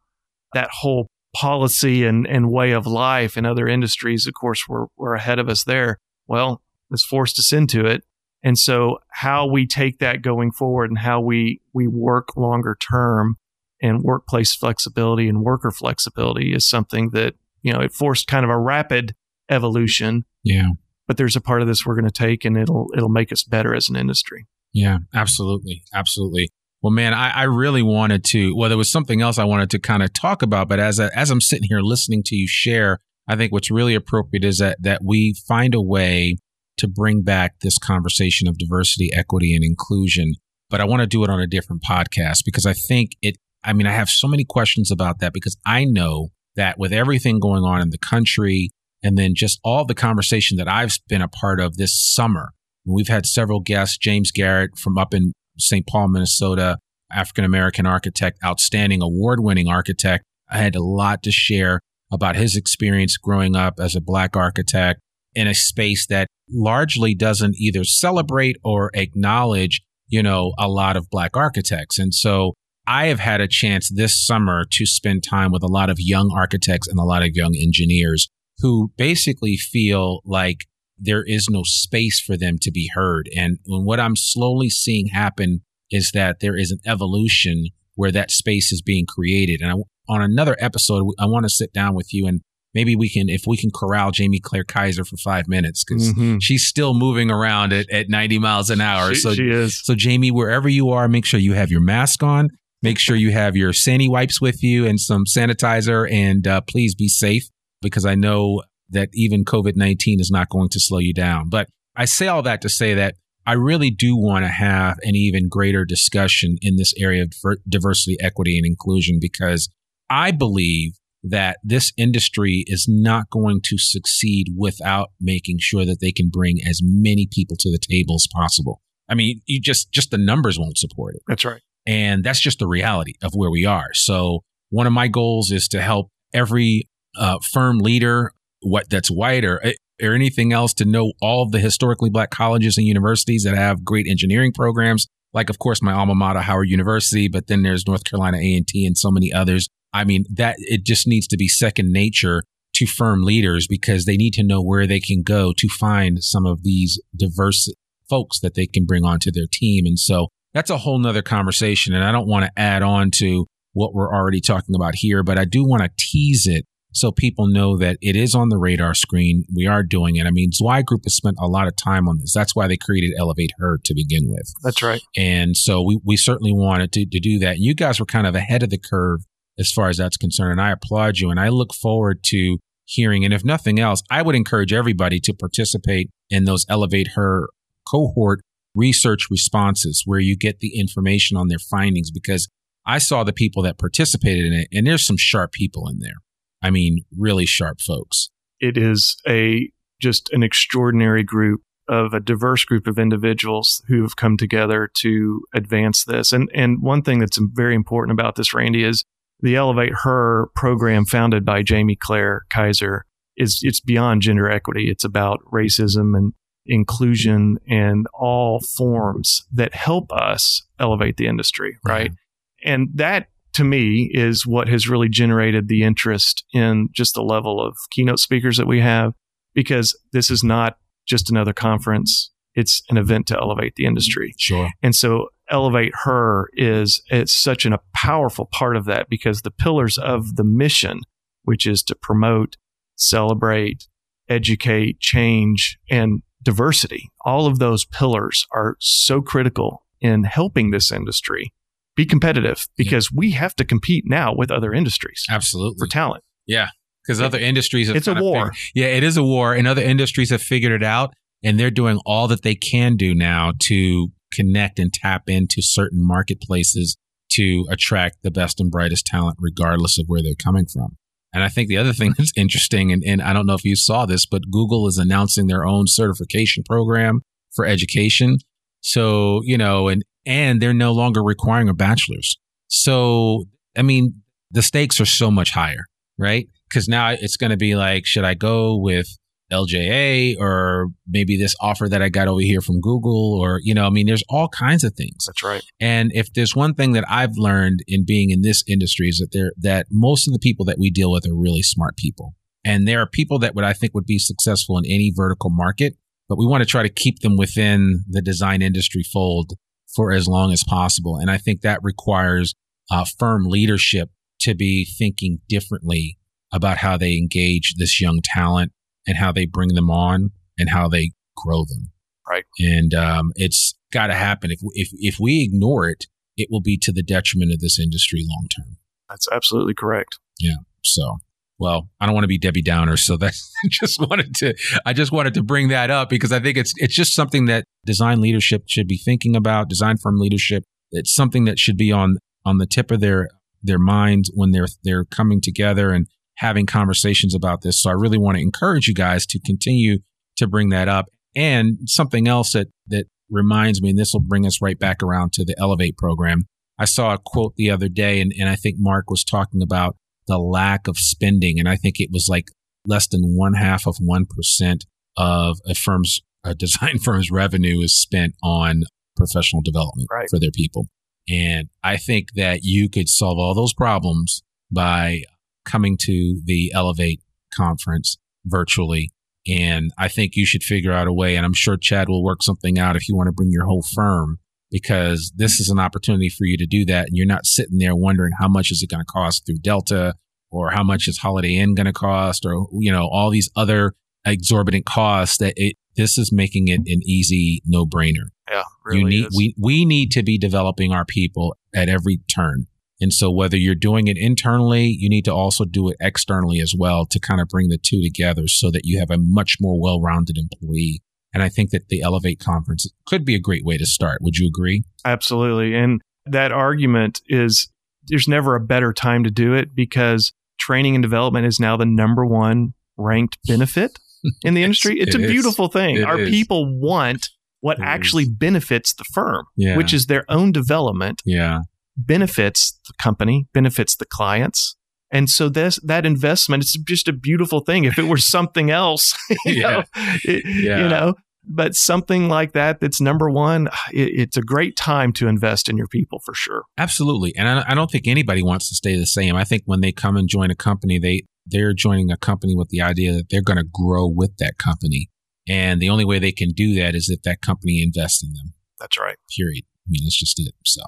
That 0.52 0.70
whole 0.70 1.08
policy 1.34 2.04
and, 2.04 2.26
and 2.26 2.50
way 2.50 2.72
of 2.72 2.86
life 2.86 3.36
in 3.36 3.46
other 3.46 3.68
industries, 3.68 4.26
of 4.26 4.34
course, 4.34 4.66
were, 4.68 4.86
were 4.96 5.14
ahead 5.14 5.38
of 5.38 5.48
us 5.48 5.64
there. 5.64 5.98
Well, 6.26 6.62
it's 6.90 7.04
forced 7.04 7.38
us 7.38 7.52
into 7.52 7.86
it. 7.86 8.04
And 8.42 8.58
so 8.58 8.98
how 9.10 9.46
we 9.46 9.66
take 9.66 9.98
that 9.98 10.22
going 10.22 10.50
forward 10.50 10.90
and 10.90 10.98
how 10.98 11.20
we, 11.20 11.60
we 11.74 11.86
work 11.86 12.36
longer 12.36 12.76
term 12.80 13.36
and 13.82 14.02
workplace 14.02 14.54
flexibility 14.54 15.28
and 15.28 15.42
worker 15.42 15.70
flexibility 15.70 16.54
is 16.54 16.68
something 16.68 17.10
that, 17.10 17.34
you 17.62 17.72
know, 17.72 17.80
it 17.80 17.92
forced 17.92 18.26
kind 18.26 18.44
of 18.44 18.50
a 18.50 18.58
rapid 18.58 19.14
evolution. 19.50 20.24
Yeah. 20.42 20.70
But 21.06 21.16
there's 21.16 21.36
a 21.36 21.40
part 21.40 21.60
of 21.60 21.68
this 21.68 21.84
we're 21.84 21.96
going 21.96 22.04
to 22.06 22.10
take 22.10 22.44
and 22.44 22.56
it'll, 22.56 22.88
it'll 22.96 23.08
make 23.08 23.32
us 23.32 23.42
better 23.42 23.74
as 23.74 23.88
an 23.88 23.96
industry. 23.96 24.46
Yeah, 24.72 24.98
absolutely. 25.14 25.82
Absolutely. 25.92 26.50
Well, 26.82 26.92
man, 26.92 27.12
I, 27.12 27.30
I, 27.30 27.42
really 27.42 27.82
wanted 27.82 28.24
to. 28.26 28.56
Well, 28.56 28.70
there 28.70 28.78
was 28.78 28.90
something 28.90 29.20
else 29.20 29.38
I 29.38 29.44
wanted 29.44 29.68
to 29.70 29.78
kind 29.78 30.02
of 30.02 30.12
talk 30.14 30.42
about, 30.42 30.68
but 30.68 30.80
as 30.80 30.98
I, 30.98 31.08
as 31.14 31.30
I'm 31.30 31.40
sitting 31.40 31.68
here 31.68 31.80
listening 31.80 32.22
to 32.26 32.36
you 32.36 32.48
share, 32.48 33.00
I 33.28 33.36
think 33.36 33.52
what's 33.52 33.70
really 33.70 33.94
appropriate 33.94 34.44
is 34.44 34.58
that 34.58 34.78
that 34.80 35.02
we 35.04 35.34
find 35.46 35.74
a 35.74 35.82
way 35.82 36.36
to 36.78 36.88
bring 36.88 37.22
back 37.22 37.60
this 37.60 37.76
conversation 37.76 38.48
of 38.48 38.56
diversity, 38.56 39.10
equity, 39.12 39.54
and 39.54 39.62
inclusion. 39.62 40.34
But 40.70 40.80
I 40.80 40.84
want 40.84 41.00
to 41.00 41.06
do 41.06 41.22
it 41.22 41.30
on 41.30 41.40
a 41.40 41.46
different 41.46 41.82
podcast 41.82 42.38
because 42.44 42.64
I 42.64 42.72
think 42.72 43.10
it. 43.20 43.36
I 43.62 43.74
mean, 43.74 43.86
I 43.86 43.92
have 43.92 44.08
so 44.08 44.26
many 44.26 44.46
questions 44.48 44.90
about 44.90 45.20
that 45.20 45.34
because 45.34 45.58
I 45.66 45.84
know 45.84 46.28
that 46.56 46.78
with 46.78 46.94
everything 46.94 47.40
going 47.40 47.62
on 47.62 47.82
in 47.82 47.90
the 47.90 47.98
country, 47.98 48.70
and 49.02 49.18
then 49.18 49.34
just 49.34 49.60
all 49.62 49.84
the 49.84 49.94
conversation 49.94 50.56
that 50.56 50.68
I've 50.68 50.96
been 51.08 51.22
a 51.22 51.28
part 51.28 51.60
of 51.60 51.76
this 51.76 51.94
summer. 51.94 52.52
We've 52.86 53.08
had 53.08 53.26
several 53.26 53.60
guests, 53.60 53.98
James 53.98 54.30
Garrett 54.30 54.78
from 54.78 54.98
up 54.98 55.14
in 55.14 55.32
St. 55.58 55.86
Paul, 55.86 56.08
Minnesota, 56.08 56.78
African 57.12 57.44
American 57.44 57.86
architect, 57.86 58.38
outstanding 58.44 59.02
award 59.02 59.40
winning 59.40 59.68
architect. 59.68 60.24
I 60.50 60.58
had 60.58 60.74
a 60.74 60.82
lot 60.82 61.22
to 61.24 61.32
share 61.32 61.80
about 62.12 62.36
his 62.36 62.56
experience 62.56 63.16
growing 63.16 63.54
up 63.54 63.74
as 63.78 63.94
a 63.94 64.00
black 64.00 64.36
architect 64.36 65.00
in 65.34 65.46
a 65.46 65.54
space 65.54 66.06
that 66.08 66.26
largely 66.48 67.14
doesn't 67.14 67.54
either 67.56 67.84
celebrate 67.84 68.56
or 68.64 68.90
acknowledge, 68.94 69.80
you 70.08 70.22
know, 70.22 70.52
a 70.58 70.68
lot 70.68 70.96
of 70.96 71.08
black 71.10 71.36
architects. 71.36 71.98
And 71.98 72.12
so 72.12 72.54
I 72.86 73.06
have 73.06 73.20
had 73.20 73.40
a 73.40 73.46
chance 73.46 73.88
this 73.88 74.26
summer 74.26 74.64
to 74.72 74.86
spend 74.86 75.22
time 75.22 75.52
with 75.52 75.62
a 75.62 75.68
lot 75.68 75.90
of 75.90 75.98
young 76.00 76.32
architects 76.34 76.88
and 76.88 76.98
a 76.98 77.04
lot 77.04 77.22
of 77.22 77.30
young 77.34 77.54
engineers 77.54 78.28
who 78.58 78.90
basically 78.96 79.56
feel 79.56 80.20
like 80.24 80.66
there 81.00 81.24
is 81.24 81.48
no 81.50 81.62
space 81.64 82.20
for 82.20 82.36
them 82.36 82.58
to 82.60 82.70
be 82.70 82.90
heard. 82.94 83.28
And 83.36 83.58
what 83.64 84.00
I'm 84.00 84.16
slowly 84.16 84.70
seeing 84.70 85.08
happen 85.08 85.62
is 85.90 86.10
that 86.12 86.40
there 86.40 86.56
is 86.56 86.70
an 86.70 86.78
evolution 86.86 87.66
where 87.94 88.12
that 88.12 88.30
space 88.30 88.72
is 88.72 88.82
being 88.82 89.06
created. 89.06 89.60
And 89.60 89.70
I, 89.70 89.74
on 90.12 90.22
another 90.22 90.56
episode, 90.60 91.06
I 91.18 91.26
want 91.26 91.44
to 91.44 91.50
sit 91.50 91.72
down 91.72 91.94
with 91.94 92.12
you 92.12 92.26
and 92.26 92.40
maybe 92.74 92.94
we 92.94 93.08
can, 93.08 93.28
if 93.28 93.42
we 93.46 93.56
can 93.56 93.70
corral 93.70 94.10
Jamie 94.10 94.40
Claire 94.40 94.64
Kaiser 94.64 95.04
for 95.04 95.16
five 95.16 95.48
minutes 95.48 95.84
because 95.84 96.12
mm-hmm. 96.12 96.38
she's 96.38 96.66
still 96.66 96.94
moving 96.94 97.30
around 97.30 97.72
at, 97.72 97.90
at 97.90 98.08
90 98.08 98.38
miles 98.38 98.70
an 98.70 98.80
hour. 98.80 99.14
She, 99.14 99.20
so, 99.20 99.34
she 99.34 99.48
is. 99.50 99.80
So, 99.84 99.94
Jamie, 99.94 100.30
wherever 100.30 100.68
you 100.68 100.90
are, 100.90 101.08
make 101.08 101.24
sure 101.24 101.40
you 101.40 101.54
have 101.54 101.70
your 101.70 101.80
mask 101.80 102.22
on. 102.22 102.50
Make 102.82 102.98
sure 102.98 103.14
you 103.14 103.30
have 103.32 103.56
your 103.56 103.74
Sani 103.74 104.08
wipes 104.08 104.40
with 104.40 104.62
you 104.62 104.86
and 104.86 104.98
some 104.98 105.24
sanitizer, 105.26 106.10
and 106.10 106.46
uh, 106.46 106.62
please 106.62 106.94
be 106.94 107.08
safe 107.08 107.44
because 107.82 108.06
I 108.06 108.14
know 108.14 108.62
that 108.90 109.08
even 109.12 109.44
COVID 109.44 109.76
19 109.76 110.20
is 110.20 110.30
not 110.30 110.48
going 110.48 110.68
to 110.70 110.80
slow 110.80 110.98
you 110.98 111.14
down. 111.14 111.48
But 111.48 111.68
I 111.96 112.04
say 112.04 112.28
all 112.28 112.42
that 112.42 112.62
to 112.62 112.68
say 112.68 112.94
that 112.94 113.14
I 113.46 113.54
really 113.54 113.90
do 113.90 114.16
want 114.16 114.44
to 114.44 114.50
have 114.50 114.98
an 115.02 115.16
even 115.16 115.48
greater 115.48 115.84
discussion 115.84 116.56
in 116.60 116.76
this 116.76 116.92
area 116.98 117.24
of 117.24 117.32
diversity, 117.68 118.16
equity, 118.20 118.56
and 118.58 118.66
inclusion 118.66 119.18
because 119.20 119.70
I 120.08 120.30
believe 120.30 120.92
that 121.22 121.58
this 121.62 121.92
industry 121.96 122.64
is 122.66 122.86
not 122.88 123.28
going 123.30 123.60
to 123.64 123.76
succeed 123.78 124.48
without 124.56 125.10
making 125.20 125.58
sure 125.60 125.84
that 125.84 125.98
they 126.00 126.12
can 126.12 126.30
bring 126.30 126.58
as 126.66 126.80
many 126.82 127.28
people 127.30 127.56
to 127.58 127.70
the 127.70 127.78
table 127.78 128.14
as 128.16 128.26
possible. 128.32 128.80
I 129.08 129.14
mean, 129.14 129.40
you 129.46 129.60
just 129.60 129.92
just 129.92 130.10
the 130.10 130.18
numbers 130.18 130.58
won't 130.58 130.78
support 130.78 131.14
it. 131.14 131.22
That's 131.26 131.44
right. 131.44 131.60
And 131.86 132.22
that's 132.22 132.40
just 132.40 132.58
the 132.58 132.68
reality 132.68 133.14
of 133.22 133.32
where 133.34 133.50
we 133.50 133.64
are. 133.64 133.92
So 133.92 134.40
one 134.68 134.86
of 134.86 134.92
my 134.92 135.08
goals 135.08 135.50
is 135.50 135.66
to 135.68 135.82
help 135.82 136.10
every 136.32 136.88
uh, 137.18 137.38
firm 137.52 137.78
leader 137.78 138.32
what 138.62 138.88
that's 138.90 139.10
white 139.10 139.44
or 139.44 139.64
eh, 139.64 139.74
or 140.02 140.14
anything 140.14 140.52
else 140.52 140.72
to 140.74 140.84
know 140.84 141.12
all 141.20 141.48
the 141.48 141.58
historically 141.58 142.10
black 142.10 142.30
colleges 142.30 142.78
and 142.78 142.86
universities 142.86 143.44
that 143.44 143.54
have 143.54 143.84
great 143.84 144.06
engineering 144.08 144.52
programs? 144.52 145.06
Like 145.32 145.50
of 145.50 145.58
course 145.58 145.82
my 145.82 145.92
alma 145.92 146.14
mater 146.14 146.40
howard 146.40 146.68
university 146.68 147.28
but 147.28 147.46
then 147.46 147.62
there's 147.62 147.86
north 147.86 148.04
carolina 148.04 148.38
a&t 148.38 148.86
and 148.86 148.96
so 148.96 149.10
many 149.10 149.32
others. 149.32 149.68
I 149.92 150.04
mean 150.04 150.24
that 150.34 150.56
it 150.58 150.84
just 150.84 151.06
needs 151.06 151.26
to 151.28 151.36
be 151.36 151.48
second 151.48 151.92
nature 151.92 152.42
to 152.74 152.86
firm 152.86 153.22
leaders 153.22 153.66
because 153.68 154.04
they 154.04 154.16
need 154.16 154.32
to 154.34 154.44
know 154.44 154.62
where 154.62 154.86
they 154.86 155.00
can 155.00 155.22
go 155.22 155.52
to 155.56 155.68
find 155.68 156.22
some 156.22 156.46
of 156.46 156.62
these 156.62 157.00
diverse 157.16 157.68
folks 158.08 158.40
that 158.40 158.54
they 158.54 158.66
can 158.66 158.86
bring 158.86 159.04
onto 159.04 159.30
their 159.30 159.46
team. 159.50 159.86
And 159.86 159.98
so 159.98 160.28
that's 160.52 160.70
a 160.70 160.78
whole 160.78 160.98
nother 160.98 161.22
conversation 161.22 161.94
and 161.94 162.04
i 162.04 162.12
don't 162.12 162.28
want 162.28 162.44
to 162.44 162.50
add 162.56 162.82
on 162.82 163.10
to 163.10 163.46
what 163.72 163.94
we're 163.94 164.12
already 164.12 164.40
talking 164.40 164.74
about 164.74 164.94
here 164.94 165.22
but 165.22 165.38
i 165.38 165.44
do 165.44 165.64
want 165.64 165.82
to 165.82 165.90
tease 165.98 166.46
it 166.46 166.64
so 166.92 167.12
people 167.12 167.46
know 167.46 167.76
that 167.76 167.98
it 168.00 168.16
is 168.16 168.34
on 168.34 168.48
the 168.48 168.58
radar 168.58 168.94
screen. 168.94 169.44
We 169.54 169.66
are 169.66 169.82
doing 169.82 170.16
it. 170.16 170.26
I 170.26 170.30
mean, 170.30 170.50
Zweig 170.52 170.86
Group 170.86 171.04
has 171.04 171.14
spent 171.14 171.36
a 171.40 171.46
lot 171.46 171.68
of 171.68 171.76
time 171.76 172.08
on 172.08 172.18
this. 172.18 172.32
That's 172.34 172.56
why 172.56 172.66
they 172.66 172.76
created 172.76 173.14
Elevate 173.18 173.52
Her 173.58 173.78
to 173.84 173.94
begin 173.94 174.28
with. 174.28 174.52
That's 174.62 174.82
right. 174.82 175.00
And 175.16 175.56
so 175.56 175.82
we, 175.82 176.00
we 176.04 176.16
certainly 176.16 176.52
wanted 176.52 176.92
to, 176.92 177.06
to 177.06 177.20
do 177.20 177.38
that. 177.40 177.58
You 177.58 177.74
guys 177.74 178.00
were 178.00 178.06
kind 178.06 178.26
of 178.26 178.34
ahead 178.34 178.62
of 178.62 178.70
the 178.70 178.78
curve 178.78 179.20
as 179.58 179.70
far 179.70 179.88
as 179.88 179.98
that's 179.98 180.16
concerned. 180.16 180.52
And 180.52 180.60
I 180.60 180.72
applaud 180.72 181.18
you. 181.18 181.30
And 181.30 181.38
I 181.38 181.48
look 181.48 181.74
forward 181.74 182.22
to 182.24 182.58
hearing. 182.86 183.24
And 183.24 183.32
if 183.32 183.44
nothing 183.44 183.78
else, 183.78 184.02
I 184.10 184.22
would 184.22 184.34
encourage 184.34 184.72
everybody 184.72 185.20
to 185.20 185.32
participate 185.32 186.10
in 186.28 186.44
those 186.44 186.66
Elevate 186.68 187.10
Her 187.14 187.48
cohort 187.88 188.40
research 188.74 189.26
responses 189.30 190.02
where 190.06 190.20
you 190.20 190.36
get 190.36 190.60
the 190.60 190.78
information 190.78 191.36
on 191.36 191.48
their 191.48 191.58
findings 191.58 192.10
because 192.10 192.48
I 192.86 192.98
saw 192.98 193.24
the 193.24 193.32
people 193.32 193.62
that 193.64 193.78
participated 193.78 194.46
in 194.46 194.52
it 194.52 194.68
and 194.72 194.86
there's 194.86 195.06
some 195.06 195.16
sharp 195.16 195.52
people 195.52 195.88
in 195.88 195.98
there. 195.98 196.14
I 196.62 196.70
mean, 196.70 197.04
really 197.16 197.46
sharp 197.46 197.80
folks. 197.80 198.30
It 198.58 198.76
is 198.76 199.16
a 199.26 199.70
just 200.00 200.30
an 200.32 200.42
extraordinary 200.42 201.22
group 201.22 201.62
of 201.88 202.14
a 202.14 202.20
diverse 202.20 202.64
group 202.64 202.86
of 202.86 202.98
individuals 202.98 203.82
who 203.88 204.02
have 204.02 204.16
come 204.16 204.36
together 204.36 204.88
to 204.94 205.42
advance 205.54 206.04
this. 206.04 206.32
And 206.32 206.48
and 206.54 206.82
one 206.82 207.02
thing 207.02 207.18
that's 207.18 207.38
very 207.38 207.74
important 207.74 208.18
about 208.18 208.36
this, 208.36 208.54
Randy, 208.54 208.84
is 208.84 209.04
the 209.40 209.56
Elevate 209.56 209.92
Her 210.02 210.48
program 210.54 211.04
founded 211.04 211.44
by 211.44 211.62
Jamie 211.62 211.96
Claire 211.96 212.42
Kaiser 212.50 213.06
is 213.36 213.60
it's 213.62 213.80
beyond 213.80 214.22
gender 214.22 214.50
equity. 214.50 214.90
It's 214.90 215.04
about 215.04 215.40
racism 215.52 216.16
and 216.16 216.34
inclusion 216.66 217.58
and 217.68 218.06
all 218.12 218.60
forms 218.60 219.46
that 219.52 219.74
help 219.74 220.12
us 220.12 220.62
elevate 220.78 221.16
the 221.16 221.26
industry, 221.26 221.78
right? 221.84 222.10
Mm-hmm. 222.10 222.72
And 222.72 222.88
that 222.94 223.28
to 223.54 223.64
me 223.64 224.10
is 224.12 224.46
what 224.46 224.68
has 224.68 224.88
really 224.88 225.08
generated 225.08 225.68
the 225.68 225.82
interest 225.82 226.44
in 226.52 226.88
just 226.92 227.14
the 227.14 227.22
level 227.22 227.64
of 227.64 227.76
keynote 227.90 228.20
speakers 228.20 228.56
that 228.56 228.66
we 228.66 228.80
have 228.80 229.12
because 229.54 229.98
this 230.12 230.30
is 230.30 230.44
not 230.44 230.78
just 231.06 231.30
another 231.30 231.52
conference. 231.52 232.30
It's 232.54 232.82
an 232.90 232.96
event 232.96 233.26
to 233.28 233.38
elevate 233.38 233.74
the 233.76 233.86
industry. 233.86 234.34
Sure. 234.38 234.70
And 234.82 234.94
so 234.94 235.28
elevate 235.50 235.92
her 236.04 236.48
is 236.54 237.02
it's 237.10 237.32
such 237.32 237.64
an, 237.66 237.72
a 237.72 237.80
powerful 237.94 238.46
part 238.52 238.76
of 238.76 238.84
that 238.86 239.08
because 239.08 239.42
the 239.42 239.50
pillars 239.50 239.98
of 239.98 240.36
the 240.36 240.44
mission 240.44 241.00
which 241.42 241.66
is 241.66 241.82
to 241.82 241.94
promote 241.94 242.56
celebrate 242.96 243.88
educate 244.28 245.00
change 245.00 245.78
and 245.90 246.22
diversity 246.42 247.10
all 247.24 247.46
of 247.46 247.58
those 247.58 247.84
pillars 247.84 248.46
are 248.52 248.76
so 248.78 249.20
critical 249.20 249.84
in 250.00 250.24
helping 250.24 250.70
this 250.70 250.92
industry 250.92 251.52
be 251.96 252.06
competitive 252.06 252.66
because 252.76 253.10
yeah. 253.10 253.18
we 253.18 253.30
have 253.32 253.54
to 253.56 253.64
compete 253.64 254.04
now 254.06 254.34
with 254.34 254.50
other 254.50 254.72
industries. 254.72 255.24
Absolutely. 255.28 255.78
For 255.78 255.86
talent. 255.86 256.22
Yeah. 256.46 256.68
Because 257.06 257.20
other 257.20 257.38
industries 257.38 257.88
It's 257.88 258.06
a 258.06 258.14
war. 258.14 258.52
Figured, 258.52 258.56
yeah, 258.74 258.86
it 258.86 259.02
is 259.02 259.16
a 259.16 259.22
war. 259.22 259.54
And 259.54 259.66
other 259.66 259.82
industries 259.82 260.30
have 260.30 260.42
figured 260.42 260.72
it 260.72 260.82
out 260.82 261.14
and 261.42 261.58
they're 261.58 261.70
doing 261.70 261.98
all 262.04 262.28
that 262.28 262.42
they 262.42 262.54
can 262.54 262.96
do 262.96 263.14
now 263.14 263.52
to 263.60 264.08
connect 264.32 264.78
and 264.78 264.92
tap 264.92 265.22
into 265.26 265.62
certain 265.62 266.06
marketplaces 266.06 266.96
to 267.32 267.66
attract 267.70 268.18
the 268.22 268.30
best 268.30 268.60
and 268.60 268.70
brightest 268.70 269.06
talent, 269.06 269.36
regardless 269.40 269.98
of 269.98 270.06
where 270.06 270.22
they're 270.22 270.34
coming 270.34 270.66
from. 270.66 270.96
And 271.32 271.44
I 271.44 271.48
think 271.48 271.68
the 271.68 271.78
other 271.78 271.92
thing 271.92 272.14
that's 272.18 272.32
interesting, 272.36 272.92
and, 272.92 273.02
and 273.06 273.22
I 273.22 273.32
don't 273.32 273.46
know 273.46 273.54
if 273.54 273.64
you 273.64 273.76
saw 273.76 274.06
this, 274.06 274.26
but 274.26 274.50
Google 274.50 274.86
is 274.86 274.98
announcing 274.98 275.46
their 275.46 275.64
own 275.64 275.86
certification 275.86 276.64
program 276.64 277.20
for 277.54 277.64
education. 277.64 278.38
So, 278.80 279.40
you 279.44 279.58
know, 279.58 279.88
and, 279.88 280.04
and 280.26 280.60
they're 280.60 280.74
no 280.74 280.92
longer 280.92 281.22
requiring 281.22 281.68
a 281.68 281.74
bachelor's. 281.74 282.38
So, 282.68 283.44
I 283.76 283.82
mean, 283.82 284.22
the 284.50 284.62
stakes 284.62 285.00
are 285.00 285.06
so 285.06 285.30
much 285.30 285.50
higher, 285.50 285.86
right? 286.18 286.48
Because 286.68 286.88
now 286.88 287.10
it's 287.10 287.36
going 287.36 287.50
to 287.50 287.56
be 287.56 287.74
like, 287.74 288.06
should 288.06 288.24
I 288.24 288.34
go 288.34 288.76
with 288.76 289.06
LJA 289.50 290.36
or 290.38 290.88
maybe 291.08 291.36
this 291.36 291.54
offer 291.60 291.88
that 291.88 292.02
I 292.02 292.08
got 292.08 292.28
over 292.28 292.40
here 292.40 292.60
from 292.60 292.80
Google 292.80 293.38
or, 293.40 293.60
you 293.62 293.74
know, 293.74 293.86
I 293.86 293.90
mean, 293.90 294.06
there's 294.06 294.22
all 294.28 294.48
kinds 294.48 294.84
of 294.84 294.94
things. 294.94 295.26
That's 295.26 295.42
right. 295.42 295.62
And 295.80 296.12
if 296.14 296.32
there's 296.32 296.54
one 296.54 296.74
thing 296.74 296.92
that 296.92 297.04
I've 297.08 297.36
learned 297.36 297.80
in 297.88 298.04
being 298.06 298.30
in 298.30 298.42
this 298.42 298.62
industry 298.68 299.08
is 299.08 299.18
that 299.18 299.32
there, 299.32 299.52
that 299.58 299.86
most 299.90 300.28
of 300.28 300.32
the 300.32 300.38
people 300.38 300.64
that 300.66 300.78
we 300.78 300.90
deal 300.90 301.10
with 301.10 301.26
are 301.26 301.34
really 301.34 301.62
smart 301.62 301.96
people. 301.96 302.34
And 302.64 302.86
there 302.86 303.00
are 303.00 303.06
people 303.06 303.38
that 303.40 303.54
would, 303.54 303.64
I 303.64 303.72
think 303.72 303.94
would 303.94 304.06
be 304.06 304.18
successful 304.18 304.78
in 304.78 304.84
any 304.86 305.12
vertical 305.14 305.50
market, 305.50 305.94
but 306.28 306.38
we 306.38 306.46
want 306.46 306.62
to 306.62 306.68
try 306.68 306.82
to 306.82 306.88
keep 306.88 307.20
them 307.20 307.36
within 307.36 308.04
the 308.08 308.22
design 308.22 308.62
industry 308.62 309.02
fold 309.02 309.54
for 309.94 310.12
as 310.12 310.28
long 310.28 310.52
as 310.52 310.64
possible. 310.64 311.16
And 311.16 311.30
I 311.30 311.38
think 311.38 311.60
that 311.60 311.80
requires 311.82 312.54
uh, 312.90 313.04
firm 313.18 313.44
leadership 313.46 314.10
to 314.40 314.54
be 314.54 314.84
thinking 314.84 315.40
differently 315.48 316.18
about 316.52 316.78
how 316.78 316.96
they 316.96 317.16
engage 317.16 317.74
this 317.76 318.00
young 318.00 318.20
talent 318.22 318.72
and 319.06 319.16
how 319.16 319.32
they 319.32 319.46
bring 319.46 319.74
them 319.74 319.90
on 319.90 320.30
and 320.58 320.70
how 320.70 320.88
they 320.88 321.12
grow 321.36 321.64
them. 321.64 321.92
Right. 322.28 322.44
And 322.58 322.94
um, 322.94 323.32
it's 323.36 323.74
got 323.92 324.08
to 324.08 324.14
happen. 324.14 324.50
If, 324.50 324.60
if, 324.74 324.88
if 324.92 325.18
we 325.20 325.42
ignore 325.42 325.88
it, 325.88 326.06
it 326.36 326.48
will 326.50 326.60
be 326.60 326.78
to 326.78 326.92
the 326.92 327.02
detriment 327.02 327.52
of 327.52 327.60
this 327.60 327.78
industry 327.78 328.24
long 328.26 328.46
term. 328.56 328.76
That's 329.08 329.28
absolutely 329.30 329.74
correct. 329.74 330.18
Yeah. 330.38 330.56
So, 330.82 331.18
well, 331.60 331.88
I 332.00 332.06
don't 332.06 332.14
want 332.14 332.24
to 332.24 332.28
be 332.28 332.38
Debbie 332.38 332.62
Downer, 332.62 332.96
so 332.96 333.16
that's 333.16 333.52
just 333.70 334.00
wanted 334.00 334.34
to 334.36 334.54
I 334.84 334.92
just 334.92 335.12
wanted 335.12 335.34
to 335.34 335.42
bring 335.42 335.68
that 335.68 335.90
up 335.90 336.08
because 336.08 336.32
I 336.32 336.40
think 336.40 336.56
it's 336.56 336.72
it's 336.76 336.94
just 336.94 337.14
something 337.14 337.44
that 337.44 337.64
design 337.84 338.20
leadership 338.20 338.64
should 338.66 338.88
be 338.88 338.98
thinking 338.98 339.36
about, 339.36 339.68
design 339.68 339.96
firm 339.98 340.18
leadership. 340.18 340.64
It's 340.90 341.14
something 341.14 341.44
that 341.44 341.58
should 341.58 341.76
be 341.76 341.92
on 341.92 342.16
on 342.44 342.58
the 342.58 342.66
tip 342.66 342.90
of 342.90 343.00
their 343.00 343.28
their 343.62 343.78
minds 343.78 344.30
when 344.34 344.50
they're 344.50 344.68
they're 344.82 345.04
coming 345.04 345.40
together 345.40 345.92
and 345.92 346.06
having 346.40 346.64
conversations 346.64 347.34
about 347.34 347.60
this. 347.60 347.80
So 347.82 347.90
I 347.90 347.92
really 347.92 348.16
want 348.16 348.38
to 348.38 348.42
encourage 348.42 348.88
you 348.88 348.94
guys 348.94 349.26
to 349.26 349.38
continue 349.38 349.98
to 350.38 350.46
bring 350.48 350.70
that 350.70 350.88
up. 350.88 351.06
And 351.36 351.78
something 351.84 352.26
else 352.26 352.52
that, 352.54 352.68
that 352.88 353.04
reminds 353.30 353.82
me, 353.82 353.90
and 353.90 353.98
this 353.98 354.12
will 354.14 354.22
bring 354.22 354.46
us 354.46 354.62
right 354.62 354.78
back 354.78 355.02
around 355.02 355.34
to 355.34 355.44
the 355.44 355.54
Elevate 355.58 355.98
program. 355.98 356.46
I 356.78 356.86
saw 356.86 357.12
a 357.12 357.18
quote 357.22 357.56
the 357.56 357.70
other 357.70 357.90
day, 357.90 358.22
and, 358.22 358.32
and 358.40 358.48
I 358.48 358.56
think 358.56 358.76
Mark 358.78 359.10
was 359.10 359.22
talking 359.22 359.60
about 359.62 359.96
the 360.30 360.38
lack 360.38 360.86
of 360.86 360.96
spending. 360.96 361.58
And 361.58 361.68
I 361.68 361.74
think 361.74 361.96
it 361.98 362.08
was 362.12 362.28
like 362.30 362.46
less 362.86 363.08
than 363.08 363.36
one 363.36 363.54
half 363.54 363.86
of 363.86 363.96
1% 363.96 364.80
of 365.16 365.58
a 365.66 365.74
firm's, 365.74 366.20
a 366.44 366.54
design 366.54 366.98
firm's 367.04 367.30
revenue 367.30 367.80
is 367.80 368.00
spent 368.00 368.34
on 368.42 368.84
professional 369.16 369.60
development 369.60 370.08
right. 370.10 370.28
for 370.30 370.38
their 370.38 370.52
people. 370.52 370.86
And 371.28 371.68
I 371.82 371.96
think 371.96 372.28
that 372.36 372.60
you 372.62 372.88
could 372.88 373.08
solve 373.08 373.38
all 373.38 373.54
those 373.54 373.74
problems 373.74 374.42
by 374.72 375.22
coming 375.64 375.98
to 376.02 376.40
the 376.44 376.70
Elevate 376.72 377.20
conference 377.52 378.16
virtually. 378.46 379.10
And 379.48 379.90
I 379.98 380.06
think 380.06 380.36
you 380.36 380.46
should 380.46 380.62
figure 380.62 380.92
out 380.92 381.08
a 381.08 381.12
way. 381.12 381.34
And 381.34 381.44
I'm 381.44 381.54
sure 381.54 381.76
Chad 381.76 382.08
will 382.08 382.24
work 382.24 382.42
something 382.42 382.78
out 382.78 382.94
if 382.94 383.08
you 383.08 383.16
want 383.16 383.26
to 383.26 383.32
bring 383.32 383.50
your 383.50 383.66
whole 383.66 383.82
firm 383.82 384.38
because 384.70 385.32
this 385.36 385.58
is 385.58 385.68
an 385.68 385.78
opportunity 385.78 386.28
for 386.28 386.44
you 386.44 386.56
to 386.56 386.66
do 386.66 386.84
that. 386.86 387.08
And 387.08 387.16
you're 387.16 387.26
not 387.26 387.46
sitting 387.46 387.78
there 387.78 387.96
wondering 387.96 388.32
how 388.38 388.48
much 388.48 388.70
is 388.70 388.82
it 388.82 388.90
going 388.90 389.04
to 389.04 389.12
cost 389.12 389.44
through 389.46 389.58
Delta 389.58 390.14
or 390.50 390.70
how 390.70 390.82
much 390.82 391.08
is 391.08 391.18
Holiday 391.18 391.56
Inn 391.56 391.74
going 391.74 391.86
to 391.86 391.92
cost 391.92 392.44
or, 392.44 392.66
you 392.72 392.92
know, 392.92 393.08
all 393.10 393.30
these 393.30 393.50
other 393.56 393.94
exorbitant 394.24 394.86
costs 394.86 395.38
that 395.38 395.54
it, 395.56 395.76
this 395.96 396.18
is 396.18 396.32
making 396.32 396.68
it 396.68 396.80
an 396.80 397.00
easy 397.04 397.62
no 397.66 397.84
brainer. 397.84 398.28
Yeah. 398.50 398.62
Really 398.84 398.98
you 398.98 399.06
need, 399.06 399.26
is. 399.26 399.36
we, 399.36 399.54
we 399.60 399.84
need 399.84 400.10
to 400.12 400.22
be 400.22 400.38
developing 400.38 400.92
our 400.92 401.04
people 401.04 401.56
at 401.74 401.88
every 401.88 402.20
turn. 402.32 402.66
And 403.00 403.12
so 403.12 403.30
whether 403.30 403.56
you're 403.56 403.74
doing 403.74 404.08
it 404.08 404.18
internally, 404.18 404.86
you 404.86 405.08
need 405.08 405.24
to 405.24 405.32
also 405.32 405.64
do 405.64 405.88
it 405.88 405.96
externally 406.00 406.60
as 406.60 406.74
well 406.76 407.06
to 407.06 407.18
kind 407.18 407.40
of 407.40 407.48
bring 407.48 407.68
the 407.68 407.78
two 407.78 408.02
together 408.02 408.46
so 408.46 408.70
that 408.70 408.82
you 408.84 408.98
have 408.98 409.10
a 409.10 409.16
much 409.18 409.56
more 409.58 409.80
well-rounded 409.80 410.36
employee. 410.36 411.02
And 411.32 411.42
I 411.42 411.48
think 411.48 411.70
that 411.70 411.88
the 411.88 412.02
Elevate 412.02 412.40
conference 412.40 412.86
could 413.06 413.24
be 413.24 413.34
a 413.34 413.40
great 413.40 413.64
way 413.64 413.78
to 413.78 413.86
start. 413.86 414.18
Would 414.22 414.36
you 414.36 414.48
agree? 414.48 414.82
Absolutely. 415.04 415.74
And 415.74 416.00
that 416.26 416.50
argument 416.52 417.20
is 417.28 417.70
there's 418.08 418.26
never 418.28 418.56
a 418.56 418.60
better 418.60 418.92
time 418.92 419.22
to 419.24 419.30
do 419.30 419.54
it 419.54 419.74
because 419.74 420.32
training 420.58 420.94
and 420.96 421.02
development 421.02 421.46
is 421.46 421.60
now 421.60 421.76
the 421.76 421.86
number 421.86 422.26
one 422.26 422.74
ranked 422.96 423.38
benefit 423.46 423.98
in 424.42 424.54
the 424.54 424.62
industry. 424.64 424.98
It's 424.98 425.14
It 425.14 425.20
a 425.20 425.24
is. 425.24 425.30
beautiful 425.30 425.68
thing. 425.68 425.96
It 425.96 426.04
Our 426.04 426.18
is. 426.20 426.30
people 426.30 426.78
want 426.80 427.28
what 427.60 427.78
It 427.78 427.84
actually 427.84 428.24
is. 428.24 428.30
benefits 428.30 428.92
the 428.94 429.04
firm, 429.04 429.44
Yeah. 429.56 429.76
which 429.76 429.92
is 429.94 430.06
their 430.06 430.24
own 430.28 430.50
development 430.50 431.22
yeah. 431.24 431.60
benefits 431.96 432.78
the 432.86 432.94
company, 433.00 433.46
benefits 433.52 433.96
the 433.96 434.06
clients. 434.06 434.76
And 435.12 435.28
so 435.28 435.48
this 435.48 435.78
that 435.82 436.06
investment 436.06 436.62
it's 436.62 436.78
just 436.78 437.08
a 437.08 437.12
beautiful 437.12 437.60
thing. 437.60 437.84
If 437.84 437.98
it 437.98 438.04
were 438.08 438.16
something 438.16 438.70
else, 438.70 439.16
you 439.44 439.54
Yeah. 439.62 439.70
know, 439.70 439.82
it- 440.24 440.44
Yeah. 440.46 440.82
you 440.82 440.88
know, 440.88 441.14
but 441.48 441.74
something 441.74 442.28
like 442.28 442.52
that 442.52 442.80
that's 442.80 443.00
number 443.00 443.28
one, 443.30 443.66
it, 443.92 444.10
it's 444.20 444.36
a 444.36 444.42
great 444.42 444.76
time 444.76 445.12
to 445.14 445.26
invest 445.26 445.68
in 445.68 445.76
your 445.76 445.88
people 445.88 446.20
for 446.24 446.34
sure. 446.34 446.62
Absolutely. 446.78 447.34
And 447.36 447.48
I, 447.48 447.64
I 447.68 447.74
don't 447.74 447.90
think 447.90 448.06
anybody 448.06 448.42
wants 448.42 448.68
to 448.68 448.74
stay 448.74 448.96
the 448.96 449.06
same. 449.06 449.34
I 449.36 449.44
think 449.44 449.62
when 449.66 449.80
they 449.80 449.92
come 449.92 450.16
and 450.16 450.28
join 450.28 450.50
a 450.50 450.54
company, 450.56 450.98
they, 450.98 451.22
they're 451.46 451.72
joining 451.74 452.10
a 452.12 452.16
company 452.16 452.54
with 452.54 452.68
the 452.68 452.80
idea 452.82 453.12
that 453.14 453.30
they're 453.30 453.42
going 453.42 453.56
to 453.58 453.64
grow 453.72 454.06
with 454.06 454.36
that 454.38 454.58
company. 454.58 455.08
And 455.48 455.80
the 455.82 455.88
only 455.88 456.04
way 456.04 456.18
they 456.20 456.32
can 456.32 456.50
do 456.52 456.74
that 456.76 456.94
is 456.94 457.08
if 457.08 457.22
that 457.22 457.40
company 457.40 457.82
invests 457.82 458.22
in 458.22 458.32
them. 458.34 458.54
That's 458.78 458.98
right. 458.98 459.16
period. 459.36 459.64
I 459.86 459.88
mean, 459.88 460.02
it's 460.04 460.18
just 460.18 460.38
it. 460.38 460.54
So, 460.64 460.82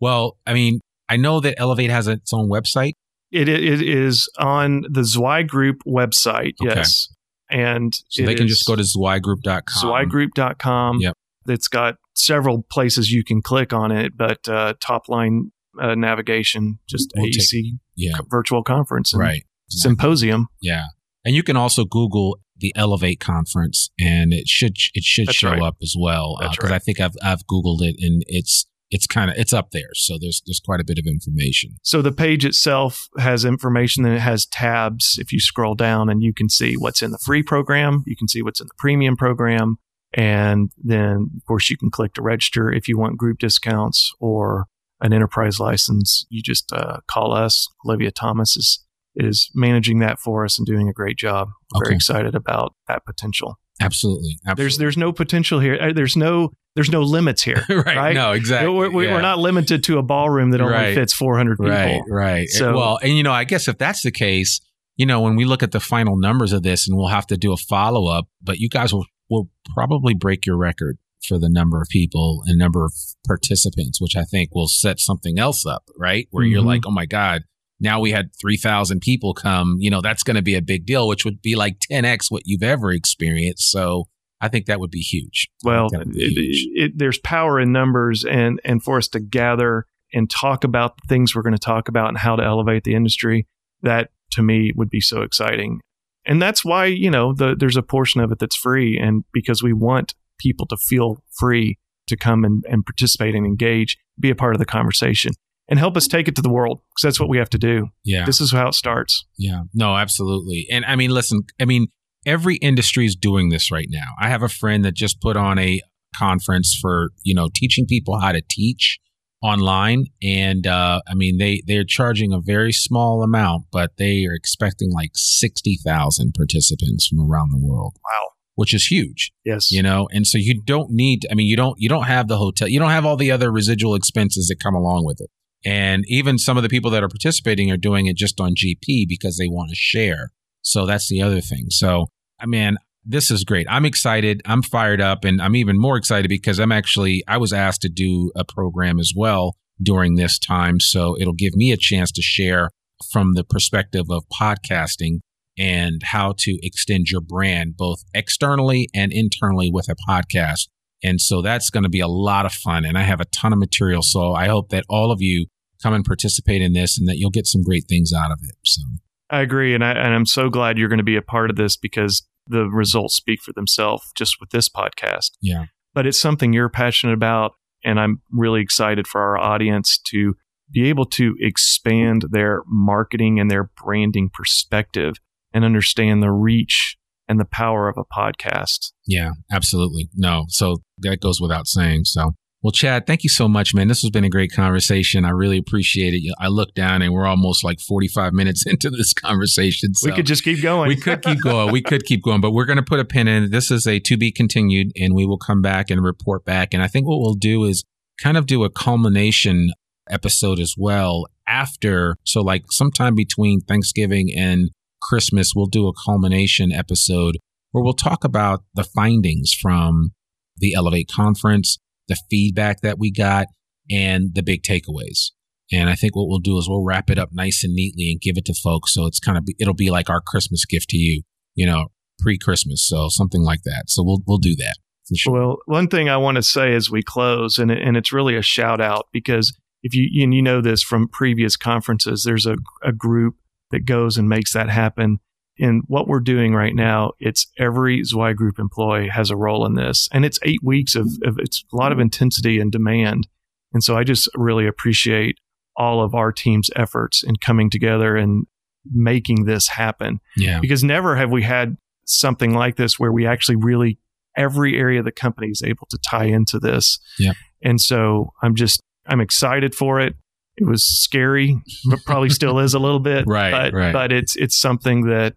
well, 0.00 0.38
I 0.46 0.54
mean, 0.54 0.80
I 1.08 1.16
know 1.16 1.40
that 1.40 1.60
Elevate 1.60 1.90
has 1.90 2.06
its 2.08 2.32
own 2.32 2.48
website. 2.48 2.92
It, 3.36 3.48
it 3.48 3.82
is 3.82 4.28
on 4.38 4.84
the 4.90 5.04
Zweig 5.04 5.48
Group 5.48 5.82
website, 5.86 6.54
Okay. 6.62 6.74
yes. 6.76 7.08
And 7.50 7.92
So 8.08 8.24
they 8.24 8.34
can 8.34 8.48
just 8.48 8.66
go 8.66 8.74
to 8.74 8.82
zweiggroup.com. 8.82 9.84
zweiggroup.com. 10.30 10.98
Yep. 11.00 11.14
It's 11.48 11.68
got 11.68 11.96
several 12.14 12.62
places 12.70 13.12
you 13.12 13.22
can 13.22 13.42
click 13.42 13.72
on 13.72 13.92
it, 13.92 14.16
but 14.16 14.48
uh, 14.48 14.74
top 14.80 15.08
line 15.08 15.52
uh, 15.80 15.94
navigation, 15.94 16.78
just 16.88 17.12
We'll 17.14 17.26
take- 17.26 17.38
AEC 17.40 17.78
Yeah, 17.94 18.18
virtual 18.28 18.62
conference 18.64 19.14
right. 19.14 19.44
symposium. 19.68 20.48
Yeah. 20.60 20.86
And 21.24 21.34
you 21.34 21.42
can 21.42 21.56
also 21.56 21.84
Google 21.84 22.38
the 22.58 22.72
Elevate 22.74 23.20
conference 23.20 23.90
and 24.00 24.32
it 24.32 24.48
should, 24.48 24.76
it 24.94 25.04
should 25.04 25.26
That's 25.28 25.36
show 25.36 25.50
right. 25.50 25.62
up 25.62 25.76
as 25.82 25.94
well. 25.98 26.38
That's 26.40 26.56
Cause 26.56 26.70
right. 26.70 26.76
I 26.76 26.78
think 26.78 27.00
I've, 27.00 27.14
I've 27.22 27.46
Googled 27.46 27.82
it 27.82 27.96
and 28.00 28.22
it's, 28.26 28.66
it's 28.90 29.06
kind 29.06 29.30
of, 29.30 29.36
it's 29.36 29.52
up 29.52 29.70
there. 29.72 29.90
So 29.94 30.16
there's, 30.20 30.42
there's 30.46 30.60
quite 30.60 30.80
a 30.80 30.84
bit 30.84 30.98
of 30.98 31.06
information. 31.06 31.76
So 31.82 32.02
the 32.02 32.12
page 32.12 32.44
itself 32.44 33.08
has 33.18 33.44
information 33.44 34.04
and 34.04 34.14
it 34.14 34.20
has 34.20 34.46
tabs. 34.46 35.18
If 35.20 35.32
you 35.32 35.40
scroll 35.40 35.74
down 35.74 36.08
and 36.08 36.22
you 36.22 36.32
can 36.32 36.48
see 36.48 36.76
what's 36.76 37.02
in 37.02 37.10
the 37.10 37.18
free 37.18 37.42
program, 37.42 38.04
you 38.06 38.16
can 38.16 38.28
see 38.28 38.42
what's 38.42 38.60
in 38.60 38.66
the 38.66 38.74
premium 38.78 39.16
program. 39.16 39.76
And 40.14 40.70
then, 40.82 41.30
of 41.36 41.44
course, 41.46 41.68
you 41.68 41.76
can 41.76 41.90
click 41.90 42.14
to 42.14 42.22
register 42.22 42.72
if 42.72 42.88
you 42.88 42.96
want 42.96 43.18
group 43.18 43.38
discounts 43.38 44.12
or 44.20 44.66
an 45.00 45.12
enterprise 45.12 45.60
license. 45.60 46.24
You 46.30 46.42
just 46.42 46.72
uh, 46.72 46.98
call 47.08 47.32
us. 47.32 47.68
Olivia 47.84 48.10
Thomas 48.10 48.56
is 48.56 48.82
is 49.16 49.50
managing 49.54 49.98
that 50.00 50.18
for 50.18 50.44
us 50.44 50.58
and 50.58 50.66
doing 50.66 50.88
a 50.88 50.92
great 50.92 51.16
job. 51.16 51.48
We're 51.74 51.86
Very 51.86 51.94
excited 51.96 52.34
about 52.34 52.74
that 52.86 53.04
potential. 53.06 53.58
Absolutely. 53.80 54.36
There's 54.44 54.52
Absolutely. 54.52 54.84
there's 54.84 54.96
no 54.96 55.12
potential 55.12 55.60
here. 55.60 55.78
Uh, 55.80 55.92
There's 55.92 56.16
no 56.16 56.52
there's 56.74 56.90
no 56.90 57.02
limits 57.02 57.42
here. 57.42 57.64
right, 57.68 57.86
right? 57.96 58.14
No, 58.14 58.32
exactly. 58.32 58.68
We're, 58.72 58.90
we're, 58.90 59.04
Yeah. 59.10 59.20
not 59.20 59.38
limited 59.38 59.82
to 59.84 59.98
a 59.98 60.02
ballroom 60.02 60.50
that 60.50 60.60
only 60.60 60.74
Right. 60.74 60.94
fits 60.94 61.12
400 61.14 61.56
people. 61.58 61.70
Right, 61.72 62.02
right. 62.08 62.48
So- 62.48 62.74
well, 62.74 62.98
and 63.02 63.16
you 63.16 63.22
know, 63.22 63.32
I 63.32 63.44
guess 63.44 63.66
if 63.68 63.78
that's 63.78 64.02
the 64.02 64.10
case, 64.10 64.60
you 64.96 65.06
know, 65.06 65.20
when 65.20 65.36
we 65.36 65.44
look 65.46 65.62
at 65.62 65.72
the 65.72 65.80
final 65.80 66.16
numbers 66.18 66.52
of 66.52 66.62
this, 66.62 66.86
and 66.88 66.96
we'll 66.96 67.08
have 67.08 67.26
to 67.28 67.36
do 67.36 67.52
a 67.52 67.56
follow 67.56 68.06
up, 68.08 68.28
but 68.42 68.58
you 68.58 68.68
guys 68.68 68.92
will 68.92 69.06
will 69.28 69.48
probably 69.74 70.14
break 70.14 70.46
your 70.46 70.56
record 70.56 70.98
for 71.26 71.38
the 71.38 71.48
number 71.48 71.82
of 71.82 71.88
people 71.88 72.42
and 72.46 72.56
number 72.58 72.84
of 72.84 72.92
participants, 73.26 74.00
which 74.00 74.14
I 74.16 74.22
think 74.24 74.54
will 74.54 74.68
set 74.68 75.00
something 75.00 75.38
else 75.38 75.66
up, 75.66 75.84
right? 75.98 76.28
Where 76.30 76.44
you're 76.44 76.62
Mhm. 76.62 76.66
like, 76.66 76.82
oh 76.86 76.90
my 76.92 77.06
god. 77.06 77.42
Now 77.78 78.00
we 78.00 78.10
had 78.10 78.30
3,000 78.40 79.00
people 79.00 79.34
come, 79.34 79.76
you 79.78 79.90
know, 79.90 80.00
that's 80.00 80.22
going 80.22 80.36
to 80.36 80.42
be 80.42 80.54
a 80.54 80.62
big 80.62 80.86
deal, 80.86 81.08
which 81.08 81.24
would 81.24 81.42
be 81.42 81.56
like 81.56 81.78
10x 81.80 82.30
what 82.30 82.42
you've 82.46 82.62
ever 82.62 82.90
experienced. 82.90 83.70
So 83.70 84.08
I 84.40 84.48
think 84.48 84.66
that 84.66 84.80
would 84.80 84.90
be 84.90 85.00
huge. 85.00 85.48
Well, 85.64 85.88
be 85.88 86.22
it, 86.22 86.30
huge. 86.32 86.66
it, 86.74 86.98
there's 86.98 87.18
power 87.18 87.58
in 87.58 87.72
numbers, 87.72 88.24
and 88.24 88.60
and 88.64 88.82
for 88.82 88.98
us 88.98 89.08
to 89.08 89.20
gather 89.20 89.86
and 90.12 90.30
talk 90.30 90.64
about 90.64 90.96
the 90.96 91.08
things 91.08 91.34
we're 91.34 91.42
going 91.42 91.54
to 91.54 91.58
talk 91.58 91.88
about 91.88 92.08
and 92.08 92.18
how 92.18 92.36
to 92.36 92.44
elevate 92.44 92.84
the 92.84 92.94
industry, 92.94 93.46
that 93.82 94.10
to 94.32 94.42
me 94.42 94.72
would 94.76 94.90
be 94.90 95.00
so 95.00 95.22
exciting. 95.22 95.80
And 96.26 96.40
that's 96.40 96.64
why 96.64 96.86
you 96.86 97.10
know 97.10 97.32
the, 97.32 97.56
there's 97.58 97.76
a 97.76 97.82
portion 97.82 98.20
of 98.20 98.30
it 98.30 98.38
that's 98.38 98.56
free, 98.56 98.98
and 98.98 99.24
because 99.32 99.62
we 99.62 99.72
want 99.72 100.14
people 100.38 100.66
to 100.66 100.76
feel 100.76 101.22
free 101.38 101.78
to 102.08 102.16
come 102.16 102.44
and, 102.44 102.64
and 102.68 102.84
participate 102.84 103.34
and 103.34 103.46
engage, 103.46 103.96
be 104.20 104.30
a 104.30 104.34
part 104.34 104.54
of 104.54 104.58
the 104.58 104.66
conversation 104.66 105.32
and 105.68 105.78
help 105.78 105.96
us 105.96 106.06
take 106.06 106.28
it 106.28 106.36
to 106.36 106.42
the 106.42 106.50
world 106.50 106.80
because 106.90 107.02
that's 107.02 107.20
what 107.20 107.28
we 107.28 107.38
have 107.38 107.50
to 107.50 107.58
do. 107.58 107.88
Yeah. 108.04 108.24
This 108.24 108.40
is 108.40 108.52
how 108.52 108.68
it 108.68 108.74
starts. 108.74 109.24
Yeah. 109.36 109.62
No, 109.74 109.96
absolutely. 109.96 110.66
And 110.70 110.84
I 110.84 110.96
mean, 110.96 111.10
listen, 111.10 111.40
I 111.60 111.64
mean, 111.64 111.88
every 112.24 112.56
industry 112.56 113.06
is 113.06 113.16
doing 113.16 113.48
this 113.48 113.70
right 113.70 113.88
now. 113.90 114.12
I 114.20 114.28
have 114.28 114.42
a 114.42 114.48
friend 114.48 114.84
that 114.84 114.94
just 114.94 115.20
put 115.20 115.36
on 115.36 115.58
a 115.58 115.80
conference 116.14 116.78
for, 116.80 117.10
you 117.22 117.34
know, 117.34 117.48
teaching 117.54 117.86
people 117.86 118.20
how 118.20 118.32
to 118.32 118.42
teach 118.48 119.00
online 119.42 120.06
and 120.22 120.66
uh, 120.66 121.00
i 121.06 121.14
mean 121.14 121.38
they 121.38 121.62
they're 121.66 121.84
charging 121.84 122.32
a 122.32 122.40
very 122.40 122.72
small 122.72 123.22
amount 123.22 123.64
but 123.70 123.90
they 123.98 124.24
are 124.24 124.34
expecting 124.34 124.90
like 124.92 125.10
60,000 125.14 126.32
participants 126.34 127.06
from 127.06 127.20
around 127.20 127.50
the 127.52 127.58
world 127.58 127.96
wow 128.04 128.28
which 128.54 128.72
is 128.72 128.86
huge 128.86 129.32
yes 129.44 129.70
you 129.70 129.82
know 129.82 130.08
and 130.10 130.26
so 130.26 130.38
you 130.38 130.60
don't 130.62 130.90
need 130.90 131.26
i 131.30 131.34
mean 131.34 131.46
you 131.46 131.56
don't 131.56 131.76
you 131.78 131.88
don't 131.88 132.04
have 132.04 132.28
the 132.28 132.38
hotel 132.38 132.66
you 132.66 132.78
don't 132.78 132.90
have 132.90 133.04
all 133.04 133.16
the 133.16 133.30
other 133.30 133.52
residual 133.52 133.94
expenses 133.94 134.48
that 134.48 134.58
come 134.58 134.74
along 134.74 135.04
with 135.04 135.20
it 135.20 135.30
and 135.66 136.04
even 136.06 136.38
some 136.38 136.56
of 136.56 136.62
the 136.62 136.68
people 136.68 136.90
that 136.90 137.02
are 137.02 137.08
participating 137.08 137.70
are 137.70 137.76
doing 137.76 138.06
it 138.06 138.16
just 138.16 138.40
on 138.40 138.54
gp 138.54 139.04
because 139.08 139.36
they 139.36 139.48
want 139.48 139.68
to 139.68 139.76
share 139.76 140.30
so 140.62 140.86
that's 140.86 141.08
the 141.08 141.20
other 141.20 141.40
thing 141.40 141.66
so 141.68 142.06
i 142.40 142.46
mean 142.46 142.76
this 143.06 143.30
is 143.30 143.44
great. 143.44 143.66
I'm 143.70 143.84
excited. 143.84 144.42
I'm 144.44 144.62
fired 144.62 145.00
up 145.00 145.24
and 145.24 145.40
I'm 145.40 145.54
even 145.54 145.78
more 145.78 145.96
excited 145.96 146.28
because 146.28 146.58
I'm 146.58 146.72
actually, 146.72 147.22
I 147.28 147.36
was 147.38 147.52
asked 147.52 147.82
to 147.82 147.88
do 147.88 148.32
a 148.34 148.44
program 148.44 148.98
as 148.98 149.12
well 149.16 149.56
during 149.80 150.16
this 150.16 150.38
time. 150.38 150.80
So 150.80 151.16
it'll 151.18 151.32
give 151.32 151.54
me 151.54 151.70
a 151.70 151.76
chance 151.76 152.10
to 152.12 152.22
share 152.22 152.70
from 153.12 153.34
the 153.34 153.44
perspective 153.44 154.06
of 154.10 154.24
podcasting 154.28 155.20
and 155.58 156.02
how 156.02 156.34
to 156.38 156.58
extend 156.62 157.08
your 157.08 157.20
brand 157.20 157.76
both 157.76 158.02
externally 158.12 158.88
and 158.94 159.12
internally 159.12 159.70
with 159.72 159.88
a 159.88 159.96
podcast. 160.08 160.68
And 161.02 161.20
so 161.20 161.40
that's 161.42 161.70
going 161.70 161.84
to 161.84 161.88
be 161.88 162.00
a 162.00 162.08
lot 162.08 162.44
of 162.44 162.52
fun. 162.52 162.84
And 162.84 162.98
I 162.98 163.02
have 163.02 163.20
a 163.20 163.26
ton 163.26 163.52
of 163.52 163.58
material. 163.58 164.02
So 164.02 164.34
I 164.34 164.48
hope 164.48 164.70
that 164.70 164.84
all 164.88 165.12
of 165.12 165.22
you 165.22 165.46
come 165.82 165.94
and 165.94 166.04
participate 166.04 166.62
in 166.62 166.72
this 166.72 166.98
and 166.98 167.08
that 167.08 167.18
you'll 167.18 167.30
get 167.30 167.46
some 167.46 167.62
great 167.62 167.84
things 167.88 168.12
out 168.12 168.30
of 168.30 168.38
it. 168.42 168.56
So 168.64 168.82
I 169.30 169.40
agree. 169.40 169.74
And, 169.74 169.84
I, 169.84 169.92
and 169.92 170.14
I'm 170.14 170.26
so 170.26 170.48
glad 170.48 170.78
you're 170.78 170.88
going 170.88 170.98
to 170.98 171.04
be 171.04 171.16
a 171.16 171.22
part 171.22 171.50
of 171.50 171.56
this 171.56 171.76
because 171.76 172.26
the 172.46 172.66
results 172.66 173.16
speak 173.16 173.42
for 173.42 173.52
themselves 173.52 174.12
just 174.14 174.36
with 174.40 174.50
this 174.50 174.68
podcast. 174.68 175.32
Yeah. 175.40 175.66
But 175.94 176.06
it's 176.06 176.20
something 176.20 176.52
you're 176.52 176.68
passionate 176.68 177.14
about. 177.14 177.52
And 177.84 178.00
I'm 178.00 178.20
really 178.30 178.60
excited 178.60 179.06
for 179.06 179.20
our 179.20 179.38
audience 179.38 179.98
to 180.08 180.34
be 180.70 180.88
able 180.88 181.06
to 181.06 181.34
expand 181.40 182.26
their 182.30 182.62
marketing 182.66 183.38
and 183.38 183.50
their 183.50 183.70
branding 183.82 184.30
perspective 184.32 185.16
and 185.52 185.64
understand 185.64 186.22
the 186.22 186.30
reach 186.30 186.96
and 187.28 187.40
the 187.40 187.44
power 187.44 187.88
of 187.88 187.96
a 187.96 188.04
podcast. 188.04 188.92
Yeah, 189.06 189.32
absolutely. 189.50 190.08
No, 190.14 190.46
so 190.48 190.78
that 190.98 191.20
goes 191.20 191.40
without 191.40 191.66
saying. 191.66 192.04
So 192.04 192.34
well, 192.66 192.72
Chad, 192.72 193.06
thank 193.06 193.22
you 193.22 193.28
so 193.28 193.46
much, 193.46 193.76
man. 193.76 193.86
This 193.86 194.02
has 194.02 194.10
been 194.10 194.24
a 194.24 194.28
great 194.28 194.50
conversation. 194.50 195.24
I 195.24 195.28
really 195.28 195.56
appreciate 195.56 196.14
it. 196.14 196.34
I 196.40 196.48
look 196.48 196.74
down 196.74 197.00
and 197.00 197.12
we're 197.12 197.24
almost 197.24 197.62
like 197.62 197.78
45 197.78 198.32
minutes 198.32 198.66
into 198.66 198.90
this 198.90 199.12
conversation. 199.12 199.94
So 199.94 200.10
we 200.10 200.16
could 200.16 200.26
just 200.26 200.42
keep 200.42 200.60
going. 200.60 200.88
we 200.88 200.96
could 200.96 201.22
keep 201.22 201.40
going. 201.40 201.70
We 201.70 201.80
could 201.80 202.04
keep 202.04 202.24
going, 202.24 202.40
but 202.40 202.50
we're 202.50 202.64
going 202.64 202.78
to 202.78 202.82
put 202.82 202.98
a 202.98 203.04
pin 203.04 203.28
in. 203.28 203.52
This 203.52 203.70
is 203.70 203.86
a 203.86 204.00
to 204.00 204.16
be 204.16 204.32
continued 204.32 204.90
and 204.96 205.14
we 205.14 205.24
will 205.26 205.38
come 205.38 205.62
back 205.62 205.90
and 205.90 206.02
report 206.02 206.44
back. 206.44 206.74
And 206.74 206.82
I 206.82 206.88
think 206.88 207.06
what 207.06 207.20
we'll 207.20 207.34
do 207.34 207.62
is 207.62 207.84
kind 208.20 208.36
of 208.36 208.46
do 208.46 208.64
a 208.64 208.68
culmination 208.68 209.70
episode 210.10 210.58
as 210.58 210.74
well 210.76 211.28
after. 211.46 212.16
So 212.24 212.40
like 212.42 212.64
sometime 212.72 213.14
between 213.14 213.60
Thanksgiving 213.60 214.32
and 214.36 214.70
Christmas, 215.02 215.52
we'll 215.54 215.66
do 215.66 215.86
a 215.86 215.92
culmination 216.04 216.72
episode 216.72 217.38
where 217.70 217.84
we'll 217.84 217.92
talk 217.92 218.24
about 218.24 218.64
the 218.74 218.82
findings 218.82 219.52
from 219.52 220.10
the 220.56 220.74
Elevate 220.74 221.08
conference 221.14 221.78
the 222.08 222.16
feedback 222.30 222.80
that 222.80 222.98
we 222.98 223.10
got, 223.10 223.46
and 223.90 224.34
the 224.34 224.42
big 224.42 224.62
takeaways. 224.62 225.30
And 225.72 225.90
I 225.90 225.94
think 225.94 226.14
what 226.14 226.28
we'll 226.28 226.38
do 226.38 226.58
is 226.58 226.68
we'll 226.68 226.84
wrap 226.84 227.10
it 227.10 227.18
up 227.18 227.30
nice 227.32 227.64
and 227.64 227.74
neatly 227.74 228.10
and 228.10 228.20
give 228.20 228.36
it 228.36 228.44
to 228.46 228.54
folks. 228.54 228.94
So 228.94 229.06
it's 229.06 229.18
kind 229.18 229.36
of, 229.36 229.44
it'll 229.58 229.74
be 229.74 229.90
like 229.90 230.08
our 230.08 230.20
Christmas 230.20 230.64
gift 230.64 230.90
to 230.90 230.96
you, 230.96 231.22
you 231.54 231.66
know, 231.66 231.88
pre 232.20 232.38
Christmas. 232.38 232.86
So 232.86 233.08
something 233.08 233.42
like 233.42 233.62
that. 233.64 233.84
So 233.88 234.02
we'll, 234.04 234.20
we'll 234.26 234.38
do 234.38 234.54
that. 234.56 234.76
Sure. 235.14 235.32
Well, 235.32 235.56
one 235.66 235.88
thing 235.88 236.08
I 236.08 236.16
want 236.16 236.36
to 236.36 236.42
say 236.42 236.74
as 236.74 236.90
we 236.90 237.02
close, 237.02 237.58
and, 237.58 237.70
and 237.70 237.96
it's 237.96 238.12
really 238.12 238.36
a 238.36 238.42
shout 238.42 238.80
out 238.80 239.06
because 239.12 239.56
if 239.82 239.94
you, 239.94 240.22
and 240.22 240.34
you 240.34 240.42
know 240.42 240.60
this 240.60 240.82
from 240.82 241.08
previous 241.08 241.56
conferences, 241.56 242.24
there's 242.24 242.46
a, 242.46 242.56
a 242.82 242.92
group 242.92 243.36
that 243.70 243.86
goes 243.86 244.16
and 244.16 244.28
makes 244.28 244.52
that 244.52 244.68
happen 244.68 245.18
in 245.58 245.82
what 245.86 246.06
we're 246.06 246.20
doing 246.20 246.54
right 246.54 246.74
now, 246.74 247.12
it's 247.18 247.46
every 247.58 248.02
Zweig 248.04 248.36
Group 248.36 248.58
employee 248.58 249.08
has 249.08 249.30
a 249.30 249.36
role 249.36 249.64
in 249.64 249.74
this, 249.74 250.08
and 250.12 250.24
it's 250.24 250.38
eight 250.42 250.62
weeks 250.62 250.94
of, 250.94 251.06
of 251.24 251.38
it's 251.38 251.64
a 251.72 251.76
lot 251.76 251.92
of 251.92 251.98
intensity 251.98 252.60
and 252.60 252.70
demand. 252.70 253.28
And 253.72 253.82
so 253.82 253.96
I 253.96 254.04
just 254.04 254.28
really 254.34 254.66
appreciate 254.66 255.38
all 255.76 256.02
of 256.02 256.14
our 256.14 256.32
team's 256.32 256.70
efforts 256.76 257.22
in 257.22 257.36
coming 257.36 257.70
together 257.70 258.16
and 258.16 258.46
making 258.92 259.44
this 259.44 259.68
happen. 259.68 260.20
Yeah. 260.36 260.60
Because 260.60 260.84
never 260.84 261.16
have 261.16 261.30
we 261.30 261.42
had 261.42 261.76
something 262.04 262.54
like 262.54 262.76
this 262.76 262.98
where 262.98 263.12
we 263.12 263.26
actually 263.26 263.56
really 263.56 263.98
every 264.36 264.78
area 264.78 265.00
of 265.00 265.04
the 265.04 265.12
company 265.12 265.48
is 265.48 265.62
able 265.62 265.86
to 265.90 265.98
tie 265.98 266.26
into 266.26 266.58
this. 266.58 266.98
Yeah. 267.18 267.32
And 267.62 267.80
so 267.80 268.32
I'm 268.42 268.54
just 268.54 268.82
I'm 269.06 269.20
excited 269.20 269.74
for 269.74 270.00
it 270.00 270.14
it 270.56 270.66
was 270.66 270.86
scary, 270.86 271.60
but 271.88 272.04
probably 272.04 272.30
still 272.30 272.58
is 272.58 272.74
a 272.74 272.78
little 272.78 273.00
bit. 273.00 273.24
right, 273.28 273.50
but, 273.50 273.72
right. 273.74 273.92
But 273.92 274.12
it's 274.12 274.36
it's 274.36 274.56
something 274.56 275.06
that 275.06 275.34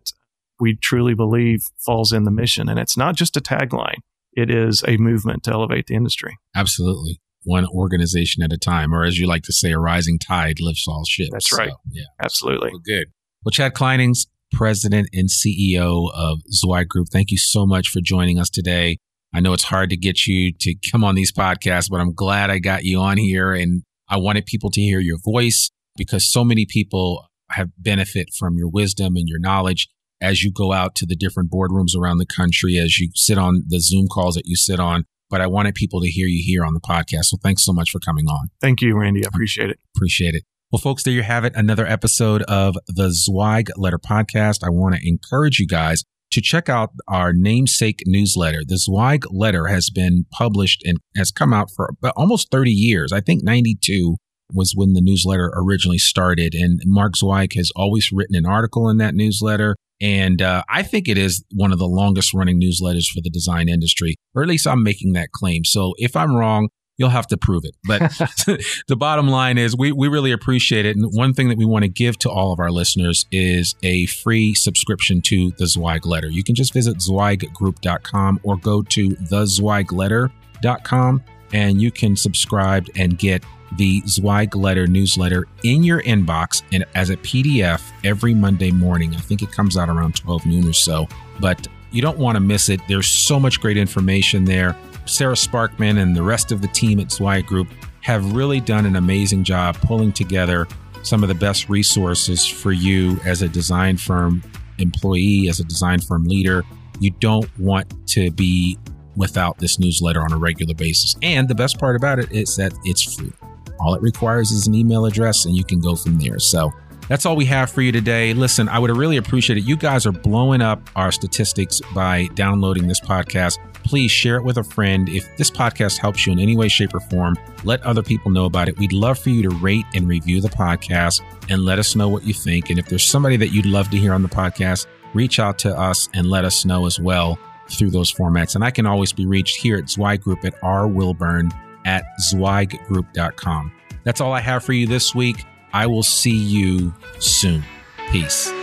we 0.59 0.75
truly 0.75 1.13
believe 1.13 1.61
falls 1.85 2.11
in 2.13 2.23
the 2.23 2.31
mission, 2.31 2.69
and 2.69 2.79
it's 2.79 2.97
not 2.97 3.15
just 3.15 3.37
a 3.37 3.41
tagline; 3.41 3.99
it 4.33 4.49
is 4.49 4.83
a 4.87 4.97
movement 4.97 5.43
to 5.43 5.51
elevate 5.51 5.87
the 5.87 5.95
industry. 5.95 6.37
Absolutely, 6.55 7.19
one 7.43 7.67
organization 7.67 8.43
at 8.43 8.53
a 8.53 8.57
time, 8.57 8.93
or 8.93 9.03
as 9.03 9.17
you 9.17 9.27
like 9.27 9.43
to 9.43 9.53
say, 9.53 9.71
a 9.71 9.79
rising 9.79 10.19
tide 10.19 10.59
lifts 10.59 10.87
all 10.87 11.03
ships. 11.05 11.29
That's 11.31 11.57
right. 11.57 11.69
So, 11.69 11.75
yeah, 11.91 12.03
absolutely. 12.23 12.69
Well, 12.71 12.81
good. 12.85 13.07
Well, 13.43 13.51
Chad 13.51 13.73
Clinehens, 13.73 14.27
President 14.51 15.09
and 15.13 15.29
CEO 15.29 16.11
of 16.13 16.39
Zweig 16.49 16.87
Group, 16.89 17.07
thank 17.11 17.31
you 17.31 17.37
so 17.37 17.65
much 17.65 17.89
for 17.89 17.99
joining 18.01 18.39
us 18.39 18.49
today. 18.49 18.97
I 19.33 19.41
know 19.41 19.53
it's 19.53 19.63
hard 19.63 19.91
to 19.91 19.97
get 19.97 20.25
you 20.25 20.53
to 20.59 20.75
come 20.91 21.03
on 21.03 21.15
these 21.15 21.31
podcasts, 21.31 21.89
but 21.89 21.99
I'm 21.99 22.13
glad 22.13 22.49
I 22.49 22.57
got 22.59 22.83
you 22.83 22.99
on 22.99 23.17
here 23.17 23.53
and 23.53 23.83
I 24.09 24.17
wanted 24.17 24.45
people 24.45 24.71
to 24.71 24.81
hear 24.81 24.99
your 24.99 25.19
voice 25.23 25.69
because 25.95 26.31
so 26.31 26.43
many 26.43 26.65
people 26.65 27.27
have 27.51 27.69
benefit 27.77 28.29
from 28.37 28.57
your 28.57 28.69
wisdom 28.69 29.15
and 29.15 29.27
your 29.27 29.39
knowledge 29.39 29.87
as 30.21 30.43
you 30.43 30.51
go 30.51 30.73
out 30.73 30.95
to 30.95 31.05
the 31.05 31.15
different 31.15 31.51
boardrooms 31.51 31.95
around 31.95 32.17
the 32.17 32.25
country, 32.25 32.77
as 32.77 32.99
you 32.99 33.09
sit 33.15 33.37
on 33.37 33.63
the 33.67 33.79
Zoom 33.79 34.07
calls 34.11 34.35
that 34.35 34.45
you 34.45 34.55
sit 34.55 34.79
on. 34.79 35.05
But 35.29 35.41
I 35.41 35.47
wanted 35.47 35.75
people 35.75 36.01
to 36.01 36.07
hear 36.07 36.27
you 36.27 36.43
here 36.43 36.65
on 36.65 36.73
the 36.73 36.79
podcast. 36.79 37.25
So 37.25 37.37
thanks 37.41 37.63
so 37.63 37.71
much 37.71 37.91
for 37.91 37.99
coming 37.99 38.27
on. 38.27 38.47
Thank 38.59 38.81
you, 38.81 38.97
Randy. 38.97 39.23
I 39.23 39.27
appreciate 39.27 39.69
it. 39.69 39.79
Appreciate 39.95 40.33
it. 40.33 40.43
Well, 40.71 40.79
folks, 40.79 41.03
there 41.03 41.13
you 41.13 41.23
have 41.23 41.45
it. 41.45 41.53
Another 41.55 41.85
episode 41.85 42.43
of 42.43 42.75
the 42.87 43.11
Zweig 43.11 43.69
Letter 43.77 43.99
Podcast. 43.99 44.63
I 44.63 44.69
want 44.69 44.95
to 44.95 45.07
encourage 45.07 45.59
you 45.59 45.67
guys 45.67 46.03
to 46.31 46.41
check 46.41 46.69
out 46.69 46.91
our 47.07 47.33
namesake 47.33 48.03
newsletter. 48.05 48.61
The 48.65 48.77
Zweig 48.77 49.25
letter 49.31 49.67
has 49.67 49.89
been 49.89 50.25
published 50.31 50.83
and 50.85 50.97
has 51.15 51.31
come 51.31 51.53
out 51.53 51.69
for 51.75 51.91
almost 52.15 52.51
30 52.51 52.71
years. 52.71 53.11
I 53.11 53.21
think 53.21 53.43
92 53.43 54.15
was 54.53 54.73
when 54.75 54.93
the 54.93 55.01
newsletter 55.01 55.51
originally 55.55 55.97
started. 55.97 56.53
And 56.55 56.81
Mark 56.85 57.15
Zweig 57.15 57.53
has 57.55 57.71
always 57.75 58.11
written 58.11 58.35
an 58.35 58.45
article 58.45 58.89
in 58.89 58.97
that 58.97 59.15
newsletter. 59.15 59.75
And 60.01 60.41
uh, 60.41 60.63
I 60.69 60.83
think 60.83 61.07
it 61.07 61.17
is 61.17 61.43
one 61.53 61.71
of 61.71 61.79
the 61.79 61.87
longest 61.87 62.33
running 62.33 62.59
newsletters 62.59 63.07
for 63.07 63.21
the 63.21 63.29
design 63.29 63.67
industry, 63.67 64.15
or 64.33 64.41
at 64.41 64.47
least 64.47 64.65
I'm 64.65 64.81
making 64.81 65.13
that 65.13 65.31
claim. 65.31 65.65
So 65.65 65.93
if 65.97 66.15
I'm 66.15 66.35
wrong, 66.35 66.69
you'll 66.99 67.09
have 67.09 67.25
to 67.27 67.37
prove 67.37 67.65
it. 67.65 67.75
But 67.85 68.01
the 68.87 68.95
bottom 68.95 69.27
line 69.27 69.57
is 69.57 69.75
we, 69.75 69.91
we 69.91 70.07
really 70.07 70.31
appreciate 70.31 70.85
it. 70.85 70.95
And 70.95 71.09
one 71.11 71.33
thing 71.33 71.49
that 71.49 71.57
we 71.57 71.65
want 71.65 71.83
to 71.83 71.89
give 71.89 72.19
to 72.19 72.29
all 72.29 72.51
of 72.51 72.59
our 72.59 72.69
listeners 72.69 73.25
is 73.31 73.73
a 73.81 74.05
free 74.07 74.53
subscription 74.53 75.21
to 75.23 75.49
the 75.57 75.65
Zweig 75.65 76.05
letter. 76.05 76.27
You 76.27 76.43
can 76.43 76.53
just 76.53 76.73
visit 76.73 76.97
zweiggroup.com 76.97 78.41
or 78.43 78.57
go 78.57 78.83
to 78.83 79.09
thezweigletter.com 79.09 81.23
and 81.51 81.81
you 81.81 81.89
can 81.89 82.15
subscribe 82.15 82.87
and 82.95 83.17
get 83.17 83.43
the 83.77 84.01
Zweig 84.05 84.55
letter 84.55 84.87
newsletter 84.87 85.47
in 85.63 85.83
your 85.83 86.01
inbox 86.01 86.63
and 86.71 86.85
as 86.95 87.09
a 87.09 87.17
PDF 87.17 87.81
every 88.03 88.33
Monday 88.33 88.71
morning. 88.71 89.15
I 89.15 89.19
think 89.19 89.41
it 89.41 89.51
comes 89.51 89.77
out 89.77 89.89
around 89.89 90.15
12 90.15 90.45
noon 90.45 90.67
or 90.67 90.73
so, 90.73 91.07
but 91.39 91.67
you 91.91 92.01
don't 92.01 92.17
want 92.17 92.35
to 92.35 92.39
miss 92.39 92.69
it. 92.69 92.81
There's 92.87 93.07
so 93.07 93.39
much 93.39 93.61
great 93.61 93.77
information 93.77 94.45
there. 94.45 94.75
Sarah 95.09 95.33
Sparkman 95.33 95.99
and 96.01 96.15
the 96.15 96.23
rest 96.23 96.51
of 96.51 96.61
the 96.61 96.67
team 96.67 96.99
at 96.99 97.11
Zweig 97.11 97.45
Group 97.45 97.67
have 98.01 98.33
really 98.33 98.59
done 98.59 98.85
an 98.85 98.95
amazing 98.95 99.43
job 99.43 99.75
pulling 99.81 100.13
together 100.13 100.67
some 101.03 101.23
of 101.23 101.29
the 101.29 101.35
best 101.35 101.69
resources 101.69 102.45
for 102.45 102.71
you 102.71 103.19
as 103.25 103.41
a 103.41 103.47
design 103.47 103.97
firm 103.97 104.43
employee, 104.77 105.49
as 105.49 105.59
a 105.59 105.63
design 105.63 105.99
firm 105.99 106.25
leader. 106.25 106.63
You 106.99 107.11
don't 107.11 107.49
want 107.59 107.91
to 108.09 108.31
be 108.31 108.77
without 109.15 109.57
this 109.57 109.79
newsletter 109.79 110.21
on 110.21 110.31
a 110.31 110.37
regular 110.37 110.73
basis. 110.73 111.15
And 111.21 111.47
the 111.47 111.55
best 111.55 111.79
part 111.79 111.95
about 111.95 112.19
it 112.19 112.31
is 112.31 112.55
that 112.57 112.73
it's 112.83 113.15
free. 113.15 113.33
All 113.79 113.95
it 113.95 114.01
requires 114.01 114.51
is 114.51 114.67
an 114.67 114.75
email 114.75 115.05
address 115.05 115.45
and 115.45 115.55
you 115.55 115.63
can 115.63 115.79
go 115.79 115.95
from 115.95 116.19
there. 116.19 116.39
So 116.39 116.71
That's 117.09 117.25
all 117.25 117.35
we 117.35 117.45
have 117.45 117.71
for 117.71 117.81
you 117.81 117.91
today. 117.91 118.35
Listen, 118.35 118.69
I 118.69 118.77
would 118.77 118.95
really 118.95 119.17
appreciate 119.17 119.57
it. 119.57 119.63
You 119.63 119.75
guys 119.75 120.05
are 120.05 120.11
blowing 120.11 120.61
up 120.61 120.79
our 120.95 121.11
statistics 121.11 121.81
by 121.95 122.27
downloading 122.35 122.87
this 122.87 122.99
podcast. 122.99 123.57
Please 123.83 124.11
share 124.11 124.35
it 124.35 124.43
with 124.43 124.57
a 124.57 124.63
friend. 124.63 125.09
If 125.09 125.25
this 125.35 125.49
podcast 125.49 125.97
helps 125.97 126.27
you 126.27 126.33
in 126.33 126.39
any 126.39 126.55
way, 126.55 126.67
shape, 126.67 126.93
or 126.93 126.99
form, 126.99 127.35
let 127.63 127.81
other 127.81 128.03
people 128.03 128.29
know 128.29 128.45
about 128.45 128.69
it. 128.69 128.77
We'd 128.77 128.93
love 128.93 129.17
for 129.17 129.31
you 129.31 129.41
to 129.41 129.49
rate 129.49 129.85
and 129.95 130.07
review 130.07 130.39
the 130.39 130.49
podcast 130.49 131.21
and 131.49 131.65
let 131.65 131.79
us 131.79 131.95
know 131.95 132.09
what 132.09 132.25
you 132.25 132.33
think. 132.33 132.69
And 132.69 132.77
if 132.77 132.85
there's 132.85 133.09
somebody 133.09 133.37
that 133.37 133.47
you'd 133.49 133.65
love 133.65 133.89
to 133.89 133.97
hear 133.97 134.13
on 134.13 134.21
the 134.21 134.29
podcast, 134.29 134.85
reach 135.15 135.39
out 135.39 135.57
to 135.59 135.75
us 135.75 136.09
and 136.13 136.29
let 136.29 136.45
us 136.45 136.63
know 136.63 136.85
as 136.85 136.99
well 136.99 137.39
through 137.71 137.89
those 137.89 138.13
formats. 138.13 138.53
And 138.53 138.63
I 138.63 138.69
can 138.69 138.85
always 138.85 139.13
be 139.13 139.25
reached 139.25 139.59
here 139.59 139.77
at 139.77 139.89
Zweig 139.89 140.21
Group 140.21 140.45
at 140.45 140.61
rwilburn 140.61 141.51
at 141.85 142.03
zweiggroup.com. 142.21 143.71
That's 144.03 144.21
all 144.21 144.31
I 144.31 144.41
have 144.41 144.63
for 144.63 144.73
you 144.73 144.85
this 144.85 145.15
week. 145.15 145.43
I 145.73 145.85
will 145.87 146.03
see 146.03 146.35
you 146.35 146.93
soon. 147.19 147.63
Peace. 148.11 148.58